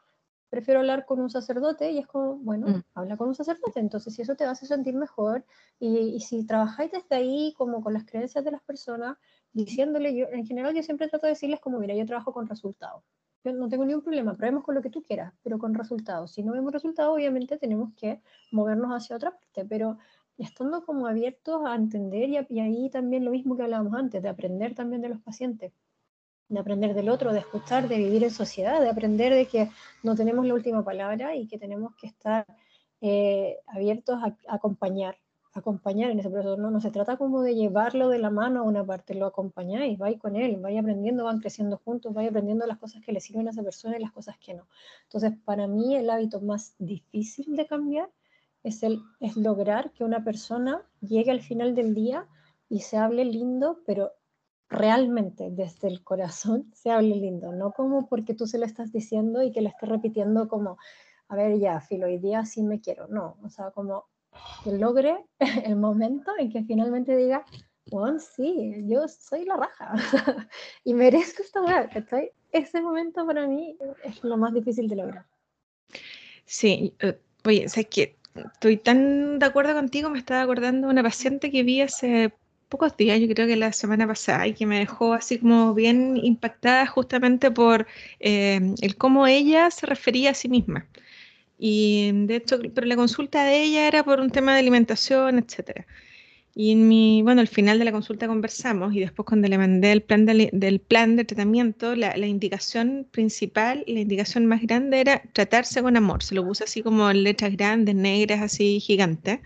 prefiero 0.50 0.80
hablar 0.80 1.06
con 1.06 1.20
un 1.20 1.30
sacerdote 1.30 1.92
y 1.92 1.98
es 1.98 2.06
como, 2.06 2.36
bueno, 2.36 2.66
mm. 2.66 2.82
habla 2.94 3.16
con 3.16 3.28
un 3.28 3.34
sacerdote, 3.34 3.78
entonces 3.78 4.14
si 4.14 4.22
eso 4.22 4.34
te 4.34 4.44
hace 4.44 4.66
sentir 4.66 4.94
mejor 4.94 5.44
y, 5.78 6.20
si 6.20 6.44
trabajáis 6.44 6.90
desde 6.90 7.16
ahí 7.16 7.54
como 7.56 7.80
con 7.82 7.94
las 7.94 8.04
creencias 8.04 8.44
de 8.44 8.50
las 8.50 8.60
personas, 8.62 9.16
diciéndole, 9.52 10.14
yo 10.14 10.26
en 10.30 10.44
general 10.44 10.74
yo 10.74 10.82
siempre 10.82 11.08
trato 11.08 11.26
de 11.26 11.32
decirles 11.32 11.60
como, 11.60 11.78
mira, 11.78 11.94
yo 11.94 12.04
trabajo 12.04 12.32
con 12.32 12.48
resultados, 12.48 13.04
yo 13.44 13.52
no 13.52 13.68
tengo 13.68 13.84
ningún 13.84 14.02
problema, 14.02 14.36
probemos 14.36 14.64
con 14.64 14.74
lo 14.74 14.82
que 14.82 14.90
tú 14.90 15.02
quieras, 15.02 15.32
pero 15.42 15.58
con 15.58 15.72
resultados. 15.72 16.32
Si 16.32 16.42
no 16.42 16.52
vemos 16.52 16.72
resultados, 16.72 17.14
obviamente 17.14 17.56
tenemos 17.56 17.94
que 17.94 18.20
movernos 18.50 18.90
hacia 18.90 19.16
otra 19.16 19.30
parte, 19.30 19.64
pero 19.64 19.98
estando 20.36 20.84
como 20.84 21.06
abiertos 21.06 21.62
a 21.64 21.74
entender 21.74 22.28
y, 22.28 22.38
y 22.50 22.60
ahí 22.60 22.90
también 22.90 23.24
lo 23.24 23.30
mismo 23.30 23.56
que 23.56 23.62
hablábamos 23.62 23.94
antes, 23.94 24.22
de 24.22 24.28
aprender 24.28 24.74
también 24.74 25.00
de 25.00 25.10
los 25.10 25.20
pacientes 25.20 25.72
de 26.50 26.58
aprender 26.60 26.94
del 26.94 27.08
otro, 27.08 27.32
de 27.32 27.38
escuchar, 27.38 27.88
de 27.88 27.96
vivir 27.96 28.24
en 28.24 28.30
sociedad, 28.30 28.80
de 28.80 28.90
aprender 28.90 29.32
de 29.32 29.46
que 29.46 29.70
no 30.02 30.16
tenemos 30.16 30.44
la 30.44 30.54
última 30.54 30.84
palabra 30.84 31.34
y 31.36 31.46
que 31.46 31.58
tenemos 31.58 31.94
que 31.94 32.08
estar 32.08 32.44
eh, 33.00 33.58
abiertos 33.68 34.18
a, 34.22 34.36
acompañar, 34.48 35.16
acompañar 35.54 36.10
en 36.10 36.18
ese 36.18 36.28
proceso. 36.28 36.56
¿no? 36.56 36.72
no 36.72 36.80
se 36.80 36.90
trata 36.90 37.16
como 37.16 37.42
de 37.42 37.54
llevarlo 37.54 38.08
de 38.08 38.18
la 38.18 38.30
mano 38.30 38.60
a 38.60 38.62
una 38.64 38.84
parte, 38.84 39.14
lo 39.14 39.26
acompañáis, 39.26 39.96
vais 39.96 40.18
con 40.18 40.34
él, 40.34 40.56
vais 40.56 40.78
aprendiendo, 40.78 41.24
van 41.24 41.38
creciendo 41.38 41.80
juntos, 41.84 42.12
vais 42.12 42.28
aprendiendo 42.28 42.66
las 42.66 42.78
cosas 42.78 43.00
que 43.00 43.12
le 43.12 43.20
sirven 43.20 43.46
a 43.46 43.52
esa 43.52 43.62
persona 43.62 43.96
y 43.96 44.00
las 44.00 44.12
cosas 44.12 44.36
que 44.38 44.54
no. 44.54 44.66
Entonces, 45.04 45.32
para 45.44 45.68
mí 45.68 45.94
el 45.94 46.10
hábito 46.10 46.40
más 46.40 46.74
difícil 46.80 47.54
de 47.54 47.66
cambiar 47.66 48.10
es, 48.64 48.82
el, 48.82 49.00
es 49.20 49.36
lograr 49.36 49.92
que 49.92 50.02
una 50.02 50.24
persona 50.24 50.82
llegue 51.00 51.30
al 51.30 51.42
final 51.42 51.76
del 51.76 51.94
día 51.94 52.26
y 52.68 52.80
se 52.80 52.96
hable 52.96 53.24
lindo, 53.24 53.78
pero 53.86 54.12
realmente 54.70 55.48
desde 55.50 55.88
el 55.88 56.02
corazón 56.02 56.70
se 56.72 56.90
hable 56.90 57.16
lindo, 57.16 57.52
no 57.52 57.72
como 57.72 58.08
porque 58.08 58.34
tú 58.34 58.46
se 58.46 58.58
lo 58.58 58.64
estás 58.64 58.92
diciendo 58.92 59.42
y 59.42 59.50
que 59.50 59.60
le 59.60 59.68
estés 59.68 59.88
repitiendo 59.88 60.48
como, 60.48 60.78
a 61.28 61.36
ver, 61.36 61.58
ya, 61.58 61.80
filo, 61.80 62.06
hoy 62.06 62.18
día 62.18 62.46
sí 62.46 62.62
me 62.62 62.80
quiero, 62.80 63.08
no, 63.08 63.36
o 63.42 63.50
sea, 63.50 63.72
como 63.72 64.06
que 64.62 64.72
logre 64.72 65.24
el 65.64 65.76
momento 65.76 66.30
en 66.38 66.50
que 66.50 66.62
finalmente 66.62 67.16
diga, 67.16 67.44
bueno, 67.90 68.20
sí, 68.20 68.84
yo 68.86 69.08
soy 69.08 69.44
la 69.44 69.56
raja 69.56 69.92
y 70.84 70.94
merezco 70.94 71.42
esta 71.42 71.60
weá, 71.62 71.90
Ese 72.52 72.80
momento 72.80 73.26
para 73.26 73.48
mí 73.48 73.76
es 74.04 74.22
lo 74.22 74.36
más 74.36 74.54
difícil 74.54 74.88
de 74.88 74.96
lograr. 74.96 75.26
Sí, 76.44 76.94
eh, 77.00 77.18
oye, 77.44 77.68
sé 77.68 77.86
que 77.86 78.16
estoy 78.34 78.76
tan 78.76 79.40
de 79.40 79.46
acuerdo 79.46 79.74
contigo, 79.74 80.10
me 80.10 80.18
estaba 80.18 80.42
acordando 80.42 80.86
de 80.86 80.92
una 80.92 81.02
paciente 81.02 81.50
que 81.50 81.64
vi 81.64 81.80
hace 81.80 82.32
pocos 82.70 82.96
días, 82.96 83.20
yo 83.20 83.28
creo 83.28 83.46
que 83.46 83.56
la 83.56 83.72
semana 83.72 84.06
pasada, 84.06 84.46
y 84.46 84.54
que 84.54 84.66
me 84.66 84.78
dejó 84.78 85.12
así 85.14 85.38
como 85.38 85.74
bien 85.74 86.16
impactada 86.22 86.86
justamente 86.86 87.50
por 87.50 87.86
eh, 88.20 88.60
el 88.80 88.96
cómo 88.96 89.26
ella 89.26 89.70
se 89.70 89.86
refería 89.86 90.30
a 90.30 90.34
sí 90.34 90.48
misma. 90.48 90.86
Y 91.58 92.10
de 92.26 92.36
hecho, 92.36 92.58
pero 92.74 92.86
la 92.86 92.96
consulta 92.96 93.44
de 93.44 93.62
ella 93.62 93.86
era 93.88 94.04
por 94.04 94.20
un 94.20 94.30
tema 94.30 94.54
de 94.54 94.60
alimentación, 94.60 95.38
etcétera. 95.38 95.86
Y 96.54 96.72
en 96.72 96.88
mi, 96.88 97.22
bueno, 97.22 97.40
al 97.40 97.48
final 97.48 97.78
de 97.78 97.84
la 97.84 97.92
consulta 97.92 98.26
conversamos 98.26 98.94
y 98.94 99.00
después 99.00 99.26
cuando 99.26 99.48
le 99.48 99.58
mandé 99.58 99.92
el 99.92 100.02
plan 100.02 100.26
de, 100.26 100.50
del 100.52 100.80
plan 100.80 101.16
de 101.16 101.24
tratamiento, 101.24 101.94
la, 101.96 102.16
la, 102.16 102.26
indicación 102.26 103.06
principal, 103.10 103.84
la 103.86 104.00
indicación 104.00 104.46
más 104.46 104.62
grande 104.62 105.00
era 105.00 105.22
tratarse 105.32 105.82
con 105.82 105.96
amor. 105.96 106.22
Se 106.22 106.34
lo 106.34 106.44
puse 106.44 106.64
así 106.64 106.82
como 106.82 107.10
en 107.10 107.22
letras 107.24 107.52
grandes, 107.56 107.94
negras, 107.94 108.40
así 108.42 108.80
gigantes. 108.80 109.40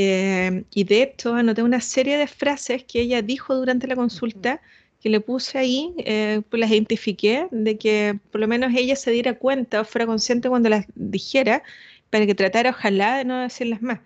Eh, 0.00 0.62
y 0.72 0.84
de 0.84 1.02
hecho 1.02 1.34
anoté 1.34 1.60
una 1.64 1.80
serie 1.80 2.18
de 2.18 2.28
frases 2.28 2.84
que 2.84 3.00
ella 3.00 3.20
dijo 3.20 3.56
durante 3.56 3.88
la 3.88 3.96
consulta 3.96 4.60
que 5.00 5.08
le 5.08 5.20
puse 5.20 5.58
ahí, 5.58 5.92
eh, 5.98 6.40
pues 6.48 6.60
las 6.60 6.70
identifiqué, 6.70 7.48
de 7.50 7.76
que 7.78 8.16
por 8.30 8.40
lo 8.40 8.46
menos 8.46 8.72
ella 8.76 8.94
se 8.94 9.10
diera 9.10 9.34
cuenta 9.36 9.80
o 9.80 9.84
fuera 9.84 10.06
consciente 10.06 10.48
cuando 10.48 10.68
las 10.68 10.86
dijera, 10.94 11.64
para 12.10 12.26
que 12.26 12.34
tratara 12.36 12.70
ojalá 12.70 13.18
de 13.18 13.24
no 13.24 13.40
decirlas 13.40 13.82
más 13.82 13.98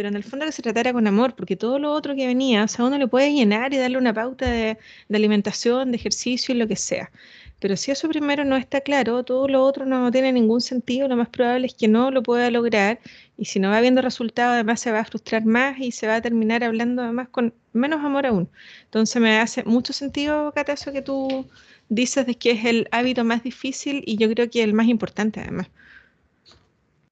pero 0.00 0.08
en 0.08 0.16
el 0.16 0.24
fondo 0.24 0.46
que 0.46 0.52
se 0.52 0.62
tratara 0.62 0.94
con 0.94 1.06
amor, 1.06 1.34
porque 1.34 1.56
todo 1.56 1.78
lo 1.78 1.92
otro 1.92 2.14
que 2.14 2.26
venía, 2.26 2.64
o 2.64 2.68
sea, 2.68 2.86
uno 2.86 2.96
le 2.96 3.06
puede 3.06 3.34
llenar 3.34 3.74
y 3.74 3.76
darle 3.76 3.98
una 3.98 4.14
pauta 4.14 4.50
de, 4.50 4.78
alimentación, 5.12 5.90
de 5.90 5.98
ejercicio 5.98 6.54
y 6.54 6.58
lo 6.58 6.66
que 6.66 6.76
sea. 6.76 7.10
Pero 7.58 7.76
si 7.76 7.90
eso 7.90 8.08
primero 8.08 8.44
no 8.46 8.56
está 8.56 8.80
claro, 8.80 9.22
todo 9.24 9.46
lo 9.46 9.62
otro 9.62 9.84
no 9.84 10.10
tiene 10.10 10.32
ningún 10.32 10.62
sentido, 10.62 11.06
lo 11.06 11.16
más 11.16 11.28
probable 11.28 11.66
es 11.66 11.74
que 11.74 11.86
no 11.86 12.10
lo 12.10 12.22
pueda 12.22 12.50
lograr 12.50 12.98
y 13.40 13.46
si 13.46 13.58
no 13.58 13.70
va 13.70 13.80
viendo 13.80 14.02
resultados, 14.02 14.52
además 14.52 14.80
se 14.80 14.92
va 14.92 15.00
a 15.00 15.04
frustrar 15.06 15.46
más 15.46 15.78
y 15.78 15.92
se 15.92 16.06
va 16.06 16.16
a 16.16 16.20
terminar 16.20 16.62
hablando 16.62 17.02
además 17.02 17.30
con 17.30 17.54
menos 17.72 18.04
amor 18.04 18.26
aún. 18.26 18.50
Entonces 18.84 19.20
me 19.22 19.38
hace 19.38 19.64
mucho 19.64 19.94
sentido, 19.94 20.52
Cata, 20.52 20.74
eso 20.74 20.92
que 20.92 21.00
tú 21.00 21.48
dices 21.88 22.26
de 22.26 22.34
que 22.34 22.50
es 22.50 22.66
el 22.66 22.86
hábito 22.90 23.24
más 23.24 23.42
difícil 23.42 24.02
y 24.04 24.18
yo 24.18 24.28
creo 24.28 24.50
que 24.50 24.62
el 24.62 24.74
más 24.74 24.88
importante 24.88 25.40
además. 25.40 25.68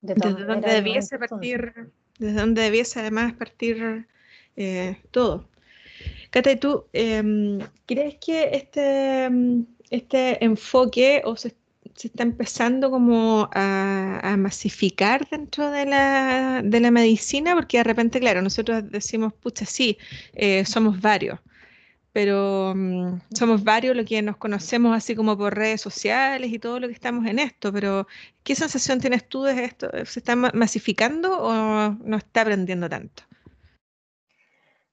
De 0.03 0.13
Desde 0.13 0.45
donde 0.45 0.71
debiese 0.71 1.19
partir 1.19 1.73
desde 2.19 2.41
donde 2.41 2.61
debiese 2.61 3.01
además 3.01 3.33
partir 3.33 4.07
eh, 4.57 4.99
todo. 5.11 5.49
Cata, 6.29 6.55
¿tú 6.61 6.85
em, 6.93 7.59
crees 7.87 8.17
que 8.17 8.51
este, 8.53 9.31
este 9.89 10.45
enfoque 10.45 11.23
o 11.25 11.37
se, 11.37 11.55
está 12.07 12.23
empezando 12.23 12.91
como 12.91 13.49
a, 13.53 14.37
masificar 14.39 15.29
dentro 15.29 15.71
de 15.73 15.85
la, 15.85 16.63
de 16.65 16.81
la, 16.81 16.93
medicina? 16.93 17.57
Porque 17.57 17.79
de 17.79 17.85
repente, 17.85 18.21
claro, 18.21 18.41
nosotros 18.41 18.89
decimos, 18.91 19.33
pucha, 19.35 19.65
sí, 19.65 19.99
eh, 20.35 20.65
somos 20.65 21.01
varios, 21.01 21.41
pero 22.13 22.73
mm, 22.77 23.21
somos 23.35 23.65
varios 23.65 23.97
lo 23.97 24.05
que 24.05 24.23
nos 24.23 24.37
conocemos 24.37 24.97
así 24.97 25.17
como 25.17 25.37
por 25.37 25.57
redes 25.57 25.81
sociales 25.81 26.53
y 26.53 26.61
todo 26.61 26.79
lo 26.79 26.87
que 26.87 26.95
estamos 26.95 27.27
en 27.27 27.41
esto, 27.41 27.73
pero 27.73 28.07
¿qué 28.45 28.55
sensación 28.55 29.01
tienes 29.01 29.29
tú 29.29 29.43
de 29.43 29.65
esto? 29.65 29.91
¿Se 30.05 30.21
está 30.21 30.37
masificando 30.37 31.37
o 31.43 31.91
no 32.05 32.17
está 32.17 32.43
aprendiendo 32.43 32.89
tanto? 32.89 33.25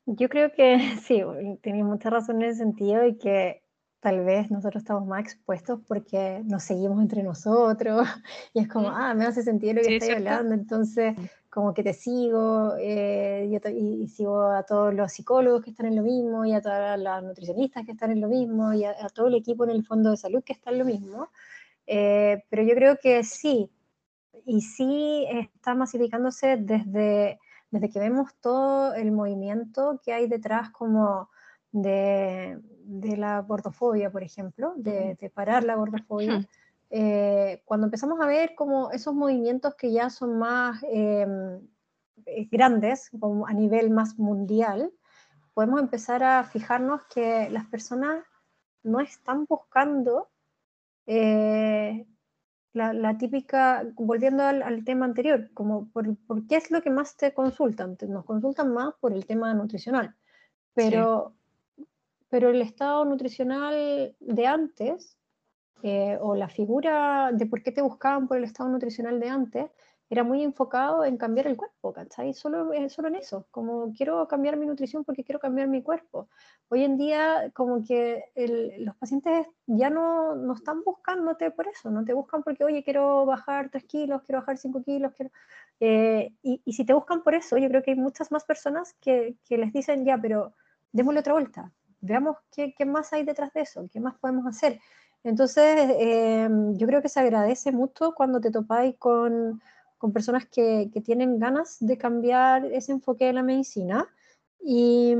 Yo 0.08 0.30
creo 0.30 0.52
que 0.54 0.78
sí, 1.06 1.22
tienes 1.62 1.86
mucha 1.86 2.10
razón 2.10 2.42
en 2.42 2.50
ese 2.50 2.60
sentido 2.60 3.06
y 3.06 3.18
que 3.18 3.65
tal 4.06 4.24
vez 4.24 4.52
nosotros 4.52 4.84
estamos 4.84 5.08
más 5.08 5.22
expuestos 5.22 5.80
porque 5.88 6.44
nos 6.46 6.62
seguimos 6.62 7.02
entre 7.02 7.24
nosotros 7.24 8.08
y 8.54 8.60
es 8.60 8.68
como, 8.68 8.90
ah, 8.90 9.16
me 9.16 9.26
hace 9.26 9.42
sentido 9.42 9.74
lo 9.74 9.82
que 9.82 9.96
estoy 9.96 10.14
hablando, 10.14 10.54
entonces 10.54 11.16
como 11.50 11.74
que 11.74 11.82
te 11.82 11.92
sigo 11.92 12.76
eh, 12.78 13.50
y, 13.50 14.08
sigo 14.08 14.44
a 14.44 14.62
todos 14.62 14.94
los 14.94 15.12
psicólogos 15.12 15.64
que 15.64 15.72
están 15.72 15.88
en 15.88 15.96
lo 15.96 16.04
mismo 16.04 16.46
y 16.46 16.54
a 16.54 16.62
todas 16.62 17.00
las 17.00 17.24
nutricionistas 17.24 17.84
que 17.84 17.94
están 17.94 18.12
en 18.12 18.22
lo 18.22 18.28
mismo 18.28 18.76
y 18.76 18.86
a, 18.86 18.94
todo 19.12 19.26
el 19.26 19.34
equipo 19.34 19.64
en 19.64 19.72
el 19.72 19.84
fondo 19.84 20.12
de 20.12 20.18
salud 20.18 20.44
que 20.44 20.54
está 20.54 20.70
en 20.70 20.78
lo 20.78 20.86
mismo. 20.86 21.30
Eh, 21.88 22.44
pero 22.48 22.62
yo 22.62 22.76
creo 22.76 23.00
que 23.02 23.24
sí, 23.24 23.72
y 24.46 24.62
sí 24.62 25.26
está 25.32 25.74
masificándose 25.74 26.58
desde, 26.58 27.40
desde 27.72 27.90
que 27.90 28.00
vemos 28.00 28.36
todo 28.40 28.94
el 28.94 29.12
movimiento 29.12 30.00
que 30.06 30.14
hay 30.14 30.28
detrás 30.28 30.70
como 30.70 31.32
de, 31.72 32.60
de 32.86 33.18
la 33.18 33.42
gordofobia, 33.42 34.12
por 34.12 34.24
ejemplo, 34.24 34.74
de, 34.78 35.16
de 35.16 35.30
parar 35.30 35.64
la 35.64 35.76
gordofobia. 35.76 36.48
Eh, 36.90 37.62
cuando 37.66 37.88
empezamos 37.88 38.22
a 38.22 38.28
ver 38.28 38.56
como 38.56 38.92
esos 38.92 39.14
movimientos 39.14 39.76
que 39.76 39.92
ya 39.92 40.10
son 40.10 40.38
más 40.38 40.84
em, 40.84 41.60
eh, 42.26 42.48
grandes, 42.52 43.10
como 43.20 43.48
a 43.48 43.54
nivel 43.54 43.90
más 43.90 44.18
mundial, 44.18 44.92
podemos 45.54 45.82
empezar 45.82 46.24
a 46.24 46.44
fijarnos 46.44 47.04
que 47.14 47.50
las 47.50 47.66
personas 47.66 48.24
no 48.84 49.00
están 49.00 49.46
buscando 49.46 50.30
eh, 51.08 52.06
la, 52.74 53.18
típica, 53.18 53.84
volviendo 53.96 54.44
al, 54.44 54.84
tema 54.84 55.06
anterior, 55.06 55.50
como 55.54 55.90
por, 55.90 56.16
por, 56.28 56.46
qué 56.46 56.58
es 56.58 56.72
lo 56.72 56.82
que 56.82 56.90
más 56.90 57.16
te 57.16 57.34
consultan. 57.34 57.98
Nos 58.08 58.26
consultan 58.26 58.74
más 58.74 58.94
por 59.00 59.14
el 59.14 59.26
tema 59.26 59.54
nutricional, 59.54 60.14
pero, 60.74 61.34
pero 62.36 62.50
el 62.50 62.62
estado 62.62 63.06
nutricional 63.06 64.14
de 64.20 64.46
antes 64.46 65.18
eh, 65.84 66.18
o 66.20 66.36
la 66.36 66.50
figura 66.50 67.32
de 67.32 67.46
por 67.46 67.64
qué 67.64 67.72
te 67.72 67.82
buscaban 67.82 68.28
por 68.28 68.36
el 68.36 68.44
estado 68.44 68.68
nutricional 68.68 69.22
de 69.22 69.30
antes, 69.30 69.72
era 70.10 70.22
muy 70.26 70.44
enfocado 70.44 71.06
en 71.06 71.16
cambiar 71.16 71.48
el 71.48 71.56
cuerpo, 71.56 71.94
¿cachai? 71.94 72.34
Solo, 72.34 72.74
eh, 72.74 72.90
solo 72.90 73.08
en 73.08 73.16
eso, 73.16 73.48
como 73.52 73.94
quiero 73.94 74.28
cambiar 74.28 74.58
mi 74.58 74.66
nutrición 74.66 75.06
porque 75.06 75.24
quiero 75.24 75.40
cambiar 75.40 75.70
mi 75.70 75.82
cuerpo. 75.82 76.28
Hoy 76.68 76.84
en 76.84 76.98
día, 76.98 77.52
como 77.54 77.82
que 77.86 78.26
los 78.80 78.98
pacientes 78.98 79.48
ya 79.66 79.90
no, 79.90 80.36
no, 80.36 80.56
están 80.56 80.84
buscándote 80.84 81.52
por 81.52 81.70
eso, 81.70 81.90
no 81.90 82.04
te 82.04 82.12
buscan 82.12 82.44
porque, 82.44 82.66
oye, 82.66 82.84
quiero 82.84 83.26
bajar 83.26 83.70
3 83.70 83.86
kilos, 83.86 84.24
quiero 84.24 84.42
bajar 84.42 84.58
5 84.58 84.84
kilos, 84.84 85.14
quiero... 85.16 85.32
Eh, 85.80 86.34
y, 86.44 86.62
y, 86.66 86.74
si 86.74 86.84
te 86.84 86.92
buscan 86.92 87.24
por 87.24 87.34
eso, 87.34 87.58
yo 87.58 87.70
creo 87.70 87.82
que 87.82 87.92
hay 87.92 87.98
muchas 87.98 88.30
más 88.30 88.44
personas 88.44 88.94
que, 89.00 89.38
que 89.48 89.58
les 89.58 89.72
dicen, 89.72 90.04
ya, 90.04 90.18
pero 90.18 90.54
démosle 90.92 91.20
otra 91.22 91.34
vuelta, 91.34 91.72
veamos 92.06 92.38
qué, 92.52 92.74
qué, 92.78 92.86
más 92.86 93.12
hay 93.14 93.24
detrás 93.24 93.52
de 93.54 93.62
eso, 93.62 93.88
qué 93.92 94.00
más 94.00 94.16
podemos 94.16 94.46
hacer. 94.46 94.80
Entonces, 95.24 95.96
em, 96.00 96.78
yo 96.78 96.86
creo 96.88 97.02
que 97.02 97.10
se 97.10 97.20
agradece 97.20 97.72
mucho 97.72 98.14
cuando 98.14 98.40
te 98.40 98.52
topáis 98.52 98.96
con, 98.98 99.62
con 99.98 100.14
personas 100.14 100.46
que, 100.46 100.92
que, 100.94 101.02
tienen 101.02 101.40
ganas 101.40 101.78
de 101.80 101.98
cambiar 101.98 102.66
ese 102.66 102.92
enfoque 102.92 103.26
de 103.26 103.34
la 103.34 103.44
medicina 103.44 104.08
y, 104.62 105.16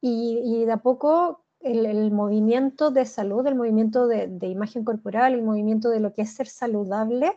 y, 0.00 0.64
de 0.64 0.72
a 0.72 0.76
poco 0.76 1.44
el, 1.60 1.86
el, 1.86 2.12
movimiento 2.12 2.90
de 2.92 3.04
salud, 3.06 3.46
el 3.46 3.56
movimiento 3.56 4.06
de, 4.06 4.28
de, 4.28 4.46
imagen 4.46 4.84
corporal, 4.84 5.34
el 5.34 5.42
movimiento 5.42 5.90
de 5.90 6.00
lo 6.00 6.12
que 6.12 6.22
es 6.22 6.34
ser 6.34 6.46
saludable 6.46 7.32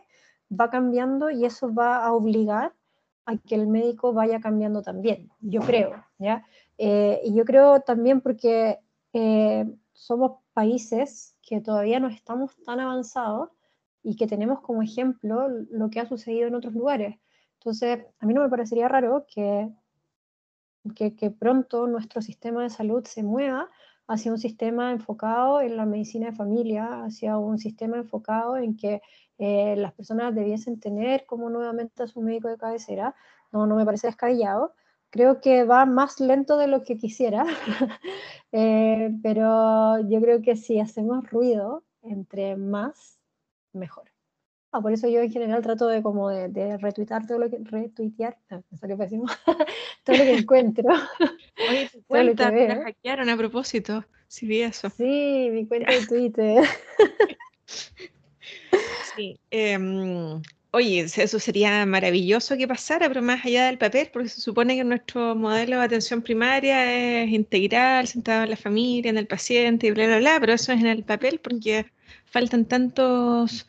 va 0.48 0.70
cambiando 0.70 1.30
y 1.30 1.44
eso 1.44 1.74
va 1.74 2.04
a 2.04 2.12
obligar 2.12 2.72
a 3.24 3.36
que 3.38 3.56
el 3.56 3.66
médico 3.66 4.12
vaya 4.12 4.40
cambiando 4.40 4.82
también, 4.82 5.30
yo 5.40 5.60
creo, 5.62 6.04
¿ya? 6.18 6.44
Eh, 6.78 7.20
y 7.24 7.34
yo 7.34 7.44
creo 7.44 7.80
también 7.80 8.20
porque 8.20 8.78
eh, 9.12 9.64
somos 9.92 10.40
países 10.52 11.36
que 11.42 11.60
todavía 11.60 12.00
no 12.00 12.08
estamos 12.08 12.56
tan 12.64 12.80
avanzados 12.80 13.50
y 14.02 14.16
que 14.16 14.26
tenemos 14.26 14.60
como 14.60 14.82
ejemplo 14.82 15.48
lo 15.48 15.90
que 15.90 16.00
ha 16.00 16.06
sucedido 16.06 16.48
en 16.48 16.54
otros 16.54 16.74
lugares. 16.74 17.18
Entonces, 17.58 18.06
a 18.20 18.26
mí 18.26 18.34
no 18.34 18.42
me 18.42 18.48
parecería 18.48 18.88
raro 18.88 19.26
que, 19.26 19.68
que, 20.94 21.30
pronto 21.30 21.86
nuestro 21.86 22.22
sistema 22.22 22.62
de 22.62 22.70
salud 22.70 23.04
se 23.04 23.22
mueva 23.22 23.68
hacia 24.06 24.30
un 24.30 24.38
sistema 24.38 24.92
enfocado 24.92 25.60
en 25.60 25.76
la 25.76 25.84
medicina 25.86 26.26
de 26.26 26.36
familia, 26.36 27.02
hacia 27.04 27.38
un 27.38 27.58
sistema 27.58 27.96
enfocado 27.96 28.56
en 28.56 28.76
que 28.76 29.02
eh, 29.38 29.74
las 29.76 29.92
personas 29.94 30.34
debiesen 30.34 30.78
tener 30.78 31.26
como 31.26 31.50
nuevamente 31.50 32.04
a 32.04 32.06
su 32.06 32.20
médico 32.20 32.48
de 32.48 32.58
cabecera. 32.58 33.14
No, 33.50 33.66
no 33.66 33.74
me 33.74 33.84
parece 33.84 34.06
descabellado, 34.06 34.74
creo 35.16 35.40
que 35.40 35.64
va 35.64 35.86
más 35.86 36.20
lento 36.20 36.58
de 36.58 36.66
lo 36.66 36.82
que 36.82 36.98
quisiera, 36.98 37.46
eh, 38.52 39.10
pero 39.22 39.98
yo 40.08 40.20
creo 40.20 40.42
que 40.42 40.56
si 40.56 40.78
hacemos 40.78 41.28
ruido, 41.30 41.84
entre 42.02 42.56
más, 42.56 43.18
mejor. 43.72 44.10
Ah, 44.72 44.82
por 44.82 44.92
eso 44.92 45.08
yo 45.08 45.20
en 45.22 45.32
general 45.32 45.62
trato 45.62 45.86
de 45.86 46.02
como 46.02 46.28
de, 46.28 46.48
de 46.48 46.76
retuitar 46.76 47.26
todo 47.26 47.38
lo 47.38 47.48
que 47.48 47.58
retuitear, 47.62 48.36
no, 48.50 48.62
todo 50.04 50.16
lo 50.16 50.24
que 50.24 50.36
encuentro. 50.36 50.90
Oye, 51.70 51.88
tu 51.90 52.02
cuenta 52.04 52.50
la 52.50 52.82
hackearon 52.82 53.30
a 53.30 53.36
propósito, 53.38 54.04
si 54.28 54.46
vi 54.46 54.60
eso. 54.60 54.90
Sí, 54.90 55.48
mi 55.50 55.66
cuenta 55.66 55.92
de 55.92 56.06
Twitter. 56.06 56.62
sí, 59.16 59.40
eh, 59.50 59.78
Oye, 60.76 61.00
eso 61.00 61.38
sería 61.38 61.86
maravilloso 61.86 62.54
que 62.58 62.68
pasara, 62.68 63.08
pero 63.08 63.22
más 63.22 63.42
allá 63.46 63.64
del 63.64 63.78
papel, 63.78 64.10
porque 64.12 64.28
se 64.28 64.42
supone 64.42 64.76
que 64.76 64.84
nuestro 64.84 65.34
modelo 65.34 65.78
de 65.78 65.84
atención 65.86 66.20
primaria 66.20 67.22
es 67.22 67.30
integral, 67.30 68.06
centrado 68.06 68.44
en 68.44 68.50
la 68.50 68.56
familia, 68.58 69.08
en 69.08 69.16
el 69.16 69.26
paciente 69.26 69.86
y 69.86 69.90
bla, 69.92 70.06
bla, 70.06 70.18
bla, 70.18 70.36
pero 70.38 70.52
eso 70.52 70.72
es 70.72 70.80
en 70.80 70.88
el 70.88 71.02
papel 71.02 71.40
porque 71.40 71.86
faltan 72.26 72.66
tantos, 72.66 73.66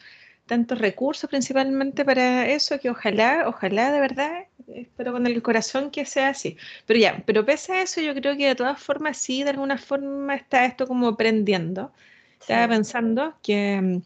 tantos 0.48 0.80
recursos 0.80 1.30
principalmente 1.30 2.04
para 2.04 2.46
eso, 2.50 2.78
que 2.78 2.90
ojalá, 2.90 3.46
ojalá 3.48 3.94
de 3.94 4.02
verdad, 4.02 4.46
espero 4.68 5.14
con 5.14 5.26
el 5.28 5.42
corazón 5.42 5.92
que 5.92 6.04
sea 6.06 6.30
así. 6.30 6.58
Pero 6.86 7.00
ya, 7.00 7.24
pero 7.26 7.46
pese 7.46 7.72
a 7.74 7.82
eso, 7.84 8.02
yo 8.02 8.14
creo 8.16 8.36
que 8.36 8.48
de 8.48 8.56
todas 8.56 8.82
formas 8.82 9.18
sí, 9.18 9.44
de 9.44 9.52
alguna 9.52 9.78
forma 9.78 10.36
está 10.36 10.66
esto 10.66 10.86
como 10.88 11.16
prendiendo. 11.16 11.94
Estaba 12.40 12.68
pensando 12.68 13.38
que, 13.42 13.80
mm, 13.82 14.02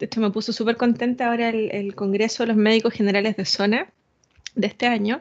de 0.00 0.06
hecho 0.06 0.20
me 0.20 0.30
puso 0.30 0.52
súper 0.52 0.76
contenta 0.76 1.28
ahora 1.28 1.50
el, 1.50 1.94
Congreso 1.94 2.42
de 2.42 2.48
los 2.48 2.56
Médicos 2.56 2.94
Generales 2.94 3.36
de 3.36 3.44
Zona 3.44 3.92
de 4.54 4.66
este 4.66 4.86
año, 4.86 5.20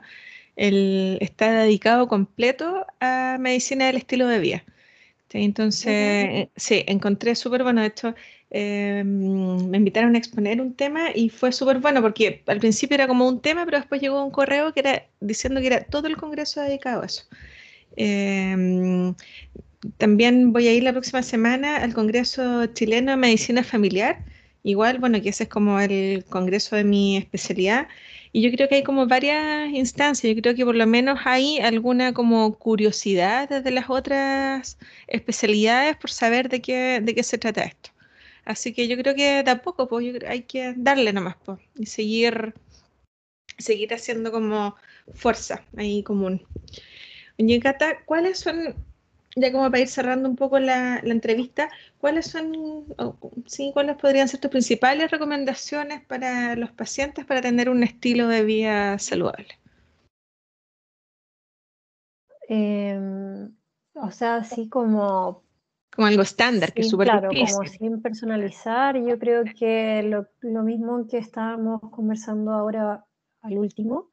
el, 0.55 1.17
está 1.21 1.51
dedicado 1.63 2.07
completo 2.07 2.87
a 3.01 3.37
medicina 3.39 3.87
del 3.87 3.97
estilo 3.97 4.27
de 4.27 4.39
vida. 4.39 4.63
Entonces, 5.31 6.47
sí, 6.55 6.83
encontré 6.87 7.35
súper 7.35 7.61
bueno. 7.61 7.81
De 7.81 7.87
hecho, 7.87 8.15
eh, 8.49 9.03
me 9.05 9.77
invitaron 9.77 10.15
a 10.15 10.17
exponer 10.17 10.59
un 10.59 10.73
tema 10.73 11.09
y 11.13 11.29
fue 11.29 11.51
súper 11.51 11.79
bueno 11.79 12.01
porque 12.01 12.41
al 12.47 12.59
principio 12.59 12.95
era 12.95 13.07
como 13.07 13.27
un 13.27 13.41
tema, 13.41 13.65
pero 13.65 13.77
después 13.77 14.01
llegó 14.01 14.23
un 14.23 14.31
correo 14.31 14.73
que 14.73 14.79
era 14.79 15.05
diciendo 15.19 15.59
que 15.61 15.67
era 15.67 15.83
todo 15.83 16.07
el 16.07 16.17
congreso 16.17 16.61
dedicado 16.61 17.03
a 17.03 17.05
eso. 17.05 17.23
Eh, 17.97 19.13
también 19.97 20.51
voy 20.51 20.67
a 20.67 20.73
ir 20.73 20.83
la 20.83 20.93
próxima 20.93 21.21
semana 21.21 21.77
al 21.77 21.93
Congreso 21.93 22.65
Chileno 22.67 23.11
de 23.11 23.17
Medicina 23.17 23.63
Familiar. 23.63 24.23
Igual, 24.63 24.99
bueno, 24.99 25.21
que 25.21 25.29
ese 25.29 25.43
es 25.43 25.49
como 25.49 25.79
el 25.79 26.25
congreso 26.25 26.75
de 26.75 26.83
mi 26.83 27.17
especialidad. 27.17 27.87
Y 28.31 28.41
yo 28.41 28.51
creo 28.51 28.69
que 28.69 28.75
hay 28.75 28.83
como 28.83 29.07
varias 29.07 29.69
instancias. 29.71 30.35
Yo 30.35 30.41
creo 30.41 30.55
que 30.55 30.65
por 30.65 30.75
lo 30.75 30.85
menos 30.85 31.19
hay 31.25 31.59
alguna 31.59 32.13
como 32.13 32.57
curiosidad 32.57 33.49
desde 33.49 33.71
las 33.71 33.89
otras 33.89 34.77
especialidades 35.07 35.95
por 35.97 36.11
saber 36.11 36.49
de 36.49 36.61
qué, 36.61 36.99
de 37.01 37.15
qué 37.15 37.23
se 37.23 37.37
trata 37.37 37.63
esto. 37.63 37.89
Así 38.45 38.73
que 38.73 38.87
yo 38.87 38.97
creo 38.97 39.15
que 39.15 39.43
tampoco, 39.45 39.87
pues 39.87 40.23
hay 40.27 40.41
que 40.43 40.73
darle 40.75 41.13
nomás, 41.13 41.35
pues, 41.45 41.59
y 41.77 41.85
seguir, 41.85 42.53
seguir 43.57 43.93
haciendo 43.93 44.31
como 44.31 44.75
fuerza 45.13 45.63
ahí 45.77 46.03
común. 46.03 46.41
Oye, 47.37 47.59
Cata, 47.59 48.03
¿cuáles 48.05 48.39
son, 48.39 48.75
ya 49.35 49.51
como 49.51 49.69
para 49.69 49.81
ir 49.81 49.87
cerrando 49.87 50.29
un 50.29 50.35
poco 50.35 50.59
la, 50.59 50.99
entrevista, 50.99 51.69
cuáles 51.97 52.27
son, 52.27 52.85
sí, 53.45 53.71
cuáles 53.73 53.97
podrían 53.97 54.27
ser 54.27 54.39
tus 54.39 54.51
principales 54.51 55.11
recomendaciones 55.11 56.05
para 56.05 56.55
los 56.55 56.71
pacientes 56.71 57.25
para 57.25 57.41
tener 57.41 57.69
un 57.69 57.83
estilo 57.83 58.27
de 58.27 58.43
vida 58.43 58.99
saludable? 58.99 59.59
Em, 62.47 63.55
o 63.93 64.11
sea, 64.11 64.37
así 64.37 64.67
como 64.69 65.43
como 65.95 66.07
algo 66.07 66.21
estándar, 66.21 66.71
que 66.71 66.81
es 66.81 66.89
súper 66.89 67.07
Claro, 67.07 67.29
como 67.29 67.65
sin 67.67 68.01
personalizar, 68.01 68.95
yo 68.97 69.19
creo 69.19 69.43
que 69.43 70.03
lo, 70.03 70.27
lo, 70.39 70.63
mismo 70.63 71.05
que 71.07 71.17
estábamos 71.17 71.81
conversando 71.91 72.51
ahora 72.51 73.05
al 73.41 73.57
último, 73.57 74.09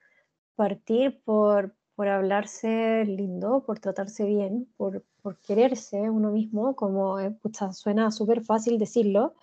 partir 0.57 1.21
por, 1.25 1.77
por 1.97 2.09
hablarse 2.09 3.05
lindo, 3.07 3.64
por 3.64 3.80
tratarse 3.80 4.24
bien, 4.24 4.68
por, 4.76 5.05
por 5.22 5.40
quererse 5.40 6.11
uno 6.11 6.30
mismo, 6.30 6.76
como 6.76 7.18
eh, 7.18 7.34
suena 7.72 8.11
súper 8.12 8.44
fácil 8.44 8.78
decirlo, 8.78 9.34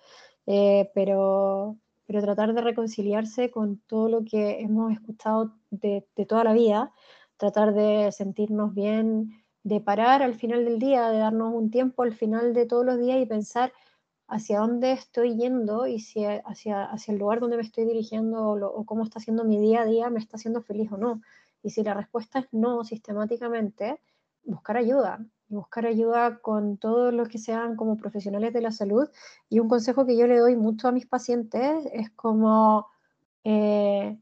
eh, 0.46 0.90
pero, 0.94 1.76
pero 2.06 2.22
tratar 2.22 2.54
de 2.54 2.62
reconciliarse 2.62 3.50
con 3.50 3.78
todo 3.80 4.08
lo 4.08 4.24
que 4.24 4.60
hemos 4.60 4.92
escuchado 4.92 5.52
de, 5.70 6.06
de 6.16 6.26
toda 6.26 6.44
la 6.44 6.52
vida, 6.52 6.92
tratar 7.36 7.74
de 7.74 8.12
sentirnos 8.12 8.72
bien 8.72 9.44
de 9.64 9.80
parar 9.80 10.22
al 10.22 10.34
final 10.34 10.64
del 10.64 10.78
día, 10.78 11.08
de 11.08 11.18
darnos 11.18 11.52
un 11.54 11.70
tiempo 11.70 12.02
al 12.02 12.14
final 12.14 12.54
de 12.54 12.66
todos 12.66 12.84
los 12.84 12.98
días 12.98 13.20
y 13.20 13.26
pensar 13.26 13.72
hacia 14.28 14.60
dónde 14.60 14.92
estoy 14.92 15.36
yendo 15.36 15.86
y 15.86 16.00
si 16.00 16.24
hacia, 16.24 16.84
hacia 16.84 17.12
el 17.12 17.18
lugar 17.18 17.40
donde 17.40 17.56
me 17.56 17.62
estoy 17.62 17.84
dirigiendo 17.84 18.50
o, 18.50 18.86
cómo 18.86 19.02
está 19.02 19.18
haciendo 19.18 19.44
mi 19.44 19.58
día 19.58 19.82
a 19.82 19.86
día 19.86 20.10
me 20.10 20.18
está 20.20 20.36
haciendo 20.36 20.62
feliz 20.62 20.92
o 20.92 20.96
no. 20.96 21.20
Y 21.64 21.70
si 21.70 21.82
la 21.82 21.94
respuesta 21.94 22.40
es 22.40 22.46
no 22.52 22.84
sistemáticamente, 22.84 23.98
buscar 24.44 24.76
ayuda. 24.76 25.24
Buscar 25.48 25.86
ayuda 25.86 26.38
con 26.40 26.76
todos 26.76 27.12
los 27.12 27.28
que 27.28 27.38
sean 27.38 27.74
como 27.74 27.96
profesionales 27.96 28.52
de 28.52 28.60
la 28.60 28.70
salud. 28.70 29.08
Y 29.48 29.60
un 29.60 29.68
consejo 29.68 30.04
que 30.04 30.16
yo 30.16 30.26
le 30.26 30.38
doy 30.38 30.56
mucho 30.56 30.88
a 30.88 30.92
mis 30.92 31.06
pacientes 31.06 31.86
es 31.92 32.10
como, 32.10 32.86
eh, 33.44 34.18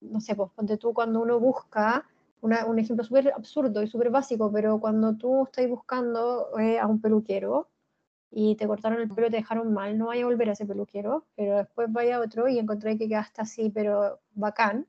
no 0.00 0.20
sé, 0.20 0.34
pues 0.34 0.50
ponte 0.52 0.78
tú 0.78 0.94
cuando 0.94 1.20
uno 1.20 1.38
busca 1.38 2.06
un 2.40 2.78
ejemplo 2.78 3.04
súper 3.04 3.30
absurdo 3.34 3.82
y 3.82 3.86
súper 3.86 4.08
básico, 4.08 4.50
pero 4.50 4.80
cuando 4.80 5.14
tú 5.14 5.44
estás 5.44 5.68
buscando 5.68 6.58
eh, 6.58 6.78
a 6.78 6.86
un 6.86 6.98
peluquero 6.98 7.68
y 8.30 8.56
te 8.56 8.66
cortaron 8.66 9.02
el 9.02 9.10
pelo 9.10 9.26
y 9.26 9.30
te 9.30 9.36
dejaron 9.36 9.74
mal, 9.74 9.98
no 9.98 10.06
vaya 10.06 10.22
a 10.22 10.26
volver 10.26 10.48
a 10.48 10.52
ese 10.52 10.64
peluquero, 10.64 11.26
pero 11.36 11.58
después 11.58 11.92
vaya 11.92 12.16
a 12.16 12.20
otro 12.20 12.48
y 12.48 12.58
encontré 12.58 12.96
que 12.96 13.08
quedaste 13.08 13.42
así, 13.42 13.68
pero 13.68 14.20
bacán, 14.32 14.86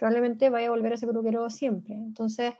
probablemente 0.00 0.48
vaya 0.48 0.68
a 0.68 0.70
volver 0.70 0.92
a 0.92 0.94
ese 0.94 1.06
peluquero 1.06 1.50
siempre. 1.50 1.94
Entonces, 1.94 2.54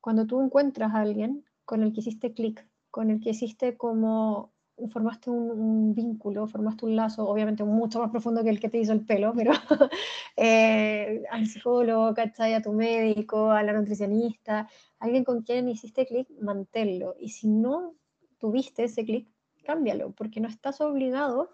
cuando 0.00 0.24
tú 0.24 0.40
encuentras 0.40 0.94
a 0.94 1.00
alguien 1.00 1.44
con 1.64 1.82
el 1.82 1.92
que 1.92 1.98
hiciste 1.98 2.32
clic, 2.32 2.64
con 2.92 3.10
el 3.10 3.20
que 3.20 3.30
hiciste 3.30 3.76
como 3.76 4.52
formaste 4.92 5.30
un, 5.30 5.94
vínculo, 5.94 6.46
formaste 6.46 6.84
un 6.86 6.94
lazo, 6.94 7.28
obviamente 7.28 7.64
mucho 7.64 7.98
más 7.98 8.10
profundo 8.10 8.44
que 8.44 8.50
el 8.50 8.60
que 8.60 8.68
te 8.68 8.78
hizo 8.78 8.92
el 8.92 9.04
pelo, 9.04 9.32
pero 9.34 9.52
eh, 10.36 11.24
al 11.30 11.48
psicólogo, 11.48 12.14
¿cachai? 12.14 12.54
A 12.54 12.62
tu 12.62 12.72
médico, 12.72 13.50
a 13.50 13.64
la 13.64 13.72
nutricionista, 13.72 14.68
alguien 15.00 15.24
con 15.24 15.42
quien 15.42 15.68
hiciste 15.68 16.06
clic, 16.06 16.28
manténlo. 16.40 17.16
Y 17.18 17.30
si 17.30 17.48
no 17.48 17.94
tuviste 18.38 18.84
ese 18.84 19.04
clic, 19.04 19.28
cámbialo, 19.64 20.12
porque 20.12 20.40
no 20.40 20.46
estás 20.46 20.80
obligado 20.80 21.50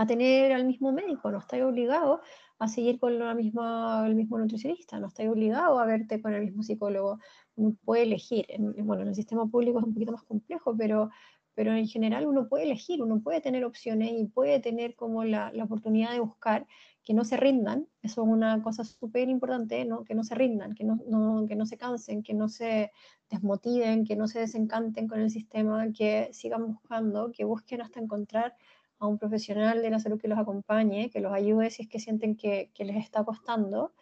a 0.00 0.06
tener 0.06 0.52
al 0.52 0.64
mismo 0.66 0.92
médico, 0.92 1.30
no 1.30 1.38
estás 1.38 1.60
obligado 1.62 2.20
a 2.58 2.68
seguir 2.68 2.98
con 2.98 3.18
la 3.18 3.34
misma, 3.34 4.04
el 4.06 4.14
mismo 4.14 4.38
nutricionista, 4.38 4.98
no 4.98 5.08
estás 5.08 5.26
obligado 5.28 5.78
a 5.78 5.86
verte 5.86 6.20
con 6.22 6.34
el 6.34 6.42
mismo 6.42 6.62
psicólogo, 6.62 7.18
uno 7.56 7.76
puede 7.84 8.04
elegir. 8.04 8.46
bueno, 8.82 9.02
en 9.02 9.08
el 9.08 9.14
sistema 9.14 9.46
público 9.46 9.78
es 9.78 9.84
un 9.84 9.94
poquito 9.94 10.12
más 10.12 10.22
complejo, 10.24 10.74
pero 10.76 11.10
pero 11.54 11.74
en 11.74 11.86
general 11.88 12.26
uno 12.26 12.48
puede 12.48 12.64
elegir, 12.64 13.02
uno 13.02 13.20
puede 13.20 13.42
tener 13.42 13.66
opciones 13.66 14.12
y 14.16 14.24
puede 14.26 14.60
tener 14.60 14.94
como 14.94 15.24
la, 15.24 15.52
oportunidad 15.62 16.12
de 16.12 16.20
buscar 16.20 16.66
que 17.02 17.12
no 17.12 17.24
se 17.24 17.36
rindan, 17.36 17.86
eso 18.02 18.22
es 18.22 18.28
una 18.28 18.62
cosa 18.62 18.82
súper 18.84 19.28
importante, 19.28 19.84
¿no? 19.84 20.04
que 20.04 20.14
no 20.14 20.24
se 20.24 20.34
rindan, 20.34 20.74
que 20.74 20.84
no, 20.84 21.46
que 21.46 21.56
no 21.56 21.66
se 21.66 21.76
cansen, 21.76 22.22
que 22.22 22.32
no 22.32 22.48
se 22.48 22.92
desmotiven, 23.28 24.06
que 24.06 24.16
no 24.16 24.26
se 24.26 24.40
desencanten 24.40 25.06
con 25.06 25.20
el 25.20 25.30
sistema, 25.30 25.86
que 25.92 26.30
sigan 26.32 26.66
buscando, 26.66 27.30
que 27.30 27.44
busquen 27.44 27.82
hasta 27.82 28.00
encontrar 28.00 28.54
a 29.00 29.06
un 29.06 29.18
profesional 29.18 29.82
de 29.82 29.90
la 29.90 29.98
salud 29.98 30.20
que 30.20 30.28
los 30.28 30.38
acompañe, 30.38 31.10
que 31.10 31.20
los 31.20 31.32
ayude 31.32 31.70
si 31.70 31.82
es 31.82 31.88
que 31.88 31.98
sienten 31.98 32.36
que, 32.36 32.70
que 32.74 32.84
les 32.84 32.96
está 32.98 33.24
costando 33.24 33.92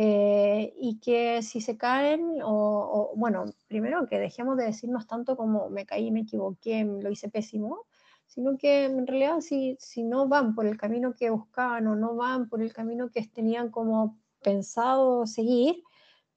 eh, 0.00 0.74
y 0.78 1.00
que 1.00 1.42
si 1.42 1.60
se 1.60 1.76
caen, 1.76 2.38
o, 2.44 3.12
bueno, 3.16 3.46
primero 3.66 4.06
que 4.06 4.20
dejemos 4.20 4.56
de 4.56 4.66
decirnos 4.66 5.08
tanto 5.08 5.36
como 5.36 5.70
me 5.70 5.86
caí, 5.86 6.12
me 6.12 6.20
equivoqué, 6.20 6.84
lo 6.84 7.10
hice 7.10 7.28
pésimo, 7.28 7.86
sino 8.26 8.56
que 8.56 8.84
en 8.84 9.06
realidad 9.08 9.40
si, 9.40 9.76
si 9.80 10.04
no 10.04 10.28
van 10.28 10.54
por 10.54 10.66
el 10.66 10.76
camino 10.78 11.14
que 11.14 11.30
buscaban 11.30 11.88
o 11.88 11.96
no 11.96 12.14
van 12.14 12.48
por 12.48 12.62
el 12.62 12.72
camino 12.72 13.10
que 13.10 13.26
tenían 13.26 13.70
como 13.70 14.16
pensado 14.40 15.26
seguir, 15.26 15.82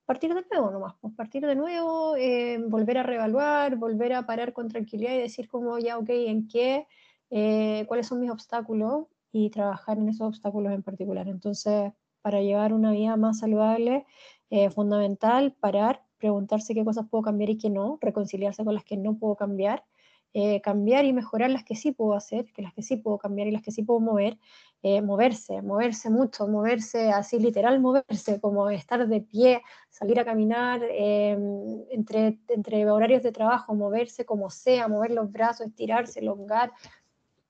partir 0.06 0.34
de 0.34 0.44
nuevo 0.50 0.72
nomás, 0.72 0.96
pues 1.00 1.14
partir 1.14 1.46
de 1.46 1.56
nuevo, 1.56 2.16
eh, 2.18 2.58
volver 2.68 2.98
a 2.98 3.04
reevaluar, 3.04 3.76
volver 3.76 4.14
a 4.14 4.26
parar 4.26 4.54
con 4.54 4.70
tranquilidad 4.70 5.14
y 5.14 5.20
decir 5.20 5.48
como 5.48 5.78
ya, 5.78 6.00
ok, 6.00 6.10
¿en 6.10 6.48
qué? 6.48 6.88
Eh, 7.32 7.86
¿Cuáles 7.88 8.08
son 8.08 8.20
mis 8.20 8.30
obstáculos? 8.30 9.08
Y 9.32 9.50
trabajar 9.50 9.98
en 9.98 10.10
esos 10.10 10.28
obstáculos 10.28 10.74
en 10.74 10.84
particular. 10.84 11.28
Entonces, 11.28 11.94
para 12.22 12.42
llevar 12.42 12.74
una 12.74 12.92
vida 12.92 13.16
más 13.16 13.40
saludable, 13.40 14.06
es 14.50 14.68
eh, 14.68 14.70
fundamental 14.70 15.54
parar, 15.60 16.04
preguntarse 16.18 16.74
qué 16.74 16.84
cosas 16.84 17.08
puedo 17.10 17.24
cambiar 17.24 17.50
y 17.50 17.58
qué 17.58 17.70
no, 17.70 17.98
reconciliarse 18.02 18.64
con 18.64 18.76
las 18.76 18.84
que 18.84 18.98
no 18.98 19.18
puedo 19.18 19.36
cambiar, 19.36 19.86
eh, 20.34 20.62
cambiar 20.62 21.04
y 21.06 21.14
mejorar 21.14 21.50
las 21.50 21.64
que 21.64 21.76
sí 21.76 21.92
puedo 21.92 22.14
hacer, 22.14 22.46
que 22.54 22.62
las 22.62 22.74
que 22.74 22.82
sí 22.84 22.96
puedo 22.98 23.18
cambiar 23.18 23.48
y 23.48 23.52
las 23.52 23.62
que 23.62 23.72
sí 23.72 23.84
puedo 23.84 24.00
mover, 24.00 24.38
eh, 24.84 25.02
moverse, 25.02 25.62
moverse 25.62 26.10
mucho, 26.10 26.48
moverse 26.48 27.12
así 27.12 27.38
literal, 27.40 27.80
moverse, 27.82 28.40
como 28.40 28.70
estar 28.70 29.08
de 29.08 29.22
pie, 29.22 29.62
salir 29.90 30.20
a 30.20 30.26
caminar 30.26 30.82
em, 30.90 31.84
entre, 31.92 32.40
entre 32.48 32.90
horarios 32.90 33.24
de 33.24 33.32
trabajo, 33.32 33.76
moverse 33.76 34.26
como 34.26 34.50
sea, 34.50 34.88
mover 34.88 35.12
los 35.12 35.32
brazos, 35.32 35.68
estirarse, 35.68 36.20
elongar, 36.22 36.72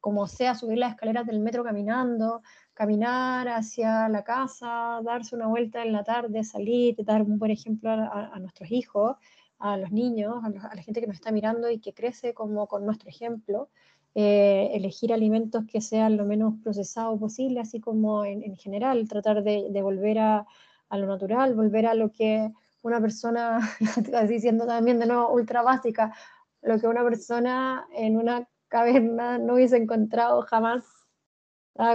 como 0.02 0.28
sea, 0.28 0.56
subir 0.56 0.80
las 0.80 0.91
escaleras 0.91 1.26
del 1.28 1.39
metro 1.39 1.64
caminando, 1.64 2.41
caminar 2.74 3.47
hacia 3.47 4.10
la 4.10 4.24
casa, 4.24 4.99
darse 5.04 5.36
una 5.36 5.47
vuelta 5.47 5.84
en 5.84 5.93
la 5.93 6.04
tarde, 6.04 6.43
salir, 6.43 6.95
dar 7.06 7.22
un 7.22 7.38
buen 7.38 7.52
ejemplo 7.52 7.91
a, 7.91 8.38
nuestros 8.39 8.72
hijos, 8.72 9.16
a 9.60 9.78
los 9.78 9.91
niños, 9.91 10.43
a, 10.43 10.76
la 10.76 10.82
gente 10.82 10.99
que 10.99 11.08
nos 11.08 11.16
está 11.16 11.32
mirando 11.32 11.70
y 11.70 11.80
que 11.80 11.93
crece 11.93 12.34
como 12.34 12.68
con 12.68 12.86
nuestro 12.86 13.10
ejemplo. 13.10 13.70
Eh, 14.14 14.72
elegir 14.74 15.14
alimentos 15.14 15.64
que 15.72 15.80
sean 15.80 16.18
lo 16.18 16.26
menos 16.26 16.56
procesados 16.62 17.18
posible, 17.18 17.62
así 17.62 17.80
como 17.80 18.26
en, 18.26 18.58
general, 18.58 19.08
tratar 19.08 19.41
de, 19.41 19.82
volver 19.82 20.20
a, 20.20 20.45
lo 20.89 21.08
natural, 21.08 21.56
volver 21.56 21.86
a 21.86 21.93
lo 21.93 22.12
que 22.12 22.52
una 22.82 22.99
persona, 22.99 23.60
así 24.16 24.39
siendo 24.39 24.66
también 24.66 24.99
de 24.99 25.06
nuevo 25.06 25.32
ultra 25.32 25.62
básica, 25.62 26.14
lo 26.62 26.78
que 26.80 26.88
una 26.88 27.04
persona 27.04 27.88
en 27.93 28.18
una 28.18 28.47
caverna 28.72 29.38
no 29.38 29.55
hubiese 29.55 29.78
encontrado 29.78 30.41
jamás 30.43 30.84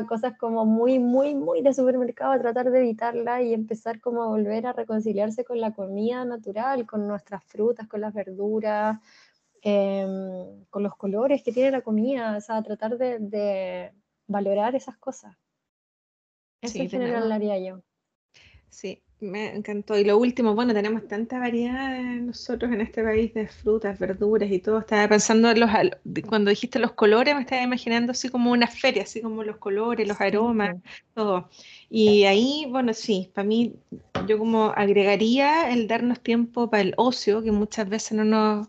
cosas 0.09 0.37
como 0.39 0.65
muy, 0.65 0.99
muy, 0.99 1.35
muy 1.35 1.63
de 1.63 1.75
supermercado, 1.75 2.33
a 2.33 2.39
tratar 2.39 2.71
de 2.71 2.79
evitarla 2.79 3.43
y 3.43 3.53
empezar 3.53 4.01
como 4.01 4.23
a 4.23 4.27
volver 4.27 4.67
a 4.67 4.73
reconciliarse 4.73 5.45
con 5.45 5.61
la 5.61 5.73
comida 5.75 6.25
natural, 6.25 6.87
con 6.87 7.07
nuestras 7.07 7.45
frutas, 7.45 7.87
con 7.87 8.01
las 8.01 8.15
verduras, 8.15 8.99
em, 9.63 10.65
con 10.71 10.83
los 10.83 10.97
colores 10.97 11.43
que 11.43 11.53
tiene 11.53 11.71
la 11.71 11.83
comida, 11.83 12.37
o 12.37 12.41
sea, 12.41 12.63
tratar 12.63 12.97
de, 12.99 13.93
valorar 14.29 14.75
esas 14.75 14.97
cosas. 14.97 15.37
Eso 16.61 16.79
en 16.79 16.91
general 16.91 17.29
lo 17.29 17.35
haría 17.35 17.59
yo. 17.59 17.81
Sí, 18.71 19.05
me 19.21 19.55
encantó. 19.55 19.99
Y 19.99 20.05
lo 20.05 20.19
último, 20.19 20.55
bueno, 20.55 20.75
tenemos 20.75 21.07
tanta 21.09 21.39
variedad 21.39 21.99
nosotros 22.21 22.71
en 22.73 22.81
este 22.81 23.03
país 23.03 23.33
de 23.35 23.49
frutas, 23.49 23.99
verduras 23.99 24.51
y 24.51 24.59
todo. 24.59 24.81
Estaba 24.81 25.09
pensando 25.09 25.51
en 25.51 25.61
los, 25.61 25.71
cuando 26.29 26.51
dijiste 26.51 26.79
los 26.79 26.93
colores, 26.93 27.35
me 27.35 27.41
estaba 27.43 27.63
imaginando 27.63 28.13
así 28.13 28.29
como 28.29 28.53
una 28.53 28.67
feria, 28.67 29.03
así 29.05 29.23
como 29.23 29.43
los 29.43 29.57
colores, 29.57 30.07
los 30.07 30.21
aromas, 30.21 30.77
todo. 31.15 31.49
Y 31.89 32.25
ahí, 32.25 32.67
bueno, 32.71 32.93
sí, 32.95 33.31
para 33.35 33.47
mí, 33.47 33.75
yo 34.27 34.39
como 34.39 34.67
agregaría 34.71 35.71
el 35.71 35.89
darnos 35.89 36.21
tiempo 36.21 36.69
para 36.71 36.83
el 36.83 36.95
ocio, 36.97 37.43
que 37.43 37.53
muchas 37.53 37.89
veces 37.89 38.13
no 38.13 38.25
nos, 38.25 38.69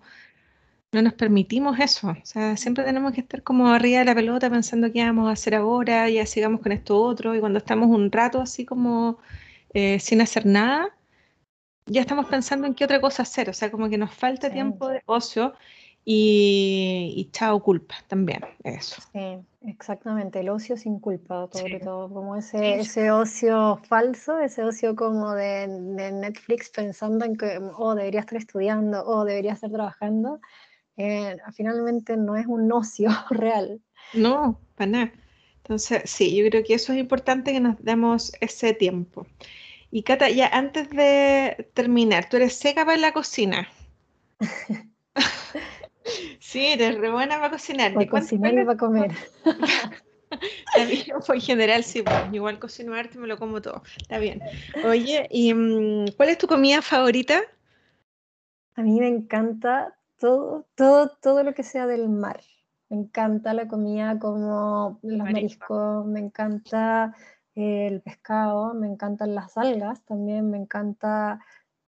no 0.91 1.01
nos 1.01 1.13
permitimos 1.13 1.79
eso. 1.79 2.09
O 2.09 2.25
sea, 2.25 2.57
siempre 2.57 2.83
tenemos 2.85 3.13
que 3.13 3.21
estar 3.21 3.43
como 3.43 3.67
arriba 3.69 3.99
de 3.99 4.05
la 4.05 4.15
pelota 4.15 4.49
pensando 4.49 4.91
qué 4.91 5.03
vamos 5.03 5.27
a 5.29 5.33
hacer 5.33 5.55
ahora, 5.55 6.09
ya 6.09 6.25
sigamos 6.25 6.61
con 6.61 6.71
esto 6.71 6.97
otro. 7.01 7.35
Y 7.35 7.39
cuando 7.39 7.59
estamos 7.59 7.89
un 7.89 8.11
rato 8.11 8.41
así 8.41 8.65
como 8.65 9.19
eh, 9.79 9.99
sin 9.99 10.21
hacer 10.21 10.47
nada, 10.47 10.89
ya 11.85 12.01
estamos 12.01 12.25
pensando 12.25 12.65
en 12.65 12.73
qué 12.73 12.83
otra 12.85 12.99
cosa 12.99 13.21
hacer, 13.21 13.47
o 13.47 13.53
sea, 13.53 13.69
como 13.69 13.87
que 13.89 13.97
nos 13.99 14.11
falta 14.11 14.49
tiempo 14.49 14.89
de 14.89 15.03
ocio 15.05 15.53
y, 16.03 17.13
y, 17.15 17.29
chao 17.29 17.61
culpa 17.61 17.93
también, 18.07 18.43
eso. 18.63 18.99
Sí, 19.13 19.37
exactamente, 19.67 20.39
el 20.39 20.49
ocio 20.49 20.77
sin 20.77 20.99
culpa, 20.99 21.47
sobre 21.51 21.79
todo, 21.79 22.11
como 22.11 22.35
ese, 22.35 22.79
ese 22.79 23.11
ocio 23.11 23.79
falso, 23.87 24.39
ese 24.39 24.63
ocio 24.63 24.95
como 24.95 25.35
de, 25.35 25.67
Netflix 25.67 26.71
pensando 26.71 27.25
en 27.25 27.35
que, 27.35 27.59
oh, 27.77 27.93
debería 27.93 28.21
estar 28.21 28.39
estudiando, 28.39 29.03
o 29.03 29.17
oh, 29.17 29.25
debería 29.25 29.53
estar 29.53 29.69
trabajando, 29.69 30.39
eh, 30.95 31.37
finalmente 31.53 32.17
no 32.17 32.35
es 32.35 32.47
un 32.47 32.71
ocio 32.71 33.09
real. 33.29 33.79
No, 34.15 34.59
para 34.73 34.89
nada. 34.89 35.11
Entonces, 35.57 36.09
sí, 36.09 36.35
yo 36.35 36.49
creo 36.49 36.63
que 36.63 36.73
eso 36.73 36.93
es 36.93 36.97
importante 36.97 37.51
que 37.51 37.59
nos 37.59 37.77
demos 37.83 38.31
ese 38.39 38.73
tiempo. 38.73 39.27
Y 39.89 40.03
Cata, 40.03 40.29
ya 40.29 40.47
antes 40.47 40.89
de 40.89 41.69
terminar, 41.73 42.29
tú 42.29 42.37
eres 42.37 42.53
seca 42.53 42.85
para 42.85 42.97
la 42.97 43.13
cocina. 43.13 43.67
sí, 46.39 46.65
eres 46.65 46.97
re 46.97 47.11
buena 47.11 47.37
para 47.37 47.51
cocinar. 47.51 47.93
Para 47.93 48.07
cocinar 48.07 48.53
y 48.53 48.65
para 48.65 48.77
comer. 48.77 49.11
en 50.75 51.41
general, 51.41 51.83
sí, 51.83 52.01
pues, 52.01 52.33
igual 52.33 52.59
cocino 52.59 52.93
arte 52.93 53.17
me 53.17 53.27
lo 53.27 53.37
como 53.37 53.61
todo. 53.61 53.83
Está 53.97 54.19
bien. 54.19 54.41
Oye, 54.83 55.27
¿y 55.31 55.53
mm, 55.53 56.11
cuál 56.17 56.29
es 56.29 56.37
tu 56.37 56.47
comida 56.47 56.81
favorita? 56.81 57.41
A 58.75 58.81
mí 58.81 58.99
me 58.99 59.07
encanta 59.07 59.95
todo, 60.19 60.67
todo, 60.75 61.09
todo 61.21 61.43
lo 61.43 61.53
que 61.53 61.63
sea 61.63 61.87
del 61.87 62.09
mar. 62.09 62.41
Me 62.89 62.97
encanta 62.97 63.53
la 63.53 63.67
comida 63.67 64.19
como 64.19 64.99
los 65.01 65.17
mariscos, 65.17 66.05
me 66.05 66.19
encanta 66.19 67.15
el 67.57 68.01
pescado, 68.01 68.73
me 68.75 68.87
encantan 68.87 69.35
las 69.35 69.57
algas 69.57 70.03
también, 70.05 70.49
me 70.51 70.57
encanta 70.57 71.39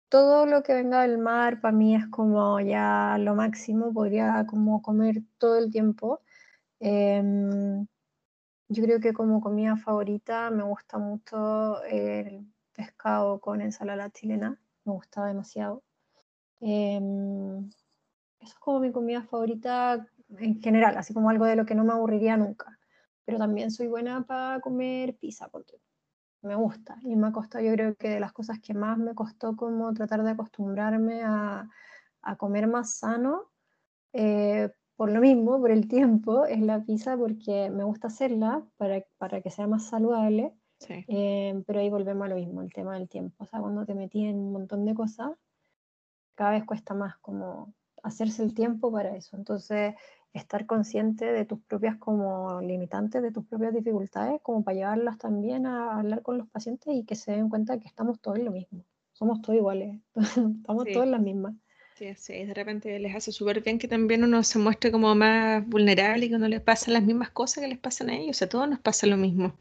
todo 0.09 0.47
lo 0.47 0.63
que 0.63 0.75
venga 0.75 1.03
del 1.03 1.19
mar, 1.19 1.61
para 1.61 1.73
mí 1.77 1.95
es 1.95 2.07
como 2.09 2.61
ya 2.61 3.17
lo 3.19 3.35
máximo, 3.35 3.93
podría 3.93 4.47
como 4.47 4.83
comer 4.83 5.23
todo 5.39 5.59
el 5.59 5.71
tiempo. 5.71 6.23
Em, 6.81 7.87
yo 8.69 8.83
creo 8.85 9.01
que 9.01 9.13
como 9.13 9.41
comida 9.41 9.77
favorita 9.77 10.51
me 10.51 10.63
gusta 10.65 10.99
mucho 10.99 11.83
el 11.85 12.47
pescado 12.75 13.41
con 13.41 13.61
ensalada 13.61 14.11
chilena, 14.11 14.59
me 14.85 14.93
gusta 14.93 15.27
demasiado. 15.27 15.83
Em, 16.61 17.69
eso 18.41 18.53
es 18.55 18.55
como 18.61 18.81
mi 18.81 18.93
comida 18.93 19.23
favorita 19.25 20.07
en 20.39 20.61
general, 20.63 20.97
así 20.99 21.15
como 21.15 21.31
algo 21.31 21.45
de 21.47 21.57
lo 21.57 21.67
que 21.67 21.75
no 21.75 21.85
me 21.85 21.93
aburriría 21.93 22.37
nunca. 22.37 22.78
Pero 23.29 23.37
también 23.37 23.71
soy 23.71 23.89
buena 23.89 24.23
para 24.23 24.59
comer 24.59 25.15
pizza, 25.19 25.49
porque 25.49 25.79
me 26.41 26.55
gusta. 26.55 26.97
Y 27.03 27.15
me 27.15 27.27
ha 27.27 27.33
costado, 27.33 27.63
yo 27.63 27.73
creo 27.75 27.95
que 27.95 28.09
de 28.09 28.21
las 28.21 28.33
cosas 28.33 28.59
que 28.59 28.73
más 28.73 28.97
me 28.97 29.15
costó 29.15 29.55
como 29.55 29.93
tratar 29.93 30.23
de 30.25 30.31
acostumbrarme 30.31 31.23
a, 31.23 31.69
a 32.23 32.37
comer 32.37 32.69
más 32.69 32.95
sano, 32.95 33.51
eh, 34.15 34.71
por 34.97 35.13
lo 35.13 35.21
mismo, 35.21 35.61
por 35.61 35.71
el 35.71 35.89
tiempo, 35.89 36.47
es 36.47 36.63
la 36.63 36.83
pizza 36.83 37.19
porque 37.19 37.69
me 37.69 37.85
gusta 37.85 38.07
hacerla 38.07 38.67
para, 38.79 39.05
para 39.19 39.43
que 39.43 39.51
sea 39.51 39.67
más 39.67 39.85
saludable. 39.89 40.55
Eh, 40.89 41.63
pero 41.67 41.81
ahí 41.81 41.91
volvemos 41.91 42.25
a 42.25 42.31
lo 42.31 42.37
mismo, 42.37 42.63
el 42.63 42.73
tema 42.73 42.95
del 42.95 43.11
tiempo. 43.11 43.45
O 43.45 43.47
sea, 43.47 43.61
cuando 43.61 43.85
te 43.85 43.95
metí 43.95 44.25
en 44.25 44.39
un 44.39 44.53
montón 44.53 44.87
de 44.87 44.95
cosas, 44.95 45.33
cada 46.35 46.53
vez 46.53 46.65
cuesta 46.65 46.95
más 46.95 47.19
como 47.19 47.75
hacerse 48.03 48.43
el 48.43 48.55
tiempo 48.55 48.91
para 48.91 49.15
eso. 49.15 49.37
Entonces, 49.37 49.97
estar 50.33 50.67
consciente 50.67 51.33
de 51.33 51.45
tus 51.45 51.61
propias 51.61 51.97
como 51.97 52.61
limitantes, 52.61 53.23
de 53.23 53.33
tus 53.33 53.45
propias 53.47 53.75
dificultades, 53.75 54.41
como 54.43 54.63
para 54.63 54.77
llevarlas 54.77 55.19
también 55.19 55.67
a 55.67 55.99
hablar 55.99 56.23
con 56.23 56.39
los 56.39 56.49
pacientes 56.49 56.95
y 56.95 57.05
que 57.05 57.15
se 57.15 57.33
den 57.33 57.49
cuenta 57.49 57.79
que 57.79 57.89
estamos 57.89 58.21
todos 58.21 58.39
en 58.39 58.45
lo 58.45 58.51
mismo, 58.51 58.85
somos 59.13 59.41
todos 59.41 59.59
iguales, 59.59 60.01
estamos 60.15 60.85
todos 60.85 61.05
en 61.05 61.11
las 61.11 61.23
mismas. 61.23 61.55
Sí, 61.99 62.15
sí, 62.15 62.45
de 62.45 62.55
repente 62.55 62.97
les 63.01 63.17
hace 63.17 63.33
súper 63.33 63.61
bien 63.61 63.77
que 63.77 63.89
también 63.89 64.23
uno 64.23 64.45
se 64.45 64.61
muestre 64.61 64.93
como 64.93 65.17
más 65.17 65.67
vulnerable 65.67 66.27
y 66.27 66.31
que 66.31 66.39
no 66.39 66.47
les 66.47 66.61
pasen 66.61 66.95
las 66.95 67.03
mismas 67.03 67.31
cosas 67.31 67.65
que 67.65 67.69
les 67.69 67.79
pasan 67.79 68.09
a 68.09 68.15
ellos, 68.15 68.41
a 68.41 68.49
todos 68.49 68.69
nos 68.69 68.79
pasa 68.79 69.09
lo 69.09 69.17
mismo. 69.17 69.53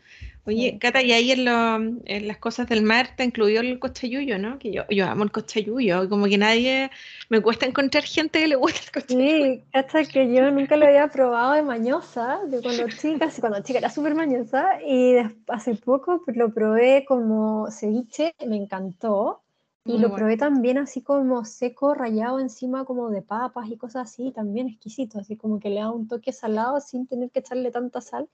Oye, 0.45 0.77
Cata, 0.79 1.01
y 1.01 1.13
ahí 1.13 1.31
en, 1.31 2.27
las 2.27 2.37
cosas 2.37 2.69
del 2.69 2.83
mar 2.83 3.15
te 3.17 3.23
incluyó 3.23 3.61
el 3.61 3.79
cochayuyo, 3.79 4.37
¿no? 4.37 4.59
Que 4.59 4.71
yo, 4.71 4.83
yo 4.91 5.07
amo 5.07 5.23
el 5.23 5.31
cochayuyo, 5.31 6.07
como 6.09 6.27
que 6.27 6.37
nadie, 6.37 6.91
me 7.29 7.41
cuesta 7.41 7.65
encontrar 7.65 8.03
gente 8.03 8.39
que 8.39 8.47
le 8.47 8.55
guste 8.55 8.81
el 8.85 8.91
cochayuyo. 8.91 9.43
Sí, 9.43 9.63
hasta 9.73 10.05
que 10.05 10.31
yo 10.31 10.51
nunca 10.51 10.77
lo 10.77 10.85
había 10.85 11.07
probado 11.07 11.53
de 11.53 11.63
mañosa, 11.63 12.41
de 12.45 12.61
cuando 12.61 12.87
chica, 12.87 13.31
cuando 13.39 13.63
chica 13.63 13.79
era 13.79 13.89
súper 13.89 14.13
mañosa, 14.13 14.79
y 14.85 15.15
hace 15.47 15.73
poco 15.73 16.21
lo 16.27 16.53
probé 16.53 17.03
como 17.03 17.71
ceviche, 17.71 18.35
me 18.45 18.57
encantó, 18.57 19.41
y 19.87 19.97
lo 19.99 20.13
probé 20.13 20.35
también 20.37 20.77
así 20.77 21.01
como 21.01 21.45
seco, 21.45 21.93
rayado 21.93 22.39
encima 22.39 22.83
como 22.83 23.09
de 23.09 23.21
papas 23.21 23.69
y 23.69 23.77
cosas 23.77 24.09
así, 24.09 24.31
también 24.31 24.67
exquisito, 24.67 25.19
así 25.19 25.37
como 25.37 25.59
que 25.59 25.69
le 25.69 25.79
da 25.79 25.91
un 25.91 26.07
toque 26.07 26.33
salado 26.33 26.79
sin 26.81 27.07
tener 27.07 27.31
que 27.31 27.39
echarle 27.39 27.71
tanta 27.71 28.01
sal 28.01 28.29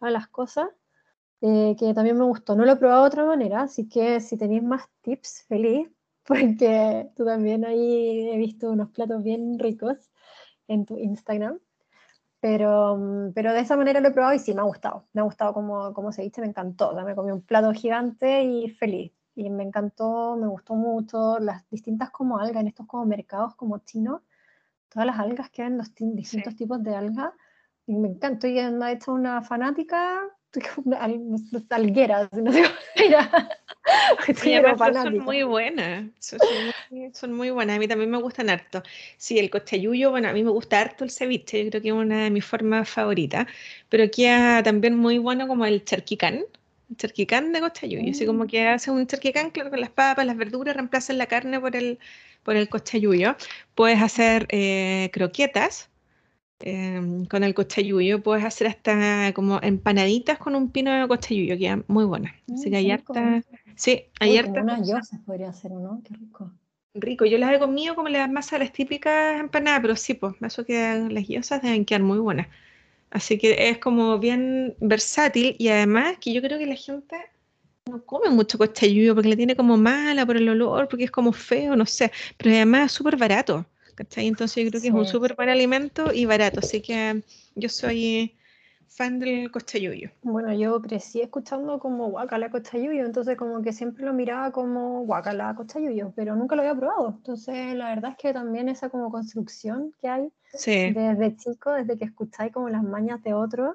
a 0.00 0.10
las 0.10 0.28
cosas, 0.28 0.68
eh, 1.40 1.74
que 1.78 1.94
también 1.94 2.18
me 2.18 2.24
gustó. 2.24 2.54
No 2.54 2.64
lo 2.64 2.72
he 2.72 2.76
probado 2.76 3.02
de 3.02 3.08
otra 3.08 3.24
manera, 3.24 3.62
así 3.62 3.88
que 3.88 4.20
si 4.20 4.36
tenéis 4.36 4.62
más 4.62 4.88
tips, 5.00 5.44
feliz, 5.48 5.88
porque 6.24 7.10
tú 7.16 7.24
también 7.24 7.64
ahí 7.64 8.28
he 8.28 8.36
visto 8.36 8.70
unos 8.70 8.90
platos 8.90 9.22
bien 9.22 9.58
ricos 9.58 10.10
en 10.68 10.84
tu 10.84 10.98
Instagram. 10.98 11.58
Pero, 12.40 12.96
mm, 12.96 13.32
pero 13.34 13.52
de 13.52 13.60
esa 13.60 13.76
manera 13.76 14.00
lo 14.00 14.08
he 14.08 14.12
probado 14.12 14.34
y 14.34 14.38
sí, 14.38 14.54
me 14.54 14.60
ha 14.60 14.64
gustado. 14.64 15.06
Me 15.12 15.20
ha 15.20 15.24
gustado 15.24 15.52
como, 15.54 15.92
como 15.94 16.12
se 16.12 16.22
dice, 16.22 16.40
me 16.40 16.46
encantó. 16.48 16.90
O 16.90 17.04
me 17.04 17.14
comí 17.14 17.32
un 17.32 17.42
plato 17.42 17.72
gigante 17.72 18.44
y 18.44 18.70
feliz 18.70 19.12
y 19.40 19.48
me 19.48 19.62
encantó, 19.62 20.36
me 20.36 20.46
gustó 20.46 20.74
mucho 20.74 21.38
las 21.38 21.68
distintas 21.70 22.10
como 22.10 22.38
algas 22.38 22.60
en 22.60 22.68
estos 22.68 22.86
como 22.86 23.06
mercados 23.06 23.54
como 23.54 23.78
chinos, 23.78 24.20
todas 24.90 25.06
las 25.06 25.18
algas 25.18 25.48
que 25.50 25.62
hay, 25.62 25.70
los 25.70 25.94
distintos 25.94 26.54
tipos 26.56 26.82
de 26.82 26.94
algas, 26.94 27.32
y 27.86 27.94
me 27.94 28.08
encantó, 28.08 28.46
y 28.46 28.58
he 28.58 28.92
hecho 28.92 29.12
una 29.14 29.40
fanática, 29.40 30.20
alguera, 31.70 32.28
no 32.32 32.52
sé 32.52 32.64
son 35.02 35.18
muy 35.18 35.42
buenas, 35.42 36.04
son, 36.18 37.32
muy, 37.32 37.50
buenas, 37.50 37.76
a 37.76 37.78
mí 37.78 37.88
también 37.88 38.10
me 38.10 38.20
gustan 38.20 38.50
harto. 38.50 38.82
Sí, 39.16 39.38
el 39.38 39.48
cochayuyo, 39.48 40.10
bueno, 40.10 40.28
a 40.28 40.32
mí 40.32 40.44
me 40.44 40.50
gusta 40.50 40.80
harto 40.80 41.04
el 41.04 41.10
ceviche, 41.10 41.64
yo 41.64 41.70
creo 41.70 41.82
que 41.82 41.88
es 41.88 41.94
una 41.94 42.24
de 42.24 42.30
mis 42.30 42.44
formas 42.44 42.88
favoritas, 42.90 43.46
pero 43.88 44.04
queda 44.10 44.62
también 44.62 44.96
muy 44.96 45.16
bueno 45.18 45.48
como 45.48 45.64
el 45.64 45.84
charquicán, 45.84 46.44
charquicán 46.96 47.52
de 47.52 47.60
cochayuyo, 47.60 48.10
así 48.10 48.26
como 48.26 48.46
que 48.46 48.66
hace 48.66 48.90
un 48.90 49.06
charquicán, 49.06 49.50
claro, 49.50 49.70
con 49.70 49.80
las 49.80 49.90
papas, 49.90 50.26
las 50.26 50.36
verduras, 50.36 50.74
reemplazan 50.74 51.18
la 51.18 51.26
carne 51.26 51.60
por 51.60 51.76
el, 51.76 51.98
por 52.42 52.56
el 52.56 52.68
cochayuyo. 52.68 53.36
Puedes 53.74 54.00
hacer 54.00 54.46
eh, 54.50 55.10
croquetas 55.12 55.90
em, 56.60 57.24
con 57.26 57.44
el 57.44 57.54
cochayuyo, 57.54 58.22
puedes 58.22 58.44
hacer 58.44 58.66
hasta 58.66 59.32
como 59.34 59.60
empanaditas 59.62 60.38
con 60.38 60.54
un 60.54 60.70
pino 60.70 60.92
de 60.92 61.08
cochayuyo, 61.08 61.58
queda 61.58 61.82
muy 61.86 62.04
buena. 62.04 62.34
Así 62.52 62.70
que 62.70 62.76
hay 62.76 62.90
harta... 62.90 63.42
Sí, 63.76 64.04
hay 64.20 64.36
harta... 64.36 64.62
Unas 64.62 64.86
yosas 64.88 65.20
podría 65.24 65.50
hacer, 65.50 65.70
¿no? 65.70 66.02
Qué 66.04 66.14
rico. 66.14 66.52
Rico, 66.92 67.24
yo 67.24 67.38
las 67.38 67.52
he 67.52 67.58
comido 67.58 67.94
como 67.94 68.08
las 68.08 68.30
masas 68.30 68.58
las 68.58 68.72
típicas 68.72 69.38
empanadas, 69.38 69.80
pero 69.80 69.96
sí, 69.96 70.14
pues 70.14 70.34
eso 70.40 70.64
que 70.64 71.06
las 71.08 71.28
yosas 71.28 71.62
deben 71.62 71.84
quedar 71.84 72.02
muy 72.02 72.18
buenas. 72.18 72.48
Así 73.10 73.38
que 73.38 73.68
es 73.68 73.78
como 73.78 74.18
bien 74.18 74.76
versátil 74.80 75.56
y 75.58 75.68
además 75.68 76.18
que 76.20 76.32
yo 76.32 76.40
creo 76.40 76.58
que 76.58 76.66
la 76.66 76.76
gente 76.76 77.16
no 77.86 78.04
come 78.04 78.30
mucho 78.30 78.56
cochayuyo 78.56 79.14
porque 79.14 79.28
le 79.28 79.36
tiene 79.36 79.56
como 79.56 79.76
mala 79.76 80.24
por 80.24 80.36
el 80.36 80.48
olor, 80.48 80.88
porque 80.88 81.04
es 81.04 81.10
como 81.10 81.32
feo, 81.32 81.74
no 81.74 81.86
sé, 81.86 82.12
pero 82.36 82.54
además 82.54 82.86
es 82.86 82.92
súper 82.92 83.16
barato, 83.16 83.66
¿cachai? 83.96 84.28
Entonces 84.28 84.64
yo 84.64 84.70
creo 84.70 84.80
que 84.80 84.88
es 84.88 84.94
un 84.94 85.06
súper 85.06 85.34
buen 85.34 85.48
alimento 85.48 86.12
y 86.12 86.24
barato, 86.24 86.60
así 86.60 86.80
que 86.80 87.22
yo 87.56 87.68
soy 87.68 88.36
fan 89.00 89.18
del 89.18 89.50
cochayuyo. 89.50 90.10
Bueno, 90.22 90.52
yo 90.52 90.78
crecí 90.82 91.22
escuchando 91.22 91.78
como 91.78 92.10
guacala 92.10 92.50
cochayuyo, 92.50 93.06
entonces 93.06 93.34
como 93.34 93.62
que 93.62 93.72
siempre 93.72 94.04
lo 94.04 94.12
miraba 94.12 94.52
como 94.52 95.06
guacala 95.06 95.54
cochayuyo, 95.54 96.12
pero 96.14 96.36
nunca 96.36 96.54
lo 96.54 96.60
había 96.60 96.74
probado. 96.74 97.14
Entonces 97.16 97.74
la 97.74 97.94
verdad 97.94 98.10
es 98.10 98.18
que 98.18 98.34
también 98.34 98.68
esa 98.68 98.90
como 98.90 99.10
construcción 99.10 99.94
que 100.02 100.08
hay 100.08 100.30
desde 100.52 101.34
chico, 101.36 101.72
desde 101.72 101.96
que 101.96 102.04
escucháis 102.04 102.52
como 102.52 102.68
las 102.68 102.82
mañas 102.82 103.22
de 103.22 103.32
otros 103.32 103.74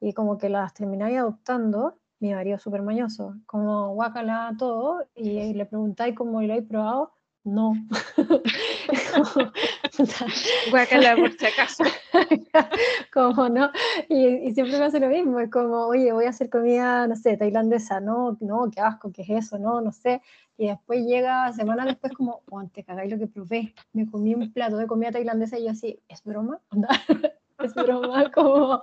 y 0.00 0.12
como 0.14 0.36
que 0.36 0.48
las 0.48 0.74
termináis 0.74 1.18
adoptando, 1.18 1.94
mi 2.18 2.34
marido 2.34 2.58
súper 2.58 2.82
mañoso, 2.82 3.36
como 3.46 3.94
guacala 3.94 4.52
todo, 4.58 5.04
y, 5.14 5.54
le 5.54 5.66
preguntáis 5.66 6.16
cómo 6.16 6.42
lo 6.42 6.52
habéis 6.52 6.68
probado, 6.68 7.12
no. 7.46 7.74
Guacala 10.70 11.16
por 11.16 11.32
si 11.32 11.46
acaso. 11.46 11.84
como 13.14 13.48
no, 13.48 13.70
y, 14.08 14.52
siempre 14.52 14.78
me 14.78 14.84
hace 14.84 15.00
lo 15.00 15.08
mismo, 15.08 15.40
es 15.40 15.50
como, 15.50 15.86
oye, 15.86 16.12
voy 16.12 16.26
a 16.26 16.30
hacer 16.30 16.50
comida, 16.50 17.06
no 17.06 17.16
sé, 17.16 17.36
tailandesa, 17.36 18.00
no, 18.00 18.36
no, 18.40 18.70
qué 18.70 18.80
asco, 18.80 19.12
qué 19.12 19.22
es 19.22 19.30
eso, 19.30 19.58
no, 19.58 19.80
no 19.80 19.92
sé. 19.92 20.20
Y 20.58 20.68
después 20.68 21.04
llega, 21.06 21.52
semana 21.52 21.84
después, 21.84 22.12
como, 22.14 22.42
oh, 22.50 22.64
te 22.66 22.82
cagáis 22.82 23.12
lo 23.12 23.18
que 23.18 23.26
probé, 23.26 23.74
me 23.92 24.10
comí 24.10 24.34
un 24.34 24.52
plato 24.52 24.76
de 24.76 24.86
comida 24.86 25.12
tailandesa 25.12 25.58
y 25.58 25.64
yo 25.64 25.70
así, 25.70 26.00
¿es 26.08 26.22
broma? 26.24 26.60
es 27.58 27.74
broma, 27.74 28.30
como... 28.32 28.82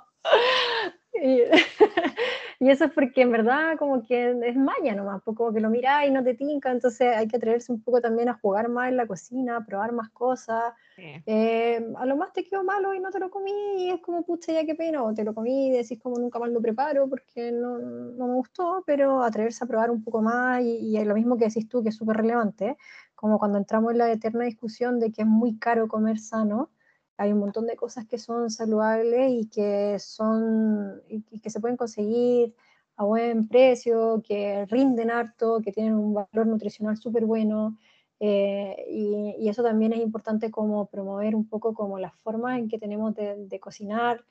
Y 2.60 2.70
eso 2.70 2.86
es 2.86 2.92
porque 2.92 3.24
en 3.24 3.32
verdad 3.32 3.78
como 3.78 4.06
que 4.06 4.32
es 4.42 4.56
maña 4.56 4.96
nomás, 4.96 5.22
pues 5.26 5.36
como 5.36 5.52
que 5.52 5.60
lo 5.60 5.70
miráis 5.70 6.10
y 6.10 6.14
no 6.14 6.24
te 6.24 6.34
tinca, 6.34 6.72
entonces 6.72 7.14
hay 7.14 7.28
que 7.28 7.36
atreverse 7.36 7.74
un 7.74 7.82
poco 7.84 8.00
también 8.00 8.30
a 8.30 8.36
jugar 8.36 8.70
más 8.70 8.88
en 8.88 8.96
la 8.96 9.06
cocina, 9.06 9.58
a 9.58 9.66
probar 9.66 9.92
más 9.92 10.10
cosas. 10.12 10.74
Eh, 10.98 11.86
a 11.98 12.06
lo 12.06 12.16
más 12.16 12.32
te 12.32 12.46
quedó 12.46 12.64
malo 12.64 12.94
y 12.94 13.02
no 13.02 13.12
te 13.12 13.20
lo 13.20 13.30
comí 13.30 13.52
y 13.80 13.90
es 13.90 14.00
como, 14.00 14.24
pucha, 14.24 14.54
ya 14.54 14.66
qué 14.66 14.76
pena, 14.76 15.04
o 15.04 15.14
te 15.14 15.26
lo 15.26 15.34
comí 15.34 15.68
y 15.68 15.72
decís 15.72 16.00
como 16.02 16.18
nunca 16.18 16.40
más 16.40 16.52
lo 16.52 16.62
preparo 16.62 17.10
porque 17.10 17.52
no, 17.52 17.80
no 17.80 18.28
me 18.28 18.34
gustó, 18.36 18.82
pero 18.86 19.24
atreverse 19.24 19.66
a 19.66 19.68
probar 19.68 19.92
un 19.92 20.02
poco 20.02 20.22
más 20.22 20.62
y, 20.62 20.78
y 20.78 20.98
es 20.98 21.06
lo 21.06 21.16
mismo 21.16 21.38
que 21.38 21.48
decís 21.48 21.68
tú, 21.68 21.84
que 21.84 21.90
es 21.90 21.98
súper 21.98 22.16
relevante, 22.16 22.78
como 23.14 23.40
cuando 23.40 23.58
entramos 23.58 23.92
en 23.92 23.98
la 23.98 24.10
eterna 24.10 24.46
discusión 24.46 25.02
de 25.02 25.12
que 25.12 25.24
es 25.24 25.28
muy 25.28 25.58
caro 25.60 25.90
comer 25.90 26.18
sano 26.18 26.70
hay 27.18 27.32
un 27.32 27.40
montón 27.40 27.68
de 27.68 27.76
cosas 27.76 28.06
que 28.06 28.18
son 28.18 28.50
saludables 28.50 29.32
y 29.32 29.50
que, 29.50 29.98
son, 30.00 31.02
y 31.08 31.40
que 31.40 31.50
se 31.50 31.60
pueden 31.60 31.78
conseguir 31.78 32.56
a 32.96 33.06
buen 33.06 33.48
precio, 33.48 34.22
que 34.26 34.66
rinden 34.68 35.12
harto, 35.12 35.62
que 35.64 35.72
tienen 35.72 35.96
un 35.96 36.14
valor 36.14 36.48
nutricional 36.48 36.98
súper 36.98 37.26
bueno. 37.26 37.78
Eh, 38.20 38.86
y, 38.90 39.50
eso 39.50 39.64
también 39.64 39.94
es 39.94 40.00
importante 40.00 40.50
como 40.52 40.88
promover 40.88 41.36
un 41.36 41.48
poco 41.48 41.74
como 41.74 42.00
la 42.00 42.12
forma 42.24 42.58
en 42.58 42.70
que 42.70 42.80
tenemos 42.80 43.14
de, 43.16 43.60
cocinar 43.60 44.24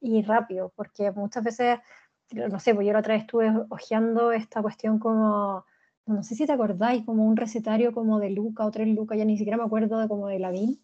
y 0.00 0.22
rápido, 0.22 0.72
porque 0.76 1.10
muchas 1.12 1.44
veces, 1.44 1.78
no 2.32 2.58
sé, 2.58 2.74
pues 2.74 2.86
yo 2.86 2.92
la 2.92 3.00
otra 3.00 3.14
vez 3.14 3.22
estuve 3.22 3.52
hojeando 3.70 4.32
esta 4.32 4.62
cuestión 4.62 4.98
como, 4.98 5.64
no 6.06 6.22
sé 6.22 6.34
si 6.34 6.46
te 6.46 6.52
acordáis, 6.52 7.04
como 7.04 7.24
un 7.24 7.36
recetario 7.36 7.92
como 7.92 8.18
de 8.18 8.30
Luca 8.30 8.66
o 8.66 8.70
tres 8.70 8.88
Luca, 8.88 9.16
ya 9.16 9.24
ni 9.24 9.38
siquiera 9.38 9.56
me 9.56 9.64
acuerdo 9.64 9.98
de 9.98 10.08
como 10.08 10.28
de 10.28 10.38
Lavín, 10.38 10.80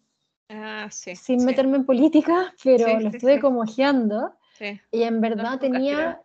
Ah, 0.49 0.87
sí, 0.91 1.15
sin 1.15 1.43
meterme 1.45 1.77
en 1.77 1.85
política, 1.85 2.53
pero 2.63 2.99
lo 2.99 3.09
estuve 3.09 3.39
como 3.39 3.61
ojeando. 3.61 4.33
Y 4.91 5.03
en 5.03 5.21
verdad 5.21 5.59
tenía. 5.59 6.21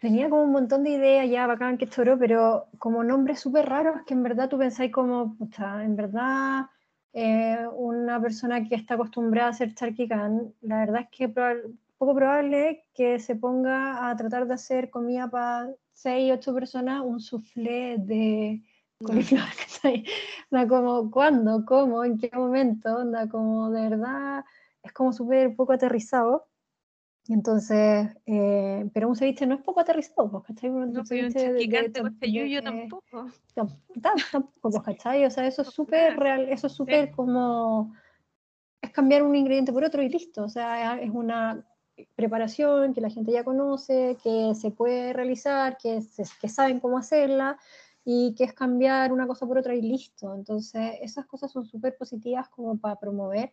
Tenía 0.00 0.30
como 0.30 0.44
un 0.44 0.52
montón 0.52 0.82
de 0.82 0.90
ideas 0.90 1.28
ya 1.28 1.46
bacán 1.46 1.76
que 1.76 1.86
choro, 1.86 2.18
pero 2.18 2.68
como 2.78 3.04
nombres 3.04 3.40
súper 3.40 3.68
raros 3.68 4.00
que 4.06 4.14
en 4.14 4.22
verdad 4.22 4.48
tú 4.48 4.56
pensáis 4.56 4.90
como, 4.90 5.36
puta, 5.36 5.84
en 5.84 5.94
verdad 5.94 6.70
eh, 7.12 7.58
una 7.74 8.18
persona 8.18 8.66
que 8.66 8.76
está 8.76 8.94
acostumbrada 8.94 9.48
a 9.48 9.50
hacer 9.50 9.74
charquicán, 9.74 10.54
la 10.62 10.78
verdad 10.78 11.02
es 11.02 11.08
que 11.10 11.24
es 11.24 11.30
poco 11.98 12.14
probable 12.14 12.84
que 12.94 13.18
se 13.18 13.36
ponga 13.36 14.08
a 14.08 14.16
tratar 14.16 14.46
de 14.46 14.54
hacer 14.54 14.88
comida 14.88 15.28
para 15.28 15.68
6, 15.92 16.32
8 16.32 16.54
personas, 16.54 17.02
un 17.04 17.20
soufflé 17.20 17.96
de, 17.98 18.62
¿cachai? 19.58 20.04
como, 20.68 21.10
¿cuándo? 21.10 21.64
¿Cómo? 21.64 22.04
¿En 22.04 22.18
qué 22.18 22.30
momento? 22.34 22.94
Onda, 22.96 23.28
como 23.28 23.70
de 23.70 23.88
verdad, 23.88 24.44
es 24.82 24.92
como 24.92 25.12
súper 25.12 25.56
poco 25.56 25.72
aterrizado. 25.72 26.46
Entonces, 27.28 28.08
eh, 28.26 28.90
pero 28.92 29.08
un 29.08 29.14
ceviche 29.14 29.46
no 29.46 29.54
es 29.54 29.62
poco 29.62 29.80
aterrizado, 29.80 30.30
pues, 30.30 30.44
¿cachai? 30.44 30.70
Un 30.70 30.92
no, 30.92 31.04
ceviche 31.04 31.52
de, 31.52 31.66
de, 31.66 32.62
tampoco. 32.62 33.26
Tampoco, 34.02 34.52
pues, 34.60 34.80
¿cachai? 34.82 35.24
O 35.24 35.30
sea, 35.30 35.46
eso 35.46 35.62
es 35.62 35.68
súper 35.68 36.18
real, 36.18 36.48
eso 36.48 36.66
es 36.66 36.72
súper 36.72 37.10
como, 37.12 37.94
es 38.82 38.90
cambiar 38.90 39.22
un 39.22 39.36
ingrediente 39.36 39.72
por 39.72 39.84
otro 39.84 40.02
y 40.02 40.08
listo. 40.08 40.44
O 40.44 40.48
sea, 40.48 41.00
es 41.00 41.10
una 41.10 41.64
preparación 42.16 42.94
que 42.94 43.00
la 43.00 43.10
gente 43.10 43.32
ya 43.32 43.44
conoce, 43.44 44.16
que 44.22 44.54
se 44.54 44.70
puede 44.70 45.12
realizar, 45.12 45.76
que, 45.78 46.00
que 46.40 46.48
saben 46.48 46.80
cómo 46.80 46.98
hacerla, 46.98 47.58
y 48.12 48.34
que 48.34 48.42
es 48.42 48.52
cambiar 48.52 49.12
una 49.12 49.28
cosa 49.28 49.46
por 49.46 49.58
otra 49.58 49.72
y 49.72 49.82
listo. 49.82 50.34
Entonces, 50.34 50.98
esas 51.00 51.26
cosas 51.26 51.52
son 51.52 51.64
súper 51.64 51.96
positivas 51.96 52.48
como 52.48 52.76
para 52.76 52.96
promover, 52.96 53.52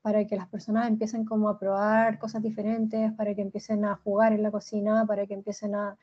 para 0.00 0.26
que 0.26 0.36
las 0.36 0.48
personas 0.48 0.88
empiecen 0.88 1.26
como 1.26 1.50
a 1.50 1.58
probar 1.58 2.18
cosas 2.18 2.42
diferentes, 2.42 3.12
para 3.12 3.34
que 3.34 3.42
empiecen 3.42 3.84
a 3.84 3.96
jugar 3.96 4.32
en 4.32 4.42
la 4.42 4.50
cocina, 4.50 5.04
para 5.06 5.26
que 5.26 5.34
empiecen 5.34 5.74
a, 5.74 5.98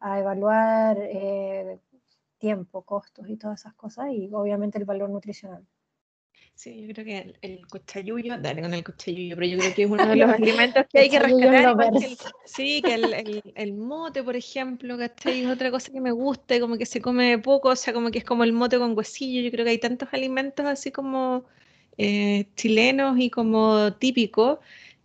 evaluar 0.00 0.96
eh, 1.00 1.80
tiempo, 2.38 2.82
costos 2.82 3.28
y 3.28 3.36
todas 3.36 3.60
esas 3.60 3.74
cosas 3.74 4.06
y 4.12 4.30
obviamente 4.32 4.78
el 4.78 4.84
valor 4.84 5.10
nutricional. 5.10 5.66
Sí, 6.62 6.86
yo 6.86 6.92
creo 6.92 7.06
que 7.06 7.18
el, 7.18 7.38
el 7.40 8.42
dale 8.42 8.60
con 8.60 8.74
el 8.74 8.84
cuchayuyo, 8.84 9.34
pero 9.34 9.46
yo 9.46 9.56
creo 9.56 9.74
que 9.74 9.82
es 9.84 9.90
uno 9.90 10.06
de 10.06 10.16
los 10.16 10.28
alimentos 10.28 10.84
que 10.92 10.98
hay 10.98 11.08
que 11.08 11.18
rescatar. 11.18 11.74
sí, 12.44 12.82
que 12.82 12.92
el, 12.92 13.42
el, 13.54 13.72
mote, 13.72 14.22
por 14.22 14.36
ejemplo, 14.36 14.98
¿cachai? 14.98 15.40
Es 15.40 15.48
otra 15.48 15.70
cosa 15.70 15.90
que 15.90 16.02
me 16.02 16.10
gusta, 16.10 16.60
como 16.60 16.76
que 16.76 16.84
se 16.84 17.00
come 17.00 17.38
poco, 17.38 17.70
o 17.70 17.76
sea, 17.76 17.94
como 17.94 18.10
que 18.10 18.18
es 18.18 18.24
como 18.24 18.44
el 18.44 18.52
mote 18.52 18.76
con 18.76 18.94
huesillo. 18.94 19.40
Yo 19.40 19.50
creo 19.50 19.64
que 19.64 19.70
hay 19.70 19.78
tantos 19.78 20.10
alimentos 20.12 20.66
así 20.66 20.90
como 20.92 21.46
eh, 21.96 22.44
chilenos 22.56 23.18
y 23.18 23.30
como 23.30 23.94
típicos 23.94 24.58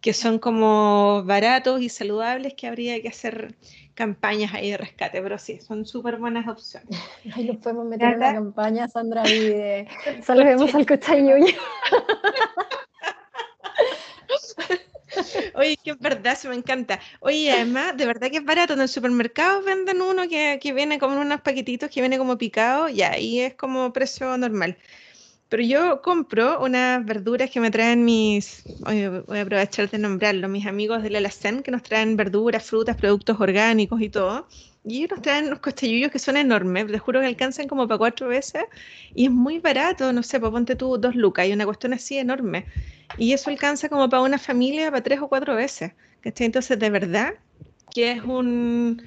que 0.06 0.14
son 0.14 0.38
como 0.38 1.24
baratos 1.24 1.82
y 1.82 1.90
saludables 1.90 2.54
que 2.54 2.68
habría 2.68 3.02
que 3.02 3.08
hacer 3.08 3.56
campañas 3.96 4.54
ahí 4.54 4.70
de 4.70 4.78
rescate, 4.78 5.20
pero 5.20 5.40
sí, 5.40 5.60
son 5.60 5.84
súper 5.84 6.18
buenas 6.18 6.48
opciones. 6.48 7.00
Ahí 7.36 7.46
nos 7.46 7.58
podemos 7.58 7.88
meter 7.88 8.14
en 8.14 8.20
la 8.20 8.36
campaña, 8.36 8.88
Sandra, 8.88 9.28
y 9.28 9.40
de 9.40 9.88
salvemos 10.24 10.76
al 10.76 10.86
cochañuyo. 10.86 11.48
Oye, 15.56 15.76
que 15.84 15.90
es 15.90 16.00
verdad, 16.00 16.36
se 16.36 16.50
me 16.50 16.56
encanta. 16.56 17.00
Oye, 17.20 17.52
además, 17.52 17.98
de 17.98 18.06
verdad 18.06 18.30
que 18.30 18.38
es 18.38 18.46
barato. 18.46 18.74
En 18.74 18.82
el 18.82 18.90
supermercado 18.90 19.64
venden 19.64 20.04
uno 20.04 20.30
que, 20.30 20.60
que 20.62 20.72
viene 20.72 21.00
como 21.00 21.16
en 21.16 21.22
unos 21.22 21.42
paquetitos, 21.42 21.90
que 21.90 22.02
viene 22.02 22.20
como 22.20 22.38
picado, 22.38 22.90
y 22.90 23.02
ahí 23.02 23.40
es 23.40 23.56
como 23.56 23.92
precio 23.92 24.38
normal. 24.38 24.78
Pero 25.56 25.68
yo 25.70 26.02
compro 26.02 26.60
unas 26.62 27.06
verduras 27.06 27.50
que 27.50 27.62
me 27.62 27.72
traen 27.72 28.04
mis, 28.04 28.66
voy 28.82 29.38
a 29.38 29.42
aprovechar 29.42 29.90
de 29.90 29.98
nombrarlo, 29.98 30.50
mis 30.50 30.66
amigos 30.66 31.02
de 31.02 31.10
la 31.10 31.20
Alacén, 31.20 31.64
que 31.64 31.72
nos 31.72 31.82
traen 31.82 32.18
verduras, 32.18 32.62
frutas, 32.62 32.98
productos 32.98 33.40
orgánicos 33.40 34.02
y 34.02 34.10
todo. 34.10 34.50
Y 34.84 34.98
ellos 34.98 35.12
nos 35.12 35.22
traen 35.22 35.46
unos 35.46 35.62
costellillos 35.62 36.12
que 36.12 36.20
son 36.20 36.36
enormes, 36.36 36.88
te 36.88 37.00
juro 37.00 37.22
que 37.22 37.28
alcanzan 37.28 37.70
como 37.70 37.88
para 37.88 37.98
cuatro 37.98 38.28
veces. 38.28 38.66
Y 39.14 39.28
es 39.28 39.32
muy 39.32 39.60
barato, 39.60 40.12
no 40.12 40.24
sé, 40.24 40.42
pues 40.42 40.52
ponte 40.52 40.76
tú 40.76 40.98
dos 40.98 41.16
lucas 41.16 41.48
y 41.48 41.54
una 41.54 41.64
cuestión 41.64 41.94
así 41.94 42.18
enorme. 42.18 42.66
Y 43.16 43.32
eso 43.32 43.50
alcanza 43.50 43.88
como 43.88 44.10
para 44.10 44.24
una 44.24 44.38
familia 44.38 44.92
para 44.92 45.04
tres 45.04 45.22
o 45.22 45.30
cuatro 45.30 45.56
veces. 45.56 45.94
Entonces, 46.22 46.78
de 46.78 46.90
verdad 46.90 47.34
que 47.94 48.12
es 48.12 48.24
un 48.24 49.02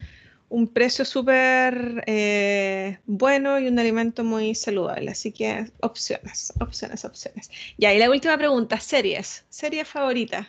un 0.50 0.68
precio 0.68 1.04
súper 1.04 2.02
eh, 2.06 2.98
bueno 3.06 3.58
y 3.58 3.68
un 3.68 3.78
alimento 3.78 4.24
muy 4.24 4.54
saludable. 4.54 5.10
Así 5.10 5.32
que 5.32 5.70
opciones, 5.80 6.52
opciones, 6.60 7.04
opciones. 7.04 7.50
Ya, 7.76 7.92
y 7.92 7.98
la 7.98 8.10
última 8.10 8.36
pregunta, 8.36 8.80
series, 8.80 9.44
series 9.48 9.86
favoritas. 9.88 10.46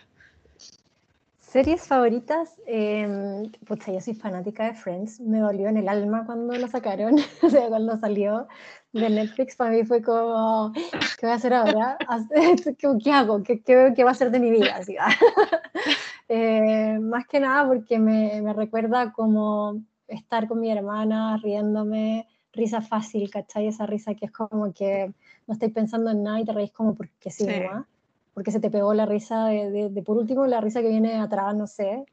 Series 1.40 1.88
favoritas, 1.88 2.62
eh, 2.68 3.50
yo 3.68 4.02
soy 4.02 4.14
fanática 4.14 4.66
de 4.66 4.76
Friends, 4.76 5.20
me 5.20 5.40
dolió 5.40 5.68
en 5.68 5.78
el 5.78 5.90
alma 5.90 6.24
cuando 6.24 6.54
lo 6.54 6.68
sacaron, 6.68 7.16
o 7.42 7.50
sea, 7.50 7.68
cuando 7.70 7.98
salió 7.98 8.48
de 8.94 9.10
Netflix, 9.10 9.56
para 9.56 9.72
mí 9.72 9.84
fue 9.84 10.04
como, 10.04 10.72
¿qué 10.74 11.26
voy 11.26 11.32
a 11.32 11.34
hacer 11.34 11.56
ahora? 11.56 11.98
¿Qué 13.04 13.12
hago? 13.12 13.42
¿Qué, 13.42 13.64
qué, 13.64 14.04
va 14.04 14.12
a 14.12 14.14
ser 14.14 14.30
de 14.30 14.40
mi 14.40 14.52
vida? 14.52 14.80
eh, 16.30 17.00
más 17.02 17.26
que 17.26 17.40
nada 17.40 17.68
porque 17.68 17.98
me, 17.98 18.44
me 18.44 18.54
recuerda 18.54 19.12
como 19.12 19.82
estar 20.10 20.48
con 20.48 20.60
mi 20.60 20.72
hermana 20.72 21.38
riéndome, 21.38 22.28
risa 22.52 22.82
fácil, 22.82 23.30
¿cachai? 23.30 23.68
Esa 23.68 23.86
risa 23.86 24.16
que 24.16 24.26
es 24.26 24.32
como 24.32 24.74
que 24.74 25.14
no 25.48 25.54
estáis 25.54 25.74
pensando 25.74 26.12
en 26.12 26.24
nada 26.24 26.40
y 26.40 26.46
te 26.46 26.54
reís 26.54 26.72
como 26.72 26.96
porque 26.96 27.32
sí, 27.32 27.46
¿no? 27.46 27.86
Porque 28.34 28.52
se 28.52 28.60
te 28.60 28.70
pegó 28.70 28.94
la 28.94 29.06
risa 29.06 29.48
de, 29.48 29.90
de, 29.90 30.02
por 30.04 30.18
último, 30.18 30.46
la 30.46 30.62
risa 30.62 30.82
que 30.82 30.90
viene 30.90 31.16
atrás, 31.16 31.56
no 31.56 31.68
sé. 31.68 32.06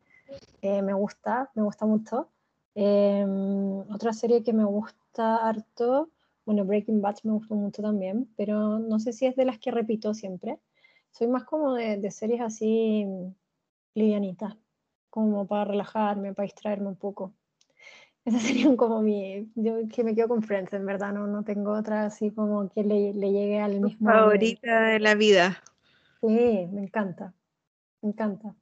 Eh, 0.62 0.82
me 0.82 0.92
gusta, 0.92 1.50
me 1.54 1.62
gusta 1.62 1.86
mucho. 1.86 2.28
Em, 2.74 3.80
otra 3.92 4.12
serie 4.12 4.42
que 4.42 4.52
me 4.52 4.64
gusta 4.64 5.36
harto, 5.36 6.10
bueno, 6.44 6.64
Breaking 6.64 7.00
Bad 7.00 7.16
me 7.24 7.32
gustó 7.32 7.54
mucho 7.54 7.82
también, 7.82 8.28
pero 8.36 8.78
no 8.78 8.98
sé 8.98 9.12
si 9.12 9.26
es 9.26 9.36
de 9.36 9.44
las 9.44 9.58
que 9.58 9.70
repito 9.70 10.14
siempre. 10.14 10.58
Soy 11.10 11.28
más 11.28 11.44
como 11.44 11.74
de, 11.74 11.96
de 11.96 12.10
series 12.10 12.40
así 12.40 13.06
livianita, 13.94 14.58
como 15.08 15.46
para 15.46 15.64
relajarme, 15.64 16.34
para 16.34 16.44
distraerme 16.44 16.88
un 16.88 16.96
poco. 16.96 17.32
Esas 18.26 18.42
serían 18.42 18.76
como 18.76 19.02
mi, 19.02 19.48
yo 19.54 19.76
que 19.88 20.02
me 20.02 20.12
quedo 20.12 20.26
con 20.26 20.42
Friends, 20.42 20.72
en 20.72 20.84
verdad, 20.84 21.12
no, 21.12 21.28
no 21.28 21.44
tengo 21.44 21.72
otra 21.72 22.06
así 22.06 22.32
como 22.32 22.68
que 22.68 22.82
le, 22.82 23.14
le 23.14 23.30
llegue 23.30 23.60
al 23.60 23.80
mismo. 23.80 24.10
Favorita 24.10 24.80
de 24.80 24.98
la 24.98 25.14
vida. 25.14 25.62
Sí, 26.20 26.68
me 26.72 26.82
encanta, 26.82 27.32
me 28.02 28.08
encanta. 28.08 28.52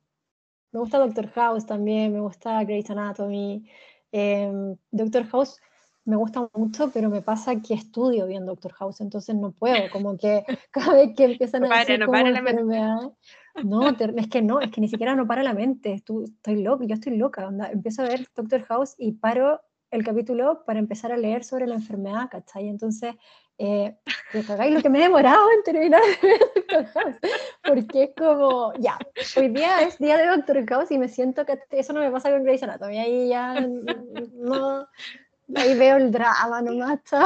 Me 0.71 0.81
gusta 0.81 0.99
Doctor 0.99 1.31
House 1.31 1.65
también, 1.65 2.12
me 2.12 2.21
gusta 2.21 2.62
Grey's 2.65 2.91
Anatomy. 2.91 3.67
Em, 4.12 4.77
Doctor 4.91 5.25
House 5.29 5.59
me 6.05 6.17
gusta 6.17 6.47
mucho, 6.53 6.91
pero 6.93 7.09
me 7.09 7.23
pasa 7.23 7.62
que 7.62 7.73
estudio 7.73 8.27
bien 8.27 8.45
Doctor 8.45 8.75
House, 8.75 9.01
entonces 9.01 9.35
no 9.35 9.53
puedo, 9.53 9.89
como 9.91 10.19
que 10.19 10.45
cada 10.73 10.93
vez 10.93 11.15
que 11.17 11.25
empiezan 11.25 11.65
a 11.65 11.79
decir 11.79 12.01
no 12.01 12.07
como 12.07 12.19
enfermedad, 12.19 13.12
no, 13.62 13.88
es 13.88 14.28
que 14.28 14.42
no, 14.42 14.61
es 14.61 14.70
que 14.70 14.80
ni 14.80 14.88
siquiera 14.88 15.14
no 15.14 15.26
para 15.26 15.42
la 15.42 15.55
mente, 15.55 15.94
estoy 15.94 16.62
loca, 16.62 16.84
yo 16.84 16.94
estoy 16.94 17.16
loca, 17.16 17.46
onda, 17.46 17.70
empiezo 17.70 18.02
a 18.02 18.07
ver 18.07 18.26
Doctor 18.34 18.62
House 18.64 18.94
y 18.98 19.12
paro 19.12 19.61
el 19.90 20.05
capítulo 20.05 20.64
para 20.66 20.80
empezar 20.80 21.12
a 21.12 21.16
leer 21.16 21.44
sobre 21.44 21.66
la 21.66 21.74
enfermedad, 21.74 22.28
¿cachai? 22.28 22.68
Entonces, 22.68 23.14
eh, 23.59 23.96
lo 24.32 24.82
que 24.82 24.90
me 24.90 24.98
he 24.98 25.02
demorado 25.02 25.46
en 25.52 25.62
terminar 25.62 26.02
de 26.20 26.38
Doctor 26.57 26.86
House, 26.86 27.16
porque 27.62 28.02
es 28.02 28.11
como, 28.16 28.72
ya, 28.80 28.98
hoy 29.36 29.48
día 29.48 29.82
es 29.82 29.98
día 29.98 30.18
de 30.18 30.26
Doctor 30.26 30.66
House 30.66 30.90
y 30.90 30.98
me 30.98 31.09
siento 31.09 31.46
que 31.46 31.61
eso 31.70 31.92
no 31.92 32.00
me 32.00 32.11
pasa 32.11 32.32
con 32.32 32.42
Grey's 32.42 32.64
Anatomy, 32.64 32.98
ahí 32.98 33.28
ya 33.28 33.61
no, 34.32 34.88
ahí 35.55 35.76
veo 35.78 35.97
el 35.97 36.11
drama 36.11 36.62
nomás, 36.62 36.99
está 37.05 37.24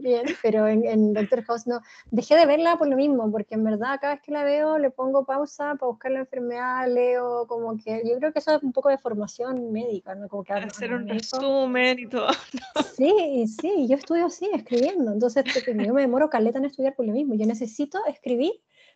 bien, 0.00 0.26
pero 0.42 0.66
en, 0.66 1.12
Doctor 1.12 1.44
House 1.44 1.66
no. 1.66 1.80
Dejé 2.10 2.36
de 2.36 2.46
verla 2.46 2.76
por 2.76 2.88
lo 2.88 2.96
mismo, 2.96 3.30
porque 3.30 3.54
en 3.54 3.64
verdad 3.64 3.98
cada 4.00 4.14
vez 4.14 4.22
que 4.22 4.32
la 4.32 4.44
veo 4.44 4.78
le 4.78 4.90
pongo 4.90 5.24
pausa 5.24 5.74
para 5.76 5.90
buscar 5.90 6.12
la 6.12 6.20
enfermedad, 6.20 6.88
leo, 6.88 7.46
como 7.46 7.76
que 7.76 8.02
yo 8.04 8.16
creo 8.18 8.32
que 8.32 8.38
eso 8.40 8.56
es 8.56 8.62
un 8.62 8.72
poco 8.72 8.88
de 8.88 8.98
formación 8.98 9.72
médica, 9.72 10.14
¿no? 10.14 10.28
Como 10.28 10.44
que 10.44 10.52
hacer 10.52 10.92
un 10.92 11.08
resumen 11.08 11.98
y 11.98 12.06
todo. 12.06 12.28
Sí, 12.94 13.46
sí, 13.60 13.86
yo 13.88 13.96
estudio 13.96 14.26
así, 14.26 14.48
escribiendo, 14.52 15.12
entonces 15.12 15.44
yo 15.66 15.94
me 15.94 16.02
demoro 16.02 16.28
caleta 16.28 16.58
en 16.58 16.66
estudiar 16.66 16.94
por 16.94 17.06
lo 17.06 17.12
mismo, 17.12 17.34
yo 17.34 17.46
necesito 17.46 17.98
escribir 18.06 18.52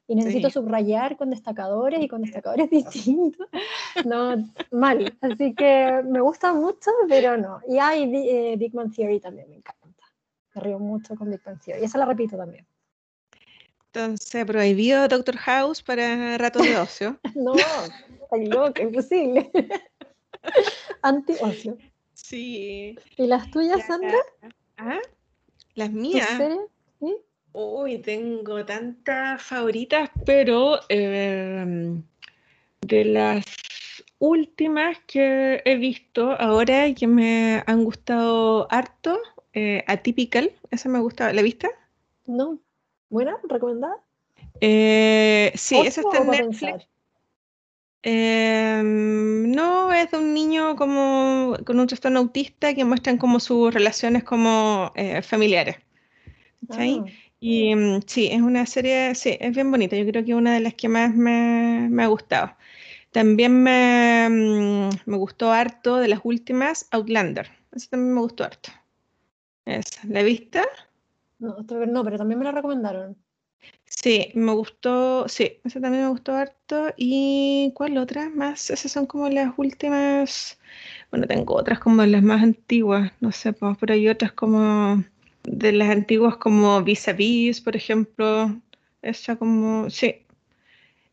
y 0.07 0.15
necesito 0.15 0.51
subrayar 0.51 1.17
con 1.17 1.31
destacadores 1.31 2.01
y 2.03 2.09
con 2.09 2.23
destacadores 2.23 2.71
distintos. 2.71 3.49
No, 4.05 4.37
mal. 4.71 5.17
Así 5.21 5.55
que 5.55 6.03
me 6.05 6.21
gusta 6.21 6.53
mucho, 6.53 6.91
pero 7.09 7.37
no. 7.37 7.61
Y 7.69 7.79
hay 7.79 8.05
eh, 8.15 8.57
Big 8.59 8.75
Man 8.75 8.93
Theory 8.93 9.21
también 9.21 9.49
me 9.49 9.57
encanta. 9.57 9.85
Me 10.55 10.61
río 10.61 10.79
mucho 10.79 11.15
con 11.17 11.31
Big 11.31 11.41
Man 11.45 11.59
Theory. 11.65 11.83
Y 11.83 11.85
esa 11.85 11.99
la 11.99 12.07
repito 12.07 12.37
también. 12.37 12.67
Entonces, 13.87 14.45
prohibido 14.45 15.07
Doctor 15.07 15.37
House 15.37 15.81
para 15.83 16.37
ratos 16.37 16.63
de 16.63 16.77
ocio. 16.77 17.21
no, 17.37 17.55
está 17.55 18.37
loca, 18.37 18.83
imposible. 18.83 19.51
Anti-ocio. 21.03 21.79
Sí. 22.13 22.99
¿Y 23.17 23.27
las 23.27 23.51
tuyas, 23.51 23.87
Sandra? 23.87 24.19
¿Ah? 24.77 24.99
¿Las 25.75 25.93
mías? 25.93 26.29
series? 26.37 26.61
¿Sí? 26.99 27.17
Uy, 27.57 27.99
tengo 27.99 28.65
tantas 28.65 29.41
favoritas, 29.41 30.11
pero 30.27 30.81
em, 30.89 32.03
de 32.81 33.05
las 33.05 33.45
últimas 34.19 34.99
que 35.07 35.63
he 35.65 35.77
visto 35.77 36.33
ahora 36.33 36.89
y 36.89 36.95
que 36.95 37.07
me 37.07 37.63
han 37.65 37.85
gustado 37.85 38.67
harto, 38.73 39.21
eh, 39.53 39.85
Atypical, 39.87 40.51
esa 40.73 40.89
me 40.89 40.99
gusta, 40.99 41.33
¿la 41.33 41.43
viste? 41.43 41.71
No. 42.27 42.59
¿Buena? 43.09 43.39
¿Recomendada? 43.45 44.03
Eh, 44.61 45.53
sí, 45.55 45.79
esa 45.79 46.01
está 46.01 46.19
en 46.19 46.31
Netflix. 46.31 46.89
Em, 48.03 49.53
no, 49.53 49.93
es 49.93 50.11
de 50.11 50.19
un 50.19 50.35
niño 50.35 50.75
como 50.75 51.57
con 51.65 51.79
un 51.79 51.87
trastorno 51.87 52.19
autista 52.19 52.75
que 52.75 52.85
muestran 52.85 53.17
como 53.17 53.39
sus 53.39 53.73
relaciones 53.73 54.25
como 54.25 54.91
eh, 54.97 55.23
familiares. 55.23 55.77
¿sí? 56.77 57.01
Ah. 57.01 57.24
Y 57.47 57.75
mm, 57.77 58.01
sí, 58.07 58.29
es 58.33 58.41
una 58.41 58.65
serie, 58.65 59.15
sí, 59.15 59.37
es 59.39 59.55
bien 59.55 59.71
bonita. 59.71 59.95
Yo 59.97 60.07
creo 60.07 60.25
que 60.25 60.31
es 60.31 60.37
una 60.37 60.55
de 60.55 60.61
las 60.61 60.73
que 60.73 60.89
más 60.89 61.15
me, 61.15 61.91
ha 62.03 62.07
gustado. 62.07 62.57
También 63.13 63.63
me, 63.63 64.29
mm, 64.31 64.89
me, 65.05 65.17
gustó 65.19 65.53
harto 65.53 65.97
de 65.99 66.09
las 66.09 66.21
últimas, 66.25 66.89
Outlander. 66.91 67.51
Esa 67.73 67.91
también 67.91 68.15
me 68.15 68.21
gustó 68.23 68.45
harto. 68.45 68.71
Esa, 69.67 70.07
¿la 70.09 70.23
viste? 70.23 70.63
No, 71.39 71.57
no, 71.59 72.05
pero 72.05 72.17
también 72.17 72.39
me 72.39 72.47
la 72.47 72.53
recomendaron. 72.53 73.15
Sí, 73.85 74.31
me 74.35 74.53
gustó, 74.53 75.29
sí, 75.29 75.61
esa 75.65 75.83
también 75.83 76.05
me 76.05 76.09
gustó 76.09 76.33
harto. 76.35 76.95
¿Y 76.97 77.73
cuál 77.75 77.99
otra 77.99 78.31
más? 78.31 78.71
Esas 78.71 78.91
son 78.91 79.05
como 79.05 79.29
las 79.29 79.53
últimas, 79.59 80.59
bueno, 81.11 81.27
tengo 81.27 81.57
otras 81.57 81.79
como 81.79 82.07
las 82.07 82.23
más 82.23 82.43
antiguas, 82.43 83.13
no 83.21 83.33
sé, 83.33 83.53
pero 83.53 83.93
hay 83.93 84.09
otras 84.09 84.33
como 84.33 85.05
de 85.45 85.73
las 85.73 85.91
antiguas 85.91 86.37
como 86.37 86.83
Vis 86.83 87.09
a 87.09 87.13
Vis, 87.13 87.61
por 87.61 87.77
ejemplo, 87.77 88.61
esa 89.03 89.37
como, 89.37 89.91
sí, 89.91 90.25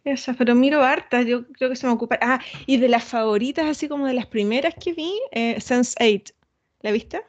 esa, 0.04 0.34
pero 0.34 0.56
miro 0.56 0.82
hartas, 0.82 1.26
yo 1.26 1.48
creo 1.48 1.70
que 1.70 1.76
se 1.76 1.86
me 1.86 1.94
ocupa. 1.94 2.18
Ah, 2.22 2.40
y 2.66 2.78
de 2.78 2.90
las 2.90 3.04
favoritas, 3.04 3.66
así 3.66 3.88
como 3.88 4.08
de 4.08 4.14
las 4.14 4.26
primeras 4.26 4.74
que 4.76 4.94
vi, 4.94 5.14
eh, 5.32 5.56
Sense8, 5.58 6.34
¿la 6.82 6.92
viste? 6.92 7.22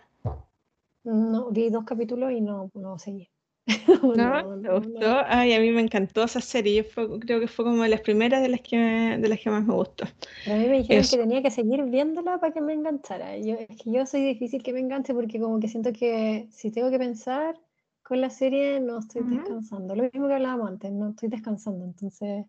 No, 1.04 1.50
vi 1.50 1.68
dos 1.68 1.84
capítulos 1.84 2.32
y 2.32 2.40
no, 2.40 2.70
no 2.74 2.98
seguí. 2.98 3.31
¿No? 4.02 4.60
¿Te 4.60 4.68
gustó? 4.68 5.22
Ay, 5.26 5.52
a 5.54 5.60
mí 5.60 5.70
me 5.70 5.80
encantó 5.80 6.24
esa 6.24 6.40
serie. 6.40 6.84
Yo 6.96 7.18
creo 7.20 7.40
que 7.40 7.46
fue 7.46 7.64
como 7.64 7.82
de 7.82 7.88
las 7.88 8.00
primeras 8.00 8.42
de 8.42 8.48
las 8.48 8.60
que, 8.60 8.76
de 8.76 9.28
las 9.28 9.38
que 9.38 9.50
más 9.50 9.64
me 9.64 9.74
gustó. 9.74 10.04
a 10.04 10.54
mí 10.54 10.66
me 10.66 10.78
dijeron 10.78 11.04
que 11.08 11.16
tenía 11.16 11.42
que 11.42 11.50
seguir 11.50 11.82
viéndola 11.84 12.38
para 12.38 12.52
que 12.52 12.60
me 12.60 12.72
enganchara. 12.72 13.36
Yo, 13.38 13.54
es 13.54 13.82
que 13.82 13.92
yo 13.92 14.04
soy 14.06 14.22
difícil 14.22 14.62
que 14.62 14.72
me 14.72 14.80
enganche 14.80 15.14
porque 15.14 15.40
como 15.40 15.60
que 15.60 15.68
siento 15.68 15.92
que 15.92 16.48
si 16.50 16.70
tengo 16.70 16.90
que 16.90 16.98
pensar 16.98 17.58
con 18.02 18.20
la 18.20 18.30
serie 18.30 18.80
no 18.80 18.98
estoy 18.98 19.22
descansando. 19.22 19.94
Lo 19.94 20.02
mismo 20.02 20.26
que 20.26 20.34
hablábamos 20.34 20.68
antes, 20.68 20.90
no 20.92 21.10
estoy 21.10 21.28
descansando. 21.28 21.84
Entonces 21.84 22.46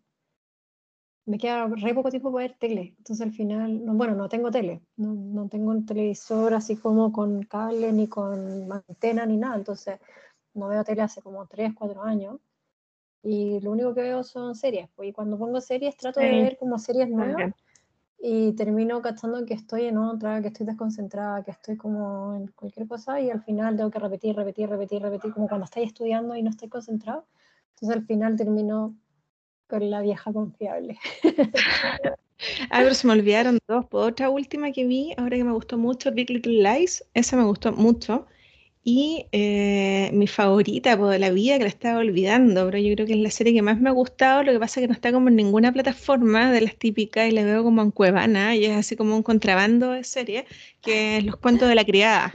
me 1.26 1.38
queda 1.38 1.66
re 1.68 1.94
poco 1.94 2.10
tiempo 2.10 2.32
para 2.32 2.48
ver 2.48 2.56
tele. 2.58 2.94
Entonces 2.98 3.24
al 3.24 3.32
final, 3.32 3.84
no, 3.84 3.94
bueno, 3.94 4.14
no 4.14 4.28
tengo 4.28 4.50
tele. 4.50 4.82
No, 4.96 5.14
no 5.14 5.48
tengo 5.48 5.70
un 5.70 5.86
televisor 5.86 6.54
así 6.54 6.76
como 6.76 7.12
con 7.12 7.44
cable 7.44 7.92
ni 7.92 8.08
con 8.08 8.70
antena 8.72 9.24
ni 9.26 9.36
nada. 9.36 9.56
Entonces 9.56 10.00
no 10.54 10.68
veo 10.68 10.84
tele 10.84 11.02
hace 11.02 11.20
como 11.22 11.46
3, 11.46 11.72
4 11.74 12.02
años 12.02 12.40
y 13.22 13.60
lo 13.60 13.70
único 13.72 13.94
que 13.94 14.02
veo 14.02 14.22
son 14.22 14.54
series. 14.54 14.88
Pues, 14.94 15.08
y 15.08 15.12
cuando 15.12 15.38
pongo 15.38 15.60
series 15.60 15.96
trato 15.96 16.20
de 16.20 16.30
ver 16.30 16.56
como 16.58 16.78
series 16.78 17.08
nuevas 17.08 17.52
y 18.20 18.52
termino 18.52 19.02
cachando 19.02 19.44
que 19.44 19.54
estoy 19.54 19.86
en 19.86 19.98
otra, 19.98 20.40
que 20.40 20.48
estoy 20.48 20.66
desconcentrada, 20.66 21.42
que 21.42 21.50
estoy 21.50 21.76
como 21.76 22.34
en 22.34 22.48
cualquier 22.48 22.86
cosa 22.86 23.20
y 23.20 23.30
al 23.30 23.42
final 23.42 23.76
tengo 23.76 23.90
que 23.90 23.98
repetir, 23.98 24.36
repetir, 24.36 24.68
repetir, 24.68 25.02
repetir, 25.02 25.32
como 25.32 25.48
cuando 25.48 25.64
estoy 25.64 25.84
estudiando 25.84 26.34
y 26.36 26.42
no 26.42 26.50
estoy 26.50 26.68
concentrado. 26.68 27.26
Entonces 27.70 27.96
al 27.96 28.06
final 28.06 28.36
termino 28.36 28.94
con 29.68 29.90
la 29.90 30.00
vieja 30.00 30.32
confiable. 30.32 30.98
Ah, 32.70 32.80
pero 32.82 32.94
se 32.94 33.06
me 33.06 33.12
olvidaron 33.12 33.58
dos. 33.68 33.86
Pues, 33.90 34.08
otra 34.08 34.28
última 34.28 34.72
que 34.72 34.84
vi, 34.84 35.14
ahora 35.16 35.36
que 35.36 35.44
me 35.44 35.52
gustó 35.52 35.78
mucho, 35.78 36.12
Big 36.12 36.30
Little 36.30 36.62
Lies, 36.62 37.04
esa 37.14 37.36
me 37.36 37.44
gustó 37.44 37.72
mucho. 37.72 38.26
Y 38.86 39.26
eh, 39.32 40.10
mi 40.12 40.26
favorita 40.26 40.96
por 40.98 41.18
la 41.18 41.30
vida, 41.30 41.56
que 41.56 41.64
la 41.64 41.70
estaba 41.70 41.98
olvidando, 42.00 42.66
pero 42.66 42.78
yo 42.78 42.94
creo 42.94 43.06
que 43.06 43.14
es 43.14 43.18
la 43.18 43.30
serie 43.30 43.54
que 43.54 43.62
más 43.62 43.80
me 43.80 43.88
ha 43.88 43.92
gustado. 43.92 44.42
Lo 44.42 44.52
que 44.52 44.58
pasa 44.60 44.80
es 44.80 44.84
que 44.84 44.88
no 44.88 44.92
está 44.94 45.10
como 45.10 45.28
en 45.28 45.36
ninguna 45.36 45.72
plataforma 45.72 46.52
de 46.52 46.60
las 46.60 46.76
típicas 46.76 47.26
y 47.28 47.32
la 47.32 47.44
veo 47.44 47.62
como 47.64 47.80
en 47.82 47.90
Cuevana 47.90 48.54
y 48.56 48.66
es 48.66 48.76
así 48.76 48.94
como 48.96 49.16
un 49.16 49.22
contrabando 49.22 49.92
de 49.92 50.04
serie, 50.04 50.46
que 50.82 51.16
es 51.16 51.24
Los 51.24 51.36
Cuentos 51.38 51.68
de 51.68 51.74
la 51.76 51.84
Criada. 51.84 52.34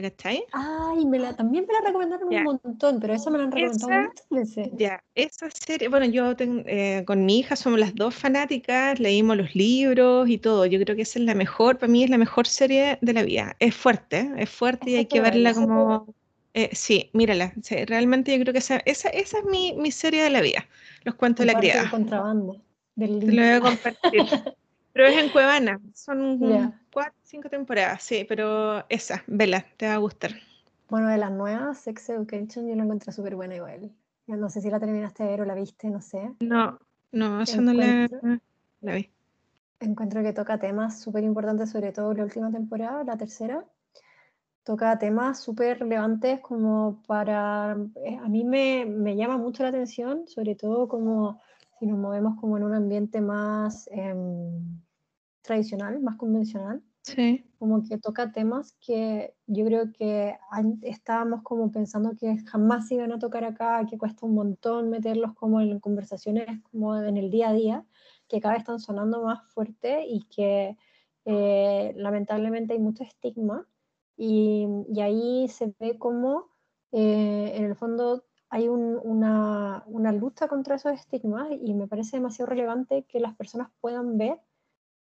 ¿La 0.00 0.12
Ay, 0.52 1.04
me 1.06 1.18
la, 1.18 1.34
también 1.34 1.64
me 1.66 1.72
la 1.72 1.80
recomendaron 1.80 2.32
un 2.32 2.42
montón, 2.44 3.00
pero 3.00 3.14
esa 3.14 3.30
me 3.30 3.38
la 3.38 3.44
han 3.44 3.52
recomendado 3.52 4.02
muchas 4.08 4.28
veces. 4.30 4.68
Ya, 4.74 5.02
esa 5.16 5.50
serie, 5.50 5.88
bueno, 5.88 6.06
yo 6.06 6.34
eh, 6.38 7.02
con 7.04 7.24
mi 7.24 7.40
hija 7.40 7.56
somos 7.56 7.80
las 7.80 7.96
dos 7.96 8.14
fanáticas, 8.14 9.00
leímos 9.00 9.36
los 9.36 9.56
libros 9.56 10.28
y 10.28 10.38
todo. 10.38 10.66
Yo 10.66 10.78
creo 10.80 10.94
que 10.94 11.02
esa 11.02 11.18
es 11.18 11.24
la 11.24 11.34
mejor, 11.34 11.78
para 11.78 11.90
mí 11.90 12.04
es 12.04 12.10
la 12.10 12.18
mejor 12.18 12.46
serie 12.46 12.98
de 13.00 13.12
la 13.12 13.24
vida. 13.24 13.56
Es 13.58 13.74
fuerte, 13.74 14.30
es 14.36 14.48
fuerte 14.48 14.90
y 14.90 14.96
hay 14.96 15.06
que 15.06 15.20
verla 15.20 15.52
como... 15.52 16.14
Eh, 16.54 16.70
sí, 16.72 17.10
mírala. 17.12 17.52
realmente 17.86 18.32
yo 18.36 18.42
creo 18.42 18.52
que 18.52 18.60
esa, 18.60 18.76
esa, 18.78 19.08
es 19.08 19.34
mi, 19.50 19.74
mi, 19.74 19.90
serie 19.90 20.22
de 20.22 20.30
la 20.30 20.40
vida. 20.40 20.66
Los 21.02 21.16
cuentos 21.16 21.44
de 21.44 21.52
la 21.52 21.58
criada. 21.58 21.90
contrabando. 21.90 22.56
Del 22.94 23.18
Te 23.20 23.32
lo 23.32 23.42
voy 23.42 23.50
a 23.50 23.60
compartir. 23.60 24.22
pero 24.98 25.10
es 25.10 25.16
en 25.16 25.28
Cuevana. 25.30 25.80
Son 25.94 26.40
cuatro, 26.92 27.14
cinco 27.22 27.48
temporadas, 27.48 28.02
sí, 28.02 28.26
pero 28.28 28.84
esa, 28.88 29.22
vela, 29.28 29.64
te 29.76 29.86
va 29.86 29.94
a 29.94 29.98
gustar. 29.98 30.32
Bueno, 30.88 31.06
de 31.06 31.18
las 31.18 31.30
nuevas, 31.30 31.78
Sex 31.78 32.08
Education, 32.08 32.66
yo 32.66 32.74
la 32.74 32.82
encontré 32.82 33.12
súper 33.12 33.36
buena 33.36 33.54
igual. 33.54 33.92
No 34.26 34.50
sé 34.50 34.60
si 34.60 34.68
la 34.70 34.80
terminaste 34.80 35.22
de 35.22 35.28
ver 35.28 35.42
o 35.42 35.44
la 35.44 35.54
viste, 35.54 35.88
no 35.88 36.00
sé. 36.00 36.32
No, 36.40 36.80
no, 37.12 37.40
eso 37.40 37.60
no 37.60 37.72
la, 37.74 38.08
la, 38.80 38.94
vi. 38.96 39.08
Encuentro 39.78 40.20
que 40.24 40.32
toca 40.32 40.58
temas 40.58 41.00
súper 41.00 41.22
importantes, 41.22 41.70
sobre 41.70 41.92
todo 41.92 42.12
la 42.12 42.24
última 42.24 42.50
temporada, 42.50 43.04
la 43.04 43.16
tercera. 43.16 43.64
Toca 44.64 44.98
temas 44.98 45.38
súper 45.38 45.78
relevantes 45.78 46.40
como 46.40 47.04
para... 47.06 47.76
Eh, 48.04 48.18
a 48.20 48.28
mí 48.28 48.42
me, 48.42 48.84
me 48.84 49.14
llama 49.14 49.36
mucho 49.36 49.62
la 49.62 49.68
atención, 49.68 50.26
sobre 50.26 50.56
todo 50.56 50.88
como 50.88 51.40
si 51.78 51.86
nos 51.86 51.98
movemos 51.98 52.40
como 52.40 52.56
en 52.56 52.64
un 52.64 52.74
ambiente 52.74 53.20
más 53.20 53.88
em, 53.92 54.80
tradicional, 55.48 56.00
más 56.00 56.16
convencional, 56.16 56.82
sí. 57.02 57.44
como 57.58 57.82
que 57.82 57.96
toca 57.98 58.32
temas 58.32 58.76
que 58.84 59.34
yo 59.46 59.64
creo 59.64 59.92
que 59.92 60.36
estábamos 60.82 61.42
como 61.42 61.72
pensando 61.72 62.14
que 62.14 62.36
jamás 62.46 62.90
iban 62.92 63.12
a 63.12 63.18
tocar 63.18 63.44
acá, 63.44 63.86
que 63.88 63.96
cuesta 63.96 64.26
un 64.26 64.34
montón 64.34 64.90
meterlos 64.90 65.34
como 65.34 65.60
en 65.60 65.80
conversaciones 65.80 66.46
como 66.70 66.96
en 66.96 67.16
el 67.16 67.30
día 67.30 67.48
a 67.48 67.54
día, 67.54 67.86
que 68.28 68.40
cada 68.40 68.54
vez 68.54 68.60
están 68.60 68.78
sonando 68.78 69.22
más 69.22 69.40
fuerte 69.52 70.04
y 70.06 70.24
que 70.28 70.76
eh, 71.24 71.94
lamentablemente 71.96 72.74
hay 72.74 72.78
mucho 72.78 73.04
estigma 73.04 73.66
y, 74.16 74.66
y 74.92 75.00
ahí 75.00 75.48
se 75.48 75.74
ve 75.80 75.98
como 75.98 76.50
eh, 76.92 77.52
en 77.54 77.64
el 77.64 77.74
fondo 77.74 78.24
hay 78.50 78.68
una, 78.68 79.82
una, 79.86 80.12
lucha 80.12 80.48
contra 80.48 80.76
esos 80.76 80.92
estigmas 80.92 81.48
y 81.50 81.74
me 81.74 81.86
parece 81.86 82.16
demasiado 82.16 82.48
relevante 82.48 83.04
que 83.04 83.20
las 83.20 83.36
personas 83.36 83.68
puedan 83.80 84.16
ver, 84.16 84.40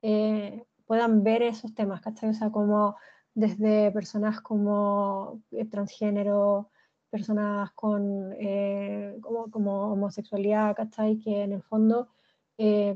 eh, 0.02 0.64
puedan 0.86 1.22
ver 1.22 1.42
esos 1.42 1.74
temas, 1.74 2.00
¿cachai? 2.00 2.30
O 2.30 2.34
sea, 2.34 2.50
como 2.50 2.96
desde 3.34 3.90
personas 3.92 4.40
como 4.40 5.40
eh, 5.52 5.64
transgénero, 5.64 6.70
personas 7.10 7.70
con 7.72 8.32
eh, 8.38 9.16
como, 9.20 9.50
como, 9.50 9.92
homosexualidad, 9.92 10.76
¿cachai? 10.76 11.18
Que 11.18 11.42
en 11.42 11.52
el 11.52 11.62
fondo 11.62 12.08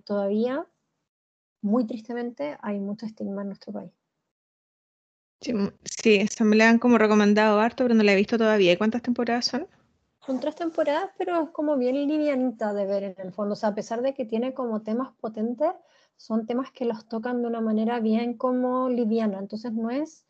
todavía, 0.04 0.64
muy 1.60 1.86
tristemente, 1.86 2.56
hay 2.62 2.78
mucho 2.78 3.04
estigma 3.04 3.42
en 3.42 3.48
nuestro 3.48 3.72
país. 3.72 3.90
Sí, 5.40 5.52
sí, 5.84 6.14
esa 6.16 6.44
me 6.44 6.54
la 6.54 6.68
han 6.68 6.78
como 6.78 6.98
recomendado 6.98 7.58
harto, 7.58 7.84
pero 7.84 7.94
no 7.94 8.04
la 8.04 8.12
he 8.12 8.16
visto 8.16 8.38
todavía. 8.38 8.72
¿Y 8.72 8.76
cuántas 8.76 9.02
temporadas 9.02 9.46
son? 9.46 9.66
Son 10.24 10.40
tres 10.40 10.56
temporadas, 10.56 11.10
pero 11.18 11.42
es 11.42 11.50
como 11.50 11.76
bien 11.76 11.94
livianita 12.08 12.72
de 12.74 12.86
ver 12.86 13.02
en 13.04 13.14
el 13.18 13.32
fondo. 13.32 13.52
O 13.52 13.56
sea, 13.56 13.70
a 13.70 13.74
pesar 13.74 14.02
de 14.02 14.14
que 14.14 14.24
tiene 14.24 14.54
como 14.54 14.82
temas 14.82 15.12
potentes, 15.20 15.70
son 16.16 16.46
temas 16.46 16.70
que 16.72 16.84
los 16.84 17.08
tocan 17.08 17.42
de 17.42 17.48
una 17.48 17.60
manera 17.60 18.00
bien 18.00 18.34
como 18.34 18.88
liviana. 18.88 19.38
Entonces 19.38 19.72
no 19.72 19.90
es. 19.90 20.24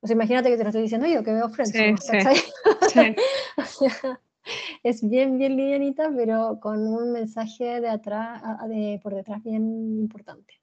O 0.00 0.06
sea, 0.06 0.14
imagínate 0.14 0.50
que 0.50 0.56
te 0.56 0.64
lo 0.64 0.70
estoy 0.70 0.82
diciendo 0.82 1.06
yo, 1.06 1.22
que 1.22 1.32
veo 1.32 1.48
Friends. 1.48 1.72
es 4.82 5.08
bien, 5.08 5.38
bien 5.38 5.56
livianita, 5.56 6.10
pero 6.14 6.58
con 6.60 6.86
un 6.86 7.12
mensaje 7.12 7.80
de 7.80 7.88
atrás, 7.88 8.42
de, 8.68 9.00
por 9.02 9.14
detrás 9.14 9.42
bien 9.44 9.98
importante. 9.98 10.54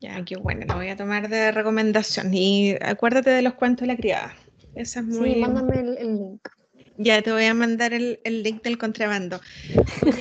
Ya, 0.00 0.22
qué 0.24 0.36
bueno, 0.36 0.66
lo 0.66 0.74
voy 0.74 0.88
a 0.88 0.96
tomar 0.96 1.28
de 1.28 1.52
recomendación. 1.52 2.34
Y 2.34 2.74
acuérdate 2.82 3.30
de 3.30 3.42
los 3.42 3.54
cuentos 3.54 3.82
de 3.82 3.86
la 3.86 3.96
criada. 3.96 4.34
Esa 4.74 5.00
es 5.00 5.06
muy... 5.06 5.34
Sí, 5.34 5.40
mándame 5.40 5.78
el 5.78 6.16
link. 6.16 6.48
Ya 6.96 7.22
te 7.22 7.32
voy 7.32 7.44
a 7.44 7.54
mandar 7.54 7.92
el, 7.92 8.20
link 8.24 8.62
del 8.62 8.78
contrabando. 8.78 9.40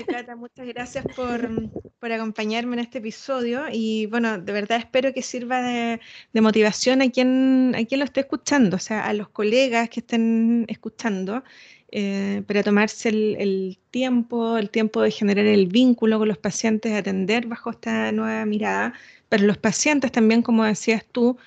Cata, 0.07 0.35
muchas 0.35 0.65
gracias 0.67 1.05
por, 1.15 2.11
acompañarme 2.11 2.73
en 2.73 2.79
este 2.79 2.97
episodio 2.97 3.65
y 3.71 4.07
bueno, 4.07 4.39
de 4.39 4.51
verdad 4.51 4.79
espero 4.79 5.13
que 5.13 5.21
sirva 5.21 5.61
de, 5.61 5.99
motivación 6.41 7.01
a 7.03 7.09
quien, 7.11 7.75
a 7.77 7.85
quien 7.85 7.99
lo 7.99 8.05
esté 8.05 8.21
escuchando, 8.21 8.77
o 8.77 8.79
sea, 8.79 9.05
a 9.05 9.13
los 9.13 9.29
colegas 9.29 9.89
que 9.89 9.99
estén 9.99 10.65
escuchando, 10.67 11.43
eh, 11.91 12.41
para 12.47 12.63
tomarse 12.63 13.09
el, 13.09 13.35
el, 13.39 13.79
tiempo, 13.91 14.57
el 14.57 14.71
tiempo 14.71 15.01
de 15.01 15.11
generar 15.11 15.45
el 15.45 15.67
vínculo 15.67 16.17
con 16.17 16.27
los 16.27 16.39
pacientes, 16.39 16.91
atender 16.93 17.45
bajo 17.45 17.69
esta 17.69 18.11
nueva 18.11 18.45
mirada, 18.45 18.93
pero 19.29 19.45
los 19.45 19.57
pacientes 19.57 20.11
también, 20.11 20.41
como 20.41 20.63
decías 20.63 21.05
tú, 21.11 21.37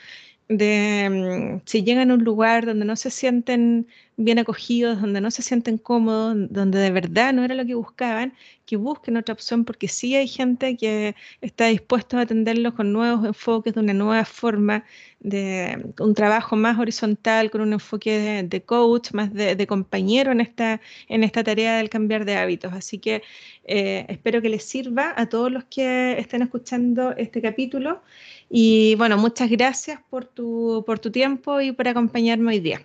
de 0.49 1.59
mm, 1.59 1.63
si 1.67 1.83
llegan 1.83 2.11
a 2.11 2.15
un 2.15 2.25
lugar 2.25 2.67
donde 2.67 2.85
no 2.85 2.97
se 2.97 3.11
sienten 3.11 3.89
bien 4.17 4.39
acogidos, 4.39 5.01
donde 5.01 5.21
no 5.21 5.31
se 5.31 5.43
sienten 5.43 5.79
cómodos, 5.79 6.37
donde 6.51 6.79
de 6.79 6.91
verdad 6.91 7.33
no 7.35 7.45
era 7.45 7.55
lo 7.55 7.67
que 7.67 7.75
buscaban, 7.75 8.33
que 8.65 8.77
busquen 8.77 9.17
otra 9.17 9.35
opción 9.35 9.65
porque 9.65 9.89
sí 9.89 10.17
hay 10.17 10.27
gente 10.27 10.77
que 10.77 11.15
está 11.41 11.67
dispuesta 11.67 12.19
a 12.19 12.23
atenderlos 12.23 12.75
con 12.75 12.93
nuevos 12.93 13.25
enfoques, 13.27 13.75
de 13.75 13.81
una 13.81 13.93
nueva 13.95 14.25
forma, 14.25 14.85
de 15.21 15.93
un 16.01 16.15
trabajo 16.15 16.57
más 16.57 16.79
horizontal, 16.79 17.51
con 17.51 17.61
un 17.61 17.75
enfoque 17.75 18.43
de, 18.43 18.63
coach, 18.63 19.13
más 19.13 19.33
de, 19.35 19.67
compañero 19.67 20.33
en 20.33 20.41
esta, 20.41 20.81
en 21.09 21.23
esta 21.25 21.45
tarea 21.45 21.77
del 21.77 21.91
cambiar 21.91 22.25
de 22.25 22.37
hábitos. 22.37 22.73
Así 22.73 22.99
que 22.99 23.23
eh, 23.65 24.07
espero 24.09 24.41
que 24.43 24.49
les 24.49 24.65
sirva 24.65 25.13
a 25.17 25.29
todos 25.29 25.53
los 25.53 25.65
que 25.65 26.19
estén 26.19 26.43
escuchando 26.43 27.13
este 27.17 27.43
capítulo. 27.43 28.03
Y 28.49 28.95
bueno, 28.97 29.19
muchas 29.19 29.51
gracias 29.51 30.01
por 30.11 30.25
tu, 30.25 30.85
por 30.87 30.99
tu 30.99 31.11
tiempo 31.11 31.61
y 31.61 31.73
por 31.73 31.89
acompañarme 31.89 32.53
hoy 32.53 32.61
día. 32.61 32.81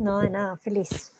No, 0.00 0.20
de 0.20 0.30
nada, 0.30 0.56
feliz. 0.56 1.12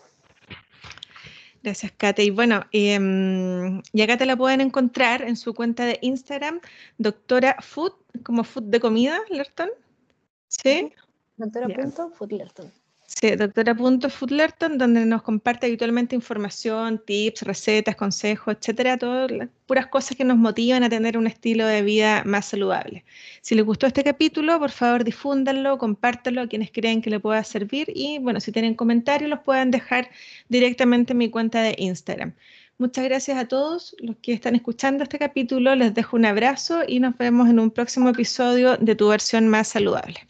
Gracias, 1.63 1.93
Kate. 1.97 2.23
Y 2.23 2.31
bueno, 2.31 2.65
em, 2.71 3.83
y 3.93 4.03
acá 4.03 4.17
te 4.17 4.25
la 4.25 4.37
pueden 4.37 4.61
encontrar 4.61 5.23
en 5.23 5.37
su 5.37 5.53
cuenta 5.53 5.85
de 5.85 5.99
Instagram, 6.01 6.61
doctora 6.97 7.57
Food, 7.61 7.93
como 8.23 8.45
food 8.45 8.65
de 8.65 8.79
comida, 8.79 9.19
Lerton. 9.31 9.71
¿Sí? 10.49 10.93
Doctora.foodlerton. 11.37 12.73
Sí, 13.09 13.37
doctora.foodlerton, 13.37 14.79
donde 14.79 15.07
nos 15.07 15.23
comparte 15.23 15.67
habitualmente 15.67 16.17
información, 16.17 17.01
tips, 17.07 17.43
recetas, 17.43 17.95
consejos, 17.95 18.57
etcétera, 18.59 18.99
todas 18.99 19.31
las 19.31 19.49
puras 19.67 19.87
cosas 19.87 20.17
que 20.17 20.25
nos 20.25 20.37
motivan 20.37 20.83
a 20.83 20.89
tener 20.89 21.17
un 21.17 21.29
estilo 21.29 21.67
de 21.69 21.83
vida 21.83 22.25
más 22.27 22.47
saludable. 22.47 23.05
Si 23.43 23.55
les 23.55 23.65
gustó 23.65 23.87
este 23.87 24.03
capítulo, 24.03 24.59
por 24.59 24.71
favor 24.71 25.05
difúndanlo, 25.05 25.79
compártanlo 25.79 26.43
a 26.43 26.49
quienes 26.49 26.73
creen 26.73 27.01
que 27.01 27.11
le 27.11 27.21
pueda 27.21 27.45
servir 27.45 27.93
y 27.95 28.19
bueno, 28.19 28.41
si 28.41 28.51
tienen 28.51 28.75
comentarios 28.75 29.31
los 29.31 29.41
pueden 29.41 29.71
dejar 29.71 30.11
directamente 30.49 31.13
en 31.13 31.19
mi 31.19 31.31
cuenta 31.31 31.63
de 31.63 31.77
Instagram. 31.79 32.35
Muchas 32.77 33.05
gracias 33.05 33.39
a 33.39 33.47
todos 33.47 33.95
los 34.01 34.17
que 34.17 34.33
están 34.33 34.57
escuchando 34.57 35.05
este 35.05 35.19
capítulo, 35.19 35.77
les 35.77 35.95
dejo 35.95 36.17
un 36.17 36.27
abrazo 36.27 36.81
y 36.87 36.99
nos 37.01 37.17
vemos 37.17 37.49
en 37.49 37.61
un 37.61 37.71
próximo 37.71 38.09
episodio 38.09 38.77
de 38.77 38.97
Tu 38.97 39.09
versión 39.09 39.49
más 39.49 39.69
saludable. 39.69 40.27